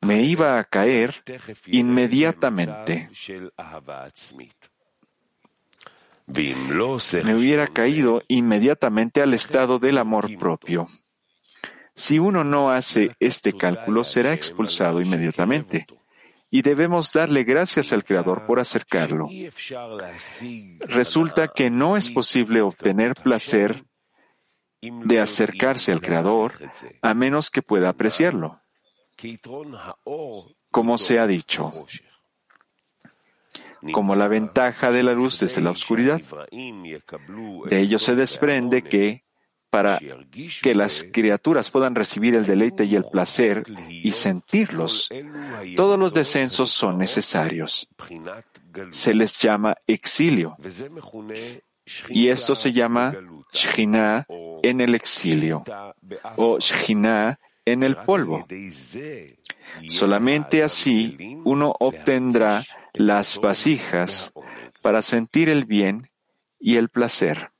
me 0.00 0.22
iba 0.22 0.58
a 0.58 0.64
caer 0.64 1.22
inmediatamente. 1.66 3.10
Me 6.26 7.34
hubiera 7.34 7.66
caído 7.66 8.22
inmediatamente 8.28 9.22
al 9.22 9.34
estado 9.34 9.78
del 9.78 9.98
amor 9.98 10.36
propio. 10.38 10.86
Si 11.94 12.18
uno 12.18 12.44
no 12.44 12.70
hace 12.70 13.14
este 13.20 13.52
cálculo, 13.56 14.04
será 14.04 14.34
expulsado 14.34 15.00
inmediatamente 15.00 15.86
y 16.54 16.62
debemos 16.62 17.12
darle 17.12 17.42
gracias 17.42 17.92
al 17.92 18.04
Creador 18.04 18.46
por 18.46 18.60
acercarlo. 18.60 19.28
Resulta 20.86 21.48
que 21.48 21.68
no 21.68 21.96
es 21.96 22.10
posible 22.10 22.60
obtener 22.60 23.16
placer 23.16 23.84
de 24.80 25.20
acercarse 25.20 25.90
al 25.90 26.00
Creador 26.00 26.54
a 27.02 27.12
menos 27.12 27.50
que 27.50 27.60
pueda 27.60 27.88
apreciarlo. 27.88 28.60
Como 30.70 30.96
se 30.96 31.18
ha 31.18 31.26
dicho, 31.26 31.72
como 33.92 34.14
la 34.14 34.28
ventaja 34.28 34.92
de 34.92 35.02
la 35.02 35.12
luz 35.12 35.40
desde 35.40 35.60
la 35.60 35.72
oscuridad. 35.72 36.20
De 36.52 37.80
ello 37.80 37.98
se 37.98 38.14
desprende 38.14 38.82
que 38.82 39.23
para 39.74 40.00
que 40.62 40.72
las 40.72 41.02
criaturas 41.02 41.68
puedan 41.68 41.96
recibir 41.96 42.36
el 42.36 42.46
deleite 42.46 42.84
y 42.84 42.94
el 42.94 43.06
placer 43.06 43.64
y 43.88 44.12
sentirlos, 44.12 45.10
todos 45.74 45.98
los 45.98 46.14
descensos 46.14 46.70
son 46.70 46.96
necesarios. 46.96 47.88
Se 48.90 49.12
les 49.14 49.36
llama 49.36 49.74
exilio. 49.88 50.56
Y 52.08 52.28
esto 52.28 52.54
se 52.54 52.72
llama 52.72 53.16
Shina 53.52 54.28
en 54.62 54.80
el 54.80 54.94
exilio 54.94 55.64
o 56.36 56.60
Shina 56.60 57.40
en 57.64 57.82
el 57.82 57.96
polvo. 57.96 58.46
Solamente 59.88 60.62
así 60.62 61.36
uno 61.44 61.74
obtendrá 61.80 62.64
las 62.92 63.40
vasijas 63.40 64.32
para 64.82 65.02
sentir 65.02 65.48
el 65.48 65.64
bien 65.64 66.12
y 66.60 66.76
el 66.76 66.90
placer. 66.90 67.50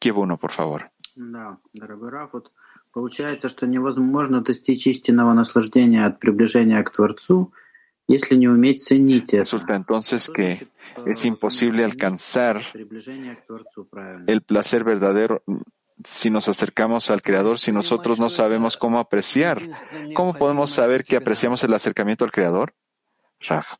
Qué 0.00 0.12
bueno, 0.12 0.38
por 0.38 0.52
favor. 0.52 0.90
Да, 1.16 1.58
дорогой 1.72 2.10
Раф, 2.10 2.34
вот 2.34 2.52
получается, 2.92 3.48
что 3.48 3.66
невозможно 3.66 4.42
достичь 4.42 4.86
истинного 4.86 5.32
наслаждения 5.32 6.04
от 6.04 6.20
приближения 6.20 6.82
к 6.82 6.92
Творцу, 6.92 7.52
если 8.06 8.36
не 8.36 8.48
уметь 8.48 8.82
ценить 8.82 9.32
это. 9.32 9.38
Resulta 9.38 9.74
entonces 9.74 10.28
que 10.28 10.66
es 11.06 11.24
imposible 11.24 11.84
alcanzar 11.84 12.62
el 14.26 14.42
placer 14.42 14.84
verdadero 14.84 15.42
si 16.04 16.30
nos 16.30 16.48
acercamos 16.48 17.10
al 17.10 17.22
Creador, 17.22 17.58
si 17.58 17.72
nosotros 17.72 18.18
no 18.18 18.28
sabemos 18.28 18.76
cómo 18.76 18.98
apreciar. 18.98 19.62
¿Cómo 20.14 20.34
podemos 20.34 20.70
saber 20.70 21.04
que 21.04 21.16
apreciamos 21.16 21.64
el 21.64 21.72
acercamiento 21.74 22.24
al 22.24 22.30
Creador? 22.30 22.74
Raf. 23.40 23.74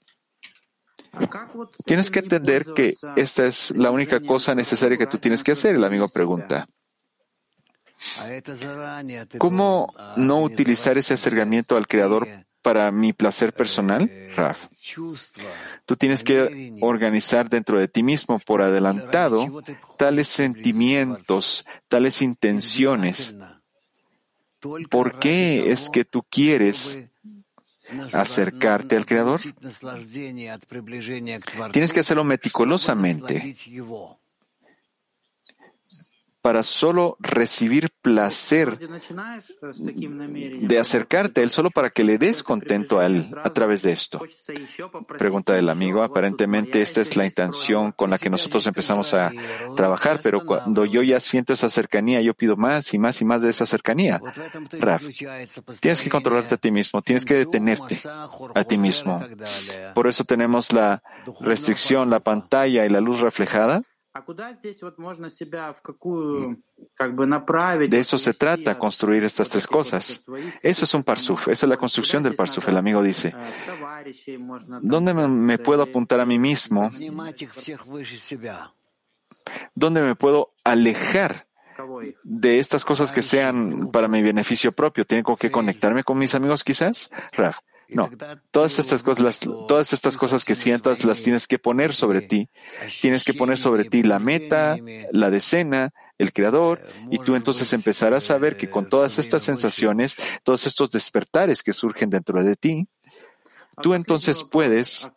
Tienes 1.86 2.10
que 2.10 2.20
entender 2.20 2.66
que 2.74 2.96
esta 3.16 3.46
es 3.46 3.72
la 3.72 3.92
única 3.92 4.20
cosa 4.22 4.56
necesaria 4.56 4.98
que 4.98 5.08
tú 5.08 5.18
tienes 5.18 5.44
que 5.44 5.52
hacer, 5.52 5.76
el 5.76 5.84
amigo 5.84 6.08
pregunta. 6.08 6.68
¿Cómo 9.38 9.94
no 10.16 10.42
utilizar 10.42 10.98
ese 10.98 11.14
acercamiento 11.14 11.78
al 11.78 11.88
Creador 11.88 12.28
para 12.62 12.92
mi 12.92 13.14
placer 13.14 13.54
personal, 13.54 14.10
Raf? 14.36 14.68
Tú 15.86 15.96
tienes 15.96 16.24
que 16.24 16.78
organizar 16.82 17.50
dentro 17.50 17.80
de 17.80 17.88
ti 17.88 18.04
mismo 18.04 18.40
por 18.40 18.62
adelantado 18.62 19.62
tales 19.98 20.28
sentimientos, 20.28 21.66
tales 21.88 22.22
intenciones. 22.22 23.36
¿Por 24.90 25.20
qué 25.20 25.72
es 25.72 25.90
que 25.90 26.06
tú 26.06 26.24
quieres 26.24 27.11
acercarte 28.14 28.96
al 28.96 29.06
Creador, 29.06 29.42
tienes 31.72 31.94
que 31.94 32.00
hacerlo 32.00 32.24
meticulosamente 32.24 33.56
para 36.42 36.64
solo 36.64 37.18
recibir 37.20 37.90
placer 38.02 38.80
de 38.80 40.80
acercarte 40.80 41.42
a 41.42 41.44
Él, 41.44 41.50
solo 41.50 41.70
para 41.70 41.92
que 41.92 42.04
le 42.04 42.18
des 42.18 42.44
contento 42.44 43.00
a 43.00 43.06
Él 43.06 43.28
a 43.44 43.50
través 43.52 43.84
de 43.84 43.92
esto. 43.92 44.22
Pregunta 45.18 45.54
del 45.54 45.70
amigo, 45.70 46.04
aparentemente 46.04 46.82
esta 46.82 47.02
es 47.02 47.16
la 47.16 47.26
intención 47.26 47.92
con 47.92 48.10
la 48.10 48.18
que 48.18 48.30
nosotros 48.30 48.66
empezamos 48.66 49.14
a 49.14 49.32
trabajar, 49.76 50.20
pero 50.24 50.46
cuando 50.46 50.86
yo 50.86 51.04
ya 51.04 51.20
siento 51.20 51.54
esa 51.54 51.70
cercanía, 51.70 52.22
yo 52.22 52.34
pido 52.34 52.58
más 52.58 52.94
y 52.94 53.00
más 53.00 53.22
y 53.22 53.26
más 53.26 53.42
de 53.42 53.52
esa 53.52 53.66
cercanía. 53.66 54.20
Raf, 54.80 55.04
tienes 55.80 56.02
que 56.02 56.10
controlarte 56.10 56.56
a 56.56 56.58
ti 56.58 56.72
mismo, 56.72 57.02
tienes 57.02 57.26
que 57.26 57.36
detenerte 57.36 58.00
a 58.56 58.64
ti 58.64 58.78
mismo. 58.78 59.24
Por 59.94 60.08
eso 60.08 60.24
tenemos 60.24 60.74
la 60.74 61.04
restricción, 61.42 62.10
la 62.10 62.20
pantalla 62.20 62.86
y 62.86 62.90
la 62.90 63.02
luz 63.02 63.20
reflejada 63.20 63.84
de 67.90 68.00
eso 68.00 68.18
se 68.18 68.34
trata, 68.34 68.78
construir 68.78 69.24
estas 69.24 69.50
tres 69.50 69.68
cosas. 69.68 70.26
Eso 70.62 70.86
es 70.86 70.94
un 70.94 71.04
parsuf, 71.04 71.48
esa 71.48 71.66
es 71.66 71.70
la 71.70 71.78
construcción 71.78 72.22
del 72.22 72.36
parsuf. 72.36 72.68
El 72.68 72.78
amigo 72.78 73.02
dice, 73.02 73.34
¿dónde 74.82 75.14
me 75.14 75.58
puedo 75.60 75.84
apuntar 75.84 76.20
a 76.20 76.26
mí 76.26 76.38
mismo? 76.40 76.90
¿Dónde 79.74 80.02
me 80.02 80.16
puedo 80.16 80.54
alejar 80.64 81.48
de 82.24 82.60
estas 82.60 82.84
cosas 82.86 83.12
que 83.12 83.22
sean 83.22 83.92
para 83.92 84.08
mi 84.08 84.22
beneficio 84.22 84.72
propio? 84.72 85.06
¿Tengo 85.06 85.36
que 85.38 85.50
conectarme 85.50 86.04
con 86.04 86.18
mis 86.18 86.36
amigos 86.36 86.64
quizás? 86.64 87.10
Raf, 87.32 87.60
no, 87.92 88.10
todas 88.52 88.80
estas 88.80 89.04
cosas, 89.04 89.40
todas 89.40 89.94
estas 89.94 90.18
cosas 90.18 90.46
que 90.46 90.56
sientas 90.56 91.04
las 91.04 91.24
tienes 91.24 91.48
que 91.48 91.60
poner 91.60 91.94
sobre 91.94 92.22
ti. 92.22 92.50
Tienes 93.02 93.24
que 93.24 93.34
poner 93.34 93.58
sobre 93.58 93.86
ti 93.86 94.04
la 94.04 94.20
meta, 94.20 94.78
la 95.12 95.30
decena, 95.30 95.92
el 96.18 96.32
creador, 96.32 96.80
y 97.10 97.20
tú 97.20 97.36
entonces 97.36 97.74
empezarás 97.74 98.32
a 98.32 98.38
ver 98.38 98.56
que 98.56 98.70
con 98.70 98.88
todas 98.88 99.20
estas 99.20 99.44
sensaciones, 99.44 100.16
todos 100.44 100.66
estos 100.68 100.92
despertares 100.92 101.64
que 101.64 101.74
surgen 101.74 102.10
dentro 102.10 102.42
de 102.44 102.56
ti, 102.56 102.88
tú 103.82 103.94
entonces 103.94 104.44
puedes 104.44 105.12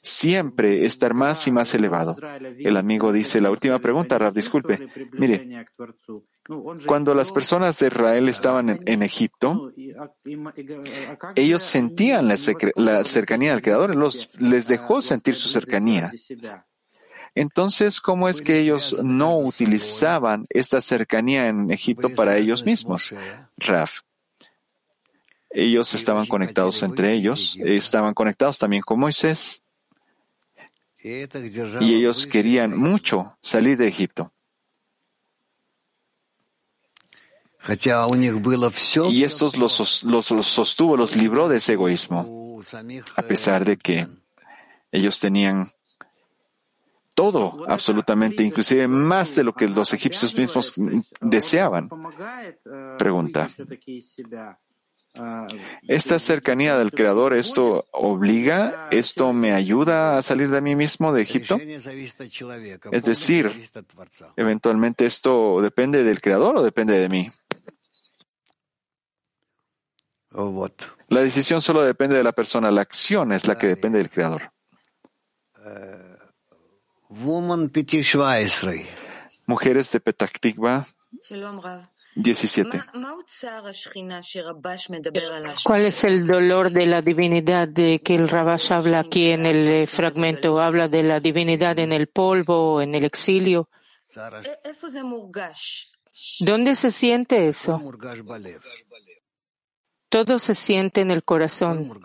siempre 0.00 0.84
estar 0.84 1.14
más 1.14 1.46
y 1.46 1.50
más 1.50 1.74
elevado. 1.74 2.16
El 2.58 2.76
amigo 2.76 3.12
dice, 3.12 3.40
la 3.40 3.50
última 3.50 3.78
pregunta, 3.78 4.18
Rab, 4.18 4.32
disculpe. 4.32 4.86
Mire, 5.12 5.66
cuando 6.86 7.14
las 7.14 7.30
personas 7.30 7.78
de 7.78 7.86
Israel 7.86 8.28
estaban 8.28 8.80
en, 8.84 9.02
Egipto, 9.02 9.72
ellos 11.36 11.62
sentían 11.62 12.28
la, 12.28 13.04
cercanía 13.04 13.52
del 13.52 13.62
Creador, 13.62 13.94
los, 13.94 14.30
les 14.38 14.66
dejó 14.66 15.00
sentir 15.00 15.34
su 15.34 15.48
cercanía. 15.48 16.12
Entonces, 17.34 18.00
¿cómo 18.00 18.28
es 18.28 18.42
que 18.42 18.58
ellos 18.58 18.98
no 19.02 19.38
utilizaban 19.38 20.46
esta 20.50 20.80
cercanía 20.80 21.48
en 21.48 21.70
Egipto 21.70 22.10
para 22.10 22.36
ellos 22.36 22.64
mismos? 22.64 23.14
Raf. 23.56 24.00
Ellos 25.54 25.92
estaban 25.94 26.26
conectados 26.26 26.82
entre 26.82 27.12
ellos, 27.12 27.56
estaban 27.58 28.14
conectados 28.14 28.58
también 28.58 28.82
con 28.82 28.98
Moisés. 28.98 29.64
Y 31.02 31.94
ellos 31.94 32.26
querían 32.26 32.76
mucho 32.76 33.36
salir 33.40 33.76
de 33.76 33.88
Egipto. 33.88 34.32
Y 39.10 39.24
estos 39.24 39.56
los, 39.56 40.02
los, 40.04 40.30
los 40.30 40.46
sostuvo, 40.46 40.96
los 40.96 41.14
libró 41.16 41.48
de 41.48 41.58
ese 41.58 41.74
egoísmo, 41.74 42.60
a 43.16 43.22
pesar 43.22 43.64
de 43.64 43.76
que 43.76 44.08
ellos 44.90 45.20
tenían 45.20 45.68
todo, 47.14 47.64
absolutamente, 47.68 48.42
inclusive 48.42 48.88
más 48.88 49.34
de 49.36 49.44
lo 49.44 49.54
que 49.54 49.68
los 49.68 49.92
egipcios 49.92 50.36
mismos 50.36 50.74
deseaban. 51.20 51.88
Pregunta. 52.98 53.48
Esta 55.86 56.18
cercanía 56.18 56.78
del 56.78 56.90
Creador, 56.90 57.34
¿esto 57.34 57.84
obliga? 57.92 58.88
¿Esto 58.90 59.32
me 59.32 59.52
ayuda 59.52 60.16
a 60.16 60.22
salir 60.22 60.50
de 60.50 60.62
mí 60.62 60.74
mismo 60.74 61.12
de 61.12 61.22
Egipto? 61.22 61.58
Es 62.90 63.04
decir, 63.04 63.70
eventualmente 64.36 65.04
esto 65.04 65.60
depende 65.60 66.02
del 66.02 66.20
Creador 66.20 66.56
o 66.56 66.62
depende 66.62 66.98
de 66.98 67.08
mí. 67.10 67.30
La 71.08 71.20
decisión 71.20 71.60
solo 71.60 71.82
depende 71.82 72.16
de 72.16 72.24
la 72.24 72.32
persona, 72.32 72.70
la 72.70 72.80
acción 72.80 73.32
es 73.32 73.46
la 73.46 73.58
que 73.58 73.66
depende 73.66 73.98
del 73.98 74.08
Creador. 74.08 74.50
Mujeres 79.46 79.92
de 79.92 80.00
Petactigba 80.00 80.86
17. 82.14 82.80
¿Cuál 85.64 85.82
es 85.82 86.04
el 86.04 86.26
dolor 86.26 86.70
de 86.70 86.86
la 86.86 87.00
divinidad 87.00 87.68
de 87.68 88.00
que 88.04 88.14
el 88.14 88.28
Rabash 88.28 88.72
habla 88.72 89.00
aquí 89.00 89.30
en 89.30 89.46
el 89.46 89.68
eh, 89.68 89.86
fragmento? 89.86 90.60
¿Habla 90.60 90.88
de 90.88 91.02
la 91.02 91.20
divinidad 91.20 91.78
en 91.78 91.92
el 91.92 92.08
polvo, 92.08 92.82
en 92.82 92.94
el 92.94 93.04
exilio? 93.04 93.68
¿Dónde 96.40 96.74
se 96.74 96.90
siente 96.90 97.48
eso? 97.48 97.80
Todo 100.10 100.38
se 100.38 100.54
siente 100.54 101.00
en 101.00 101.10
el 101.10 101.24
corazón, 101.24 101.98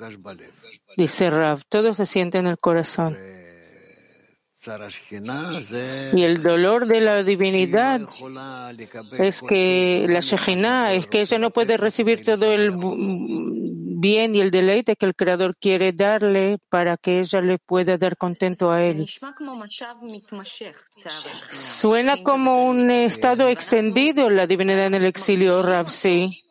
dice 0.96 1.30
Rav, 1.30 1.66
todo 1.68 1.94
se 1.94 2.06
siente 2.06 2.38
en 2.38 2.48
el 2.48 2.58
corazón. 2.58 3.18
Y 6.14 6.24
el 6.24 6.44
dolor 6.44 6.88
de 6.88 7.02
la 7.02 7.24
divinidad 7.24 8.02
es 9.18 9.42
que 9.42 10.06
la 10.10 10.20
Shekhinah 10.20 10.94
es 10.94 11.08
que 11.08 11.22
ella 11.22 11.40
no 11.40 11.52
puede 11.52 11.78
recibir 11.78 12.24
todo 12.24 12.52
el 12.52 12.72
bien 14.00 14.36
y 14.36 14.42
el 14.42 14.52
deleite 14.52 14.96
que 14.96 15.06
el 15.06 15.16
Creador 15.16 15.56
quiere 15.58 15.92
darle 15.92 16.60
para 16.70 16.98
que 16.98 17.20
ella 17.20 17.42
le 17.42 17.58
pueda 17.58 17.98
dar 17.98 18.16
contento 18.18 18.72
a 18.72 18.84
él. 18.84 19.08
Suena 21.48 22.24
como 22.24 22.66
un 22.66 22.92
estado 22.92 23.48
extendido 23.48 24.30
la 24.30 24.48
divinidad 24.48 24.86
en 24.88 24.94
el 24.96 25.06
exilio, 25.06 25.64
Rav, 25.64 25.90
sí. 25.90 26.44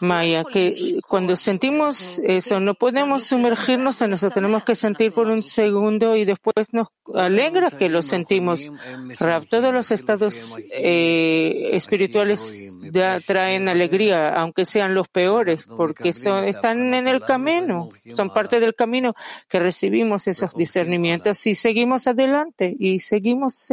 Maya, 0.00 0.44
que 0.44 0.98
cuando 1.08 1.36
sentimos 1.36 2.18
eso 2.18 2.60
no 2.60 2.74
podemos 2.74 3.24
sumergirnos 3.24 4.02
en 4.02 4.12
eso, 4.12 4.30
tenemos 4.30 4.64
que 4.64 4.74
sentir 4.74 5.12
por 5.12 5.28
un 5.28 5.42
segundo 5.42 6.16
y 6.16 6.24
después 6.24 6.72
nos 6.72 6.88
alegra 7.14 7.70
que 7.70 7.88
lo 7.88 8.02
sentimos. 8.02 8.70
Rav, 9.18 9.46
todos 9.46 9.72
los 9.72 9.90
estados 9.90 10.58
eh, 10.70 11.70
espirituales 11.72 12.78
ya 12.92 13.20
traen 13.20 13.68
alegría, 13.68 14.28
aunque 14.34 14.64
sean 14.64 14.94
los 14.94 15.08
peores, 15.08 15.66
porque 15.66 16.12
son, 16.12 16.44
están 16.44 16.92
en 16.92 17.08
el 17.08 17.20
camino, 17.20 17.90
son 18.14 18.30
parte 18.30 18.60
del 18.60 18.74
camino 18.74 19.14
que 19.48 19.60
recibimos 19.60 20.28
esos 20.28 20.54
discernimientos 20.54 21.46
y 21.46 21.54
seguimos 21.54 22.06
adelante 22.06 22.76
y 22.78 22.98
seguimos, 22.98 23.68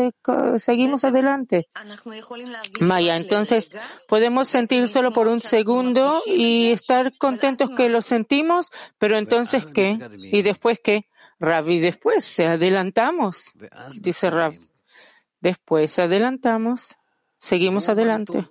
seguimos 0.55 1.03
adelante. 1.03 1.67
Maya, 2.79 3.17
entonces 3.17 3.71
podemos 4.07 4.47
sentir 4.47 4.87
solo 4.87 5.11
por 5.11 5.27
un 5.27 5.41
segundo 5.41 5.96
y 6.25 6.71
estar 6.71 7.17
contentos 7.17 7.69
que 7.71 7.89
lo 7.89 8.01
sentimos, 8.01 8.71
pero 8.97 9.17
entonces 9.17 9.65
¿qué? 9.65 9.97
¿Y 10.17 10.41
después 10.41 10.79
qué? 10.83 11.07
Rabi, 11.39 11.79
después 11.79 12.25
se 12.25 12.45
adelantamos, 12.45 13.53
dice 13.99 14.29
Rab. 14.29 14.53
Después 15.39 15.99
adelantamos, 15.99 16.97
seguimos 17.39 17.89
adelante. 17.89 18.47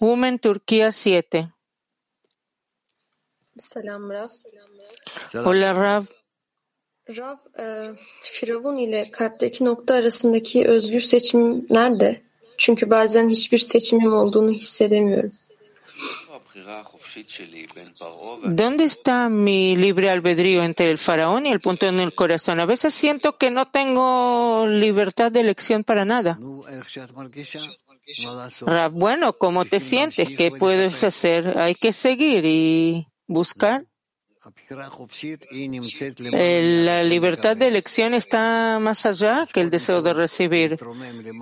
Women 0.00 0.38
Turquía 0.38 0.90
7. 0.90 1.52
Hola 5.44 5.72
Rab. 5.72 6.04
Rav, 7.08 7.38
e, 7.58 7.94
Firavun 8.22 8.76
ile 8.76 9.10
kalpteki 9.10 9.64
nokta 9.64 9.94
arasındaki 9.94 10.68
özgür 10.68 11.00
seçim 11.00 11.66
nerede? 11.70 12.22
Çünkü 12.58 12.90
bazen 12.90 13.28
hiçbir 13.28 13.58
seçimim 13.58 14.12
olduğunu 14.12 14.50
hissedemiyorum. 14.50 15.32
¿Dónde 18.44 18.84
está 18.84 19.28
mi 19.28 19.76
libre 19.76 20.10
albedrío 20.10 20.62
entre 20.62 20.90
el 20.90 20.98
faraón 20.98 21.46
y 21.46 21.50
el 21.50 21.60
punto 21.60 21.86
en 21.86 22.00
el 22.00 22.14
corazón? 22.14 22.60
A 22.60 22.66
veces 22.66 22.92
siento 22.92 23.38
que 23.38 23.50
no 23.50 23.68
tengo 23.68 24.66
libertad 24.66 25.32
de 25.32 25.40
elección 25.40 25.84
para 25.84 26.04
nada. 26.04 26.38
Bueno, 28.92 29.32
¿cómo 29.34 29.64
te 29.64 29.80
sientes? 29.80 30.30
¿Qué 30.36 30.50
puedes 30.50 31.04
hacer? 31.04 31.58
Hay 31.58 31.74
que 31.74 31.92
seguir 31.92 32.44
y 32.44 33.08
buscar. 33.26 33.86
La 36.84 37.04
libertad 37.04 37.56
de 37.56 37.68
elección 37.68 38.12
está 38.12 38.78
más 38.80 39.06
allá 39.06 39.46
que 39.52 39.60
el 39.60 39.70
deseo 39.70 40.02
de 40.02 40.12
recibir. 40.12 40.78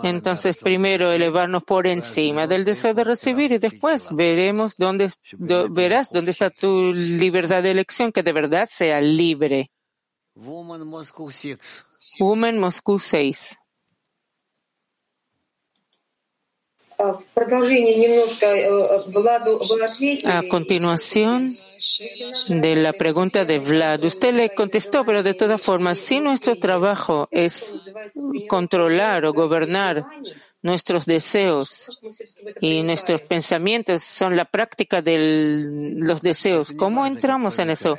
Entonces, 0.02 0.58
primero 0.58 1.10
elevarnos 1.10 1.62
por 1.62 1.86
encima 1.86 2.46
del 2.46 2.66
deseo 2.66 2.92
de 2.92 3.04
recibir 3.04 3.52
y 3.52 3.58
después 3.58 4.08
veremos 4.14 4.76
dónde, 4.76 5.10
verás 5.70 6.10
dónde 6.10 6.30
está 6.30 6.50
tu 6.50 6.92
libertad 6.92 7.62
de 7.62 7.70
elección, 7.70 8.12
que 8.12 8.22
de 8.22 8.32
verdad 8.32 8.68
sea 8.70 9.00
libre. 9.00 9.70
Woman 12.18 12.58
Moscú 12.58 12.98
6. 12.98 13.56
A 20.24 20.42
continuación 20.50 21.56
de 22.48 22.76
la 22.76 22.92
pregunta 22.92 23.44
de 23.44 23.58
Vlad, 23.58 24.04
usted 24.04 24.34
le 24.34 24.54
contestó, 24.54 25.04
pero 25.04 25.22
de 25.22 25.34
todas 25.34 25.60
formas, 25.60 25.98
si 25.98 26.20
nuestro 26.20 26.56
trabajo 26.56 27.28
es 27.30 27.74
controlar 28.48 29.24
o 29.24 29.32
gobernar 29.32 30.04
nuestros 30.62 31.06
deseos 31.06 31.98
y 32.60 32.82
nuestros 32.82 33.22
pensamientos 33.22 34.02
son 34.02 34.36
la 34.36 34.44
práctica 34.44 35.00
de 35.00 35.96
los 35.96 36.20
deseos, 36.20 36.72
¿cómo 36.72 37.06
entramos 37.06 37.58
en 37.58 37.70
eso? 37.70 37.98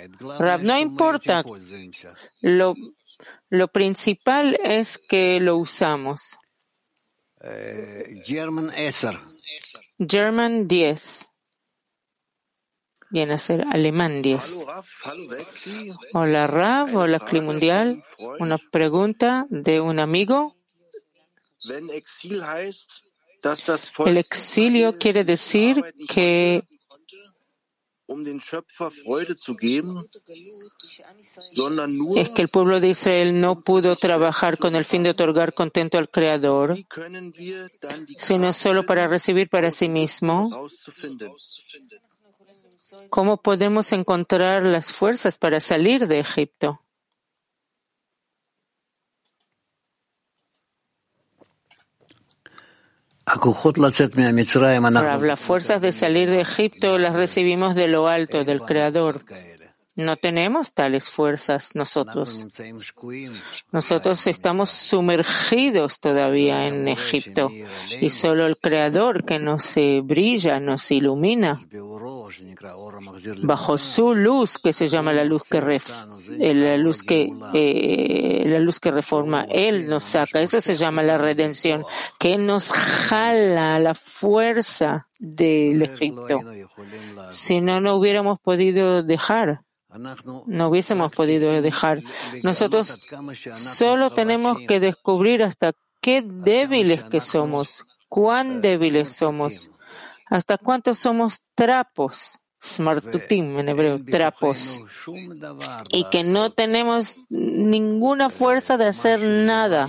no 0.61 0.77
importa. 0.77 1.43
Lo, 2.41 2.75
lo 3.49 3.67
principal 3.67 4.59
es 4.63 4.97
que 4.97 5.39
lo 5.39 5.57
usamos. 5.57 6.37
German 9.97 10.67
10. 10.67 11.30
German 13.11 13.11
10. 13.11 13.13
Viene 13.13 13.33
a 13.33 13.37
ser 13.37 13.65
alemán 13.71 14.21
10. 14.21 14.65
Hola 16.13 16.47
Rav, 16.47 16.95
hola 16.95 17.19
Cli 17.19 17.41
Mundial. 17.41 18.03
Una 18.39 18.57
pregunta 18.57 19.45
de 19.49 19.81
un 19.81 19.99
amigo. 19.99 20.55
El 24.05 24.17
exilio 24.17 24.97
quiere 24.97 25.23
decir 25.23 25.83
que 26.07 26.63
es 32.15 32.29
que 32.29 32.41
el 32.41 32.49
pueblo 32.49 32.79
de 32.79 32.89
Israel 32.89 33.39
no 33.39 33.61
pudo 33.61 33.95
trabajar 33.95 34.57
con 34.57 34.75
el 34.75 34.83
fin 34.83 35.03
de 35.03 35.11
otorgar 35.11 35.53
contento 35.53 35.97
al 35.97 36.09
Creador, 36.09 36.77
sino 38.17 38.51
solo 38.51 38.85
para 38.85 39.07
recibir 39.07 39.49
para 39.49 39.71
sí 39.71 39.87
mismo. 39.87 40.67
¿Cómo 43.09 43.41
podemos 43.41 43.93
encontrar 43.93 44.65
las 44.65 44.91
fuerzas 44.91 45.37
para 45.37 45.59
salir 45.59 46.07
de 46.07 46.19
Egipto? 46.19 46.81
Las 55.21 55.39
fuerzas 55.39 55.81
de 55.81 55.93
salir 55.93 56.29
de 56.29 56.41
Egipto 56.41 56.97
las 56.97 57.15
recibimos 57.15 57.75
de 57.75 57.87
lo 57.87 58.07
alto, 58.07 58.43
del 58.43 58.61
Creador. 58.61 59.21
No 60.01 60.17
tenemos 60.17 60.73
tales 60.73 61.09
fuerzas 61.09 61.75
nosotros. 61.75 62.47
Nosotros 63.71 64.27
estamos 64.27 64.69
sumergidos 64.69 65.99
todavía 65.99 66.67
en 66.67 66.87
Egipto 66.87 67.49
y 67.99 68.09
solo 68.09 68.45
el 68.47 68.57
Creador 68.57 69.23
que 69.23 69.39
nos 69.39 69.77
eh, 69.77 70.01
brilla, 70.03 70.59
nos 70.59 70.91
ilumina. 70.91 71.59
Bajo 73.43 73.77
su 73.77 74.15
luz 74.15 74.57
que 74.57 74.73
se 74.73 74.87
llama 74.87 75.13
la 75.13 75.23
luz 75.23 75.43
que 75.43 75.57
eh, 75.57 76.53
la 76.53 76.77
luz 76.77 77.03
que 77.03 77.31
eh, 77.53 78.43
la 78.45 78.59
luz 78.59 78.79
que 78.79 78.91
reforma 78.91 79.45
él 79.49 79.87
nos 79.87 80.03
saca. 80.03 80.41
Eso 80.41 80.61
se 80.61 80.75
llama 80.75 81.03
la 81.03 81.17
redención 81.17 81.83
que 82.19 82.37
nos 82.37 82.71
jala 82.71 83.79
la 83.79 83.93
fuerza 83.93 85.07
del 85.19 85.83
Egipto. 85.83 86.39
Si 87.29 87.61
no 87.61 87.79
no 87.81 87.95
hubiéramos 87.95 88.39
podido 88.39 89.03
dejar 89.03 89.61
no 89.97 90.67
hubiésemos 90.69 91.11
podido 91.11 91.61
dejar. 91.61 92.01
Nosotros 92.43 93.01
solo 93.53 94.11
tenemos 94.11 94.59
que 94.67 94.79
descubrir 94.79 95.43
hasta 95.43 95.73
qué 96.01 96.21
débiles 96.21 97.03
que 97.03 97.21
somos, 97.21 97.85
cuán 98.09 98.61
débiles 98.61 99.15
somos, 99.15 99.71
hasta 100.27 100.57
cuántos 100.57 100.97
somos 100.97 101.45
trapos 101.55 102.40
smartutim 102.63 103.57
en 103.57 103.69
hebreo, 103.69 103.99
trapos, 104.03 104.81
y 105.89 106.03
que 106.11 106.23
no 106.23 106.51
tenemos 106.51 107.17
ninguna 107.29 108.29
fuerza 108.29 108.77
de 108.77 108.85
hacer 108.85 109.21
nada, 109.21 109.87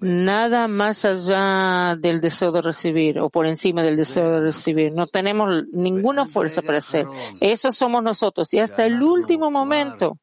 nada 0.00 0.66
más 0.66 1.04
allá 1.04 1.96
del 1.96 2.20
deseo 2.20 2.50
de 2.50 2.62
recibir 2.62 3.20
o 3.20 3.30
por 3.30 3.46
encima 3.46 3.82
del 3.82 3.96
deseo 3.96 4.30
de 4.30 4.40
recibir. 4.40 4.92
No 4.92 5.06
tenemos 5.06 5.64
ninguna 5.72 6.26
fuerza 6.26 6.62
para 6.62 6.78
hacer. 6.78 7.06
Eso 7.40 7.70
somos 7.70 8.02
nosotros. 8.02 8.52
Y 8.54 8.58
hasta 8.58 8.84
el 8.84 9.00
último 9.00 9.50
momento, 9.50 10.18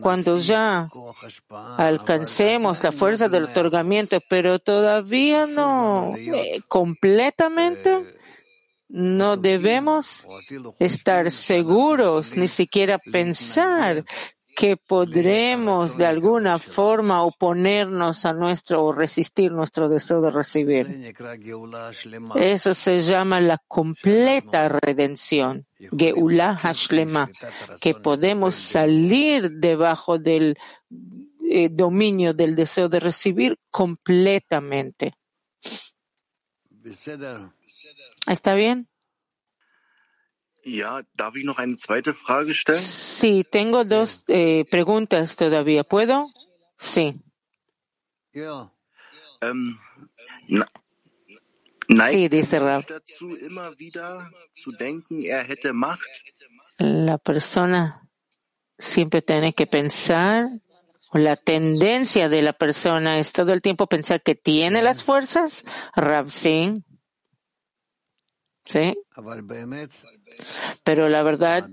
cuando 0.00 0.38
ya 0.38 0.86
alcancemos 1.78 2.82
la 2.84 2.92
fuerza 2.92 3.28
del 3.28 3.44
otorgamiento, 3.44 4.18
pero 4.28 4.60
todavía 4.60 5.46
no 5.46 6.14
eh, 6.16 6.60
completamente, 6.68 8.14
no 8.94 9.36
debemos 9.36 10.24
estar 10.78 11.32
seguros, 11.32 12.36
ni 12.36 12.46
siquiera 12.46 12.98
pensar 12.98 14.04
que 14.54 14.76
podremos 14.76 15.96
de 15.96 16.06
alguna 16.06 16.60
forma 16.60 17.24
oponernos 17.24 18.24
a 18.24 18.32
nuestro 18.32 18.84
o 18.84 18.92
resistir 18.92 19.50
nuestro 19.50 19.88
deseo 19.88 20.20
de 20.20 20.30
recibir. 20.30 21.12
Eso 22.36 22.72
se 22.72 23.00
llama 23.00 23.40
la 23.40 23.58
completa 23.66 24.68
redención, 24.68 25.66
Geulah 25.76 26.54
Hashlema, 26.54 27.28
que 27.80 27.94
podemos 27.94 28.54
salir 28.54 29.50
debajo 29.50 30.20
del 30.20 30.56
eh, 31.50 31.68
dominio 31.68 32.32
del 32.32 32.54
deseo 32.54 32.88
de 32.88 33.00
recibir 33.00 33.58
completamente. 33.72 35.14
¿Está 38.26 38.54
bien? 38.54 38.88
Sí, 42.74 43.44
tengo 43.50 43.84
dos 43.84 44.24
eh, 44.28 44.64
preguntas 44.70 45.36
todavía. 45.36 45.84
¿Puedo? 45.84 46.28
Sí. 46.78 47.20
Ähm, 49.42 49.78
sí, 52.10 52.28
dice 52.28 52.58
Rab. 52.58 52.84
Er 52.88 52.96
la 56.78 57.18
persona 57.18 58.08
siempre 58.78 59.22
tiene 59.22 59.54
que 59.54 59.66
pensar, 59.66 60.48
o 61.10 61.18
la 61.18 61.36
tendencia 61.36 62.28
de 62.28 62.42
la 62.42 62.52
persona 62.54 63.18
es 63.18 63.32
todo 63.32 63.52
el 63.52 63.62
tiempo 63.62 63.86
pensar 63.86 64.22
que 64.22 64.34
tiene 64.34 64.82
las 64.82 65.04
fuerzas. 65.04 65.64
Rab, 65.94 66.30
sí. 66.30 66.72
¿Sí? 68.66 68.96
Pero 70.82 71.08
la 71.08 71.22
verdad 71.22 71.68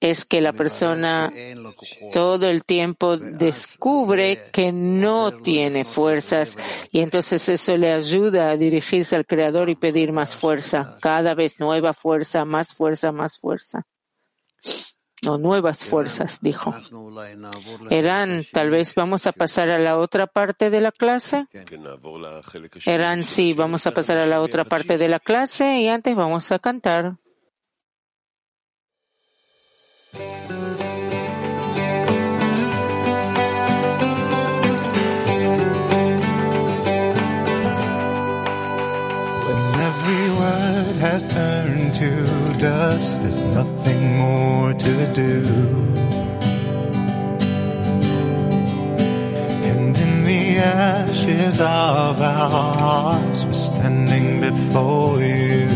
es 0.00 0.24
que 0.24 0.40
la 0.40 0.52
persona 0.52 1.32
todo 2.12 2.48
el 2.48 2.64
tiempo 2.64 3.16
descubre 3.16 4.38
que 4.52 4.72
no 4.72 5.32
tiene 5.38 5.84
fuerzas 5.84 6.56
y 6.90 7.00
entonces 7.00 7.48
eso 7.48 7.76
le 7.76 7.92
ayuda 7.92 8.50
a 8.50 8.56
dirigirse 8.56 9.16
al 9.16 9.26
Creador 9.26 9.70
y 9.70 9.76
pedir 9.76 10.12
más 10.12 10.34
fuerza, 10.34 10.98
cada 11.00 11.34
vez 11.34 11.60
nueva 11.60 11.92
fuerza, 11.92 12.44
más 12.44 12.74
fuerza, 12.74 13.12
más 13.12 13.38
fuerza 13.38 13.86
o 15.26 15.38
nuevas 15.38 15.84
fuerzas, 15.84 16.40
dijo. 16.40 16.74
Eran, 17.90 18.44
tal 18.52 18.70
vez 18.70 18.94
vamos 18.94 19.26
a 19.26 19.32
pasar 19.32 19.70
a 19.70 19.78
la 19.78 19.98
otra 19.98 20.26
parte 20.26 20.70
de 20.70 20.80
la 20.80 20.92
clase. 20.92 21.46
Eran, 22.86 23.24
sí, 23.24 23.52
vamos 23.52 23.86
a 23.86 23.92
pasar 23.92 24.18
a 24.18 24.26
la 24.26 24.40
otra 24.40 24.64
parte 24.64 24.98
de 24.98 25.08
la 25.08 25.20
clase 25.20 25.80
y 25.80 25.88
antes 25.88 26.16
vamos 26.16 26.50
a 26.52 26.58
cantar. 26.58 27.16
has 41.02 41.24
turned 41.24 41.61
to 41.61 41.61
dust, 42.62 43.20
there's 43.22 43.42
nothing 43.42 44.16
more 44.18 44.72
to 44.72 45.12
do. 45.14 45.42
And 49.70 49.98
in 49.98 50.22
the 50.22 50.58
ashes 50.58 51.60
of 51.60 52.20
our 52.20 52.50
hearts, 52.78 53.44
we're 53.44 53.52
standing 53.52 54.40
before 54.40 55.18
you. 55.18 55.66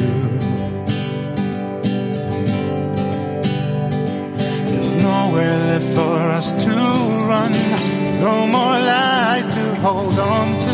There's 4.70 4.94
nowhere 4.94 5.58
left 5.70 5.90
for 5.92 6.18
us 6.38 6.52
to 6.52 6.70
run, 7.30 7.52
no 8.20 8.46
more 8.46 8.78
lies 8.92 9.48
to 9.48 9.74
hold 9.80 10.18
on 10.20 10.60
to. 10.60 10.65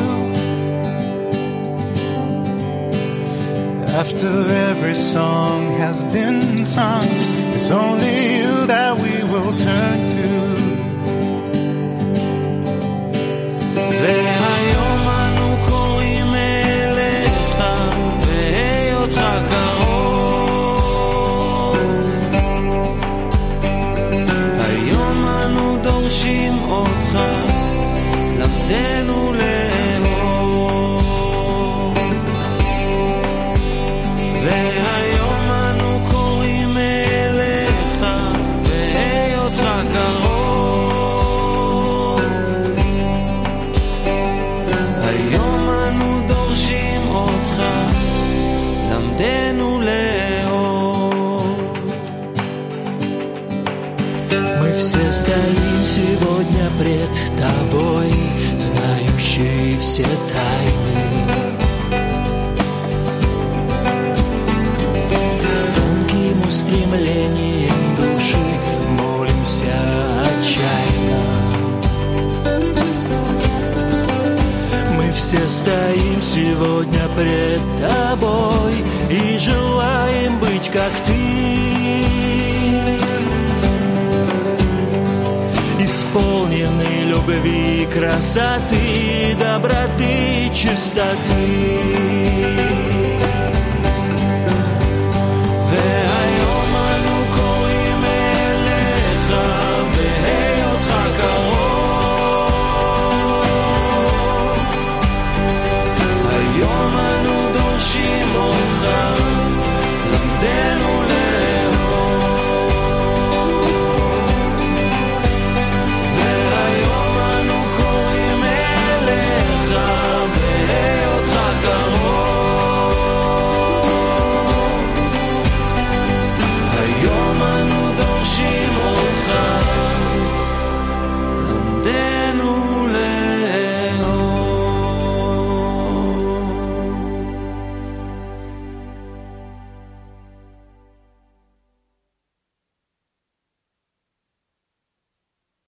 After 3.95 4.49
every 4.49 4.95
song 4.95 5.71
has 5.73 6.03
been 6.05 6.65
sung, 6.65 7.05
it's 7.55 7.71
only 7.71 8.37
you 8.39 8.67
that 8.67 8.97
we 8.97 9.23
will 9.23 9.55
turn 9.57 10.09
to. 10.09 10.62
Все 59.93 60.05
тайны. 60.05 61.05
Тонким 65.77 66.49
устремлением 66.49 67.97
души 67.99 68.47
молимся 68.89 69.75
отчаянно. 70.23 71.23
Мы 74.97 75.13
все 75.13 75.47
стоим 75.47 76.23
сегодня 76.23 77.09
пред 77.15 77.61
тобой 77.87 78.75
и 79.11 79.39
желаем 79.39 80.39
быть 80.41 80.71
как 80.71 80.93
ты. 81.07 81.62
Исполнены 86.13 87.05
любви, 87.05 87.89
красоты, 87.91 89.35
доброты, 89.39 90.51
чистоты. 90.55 91.73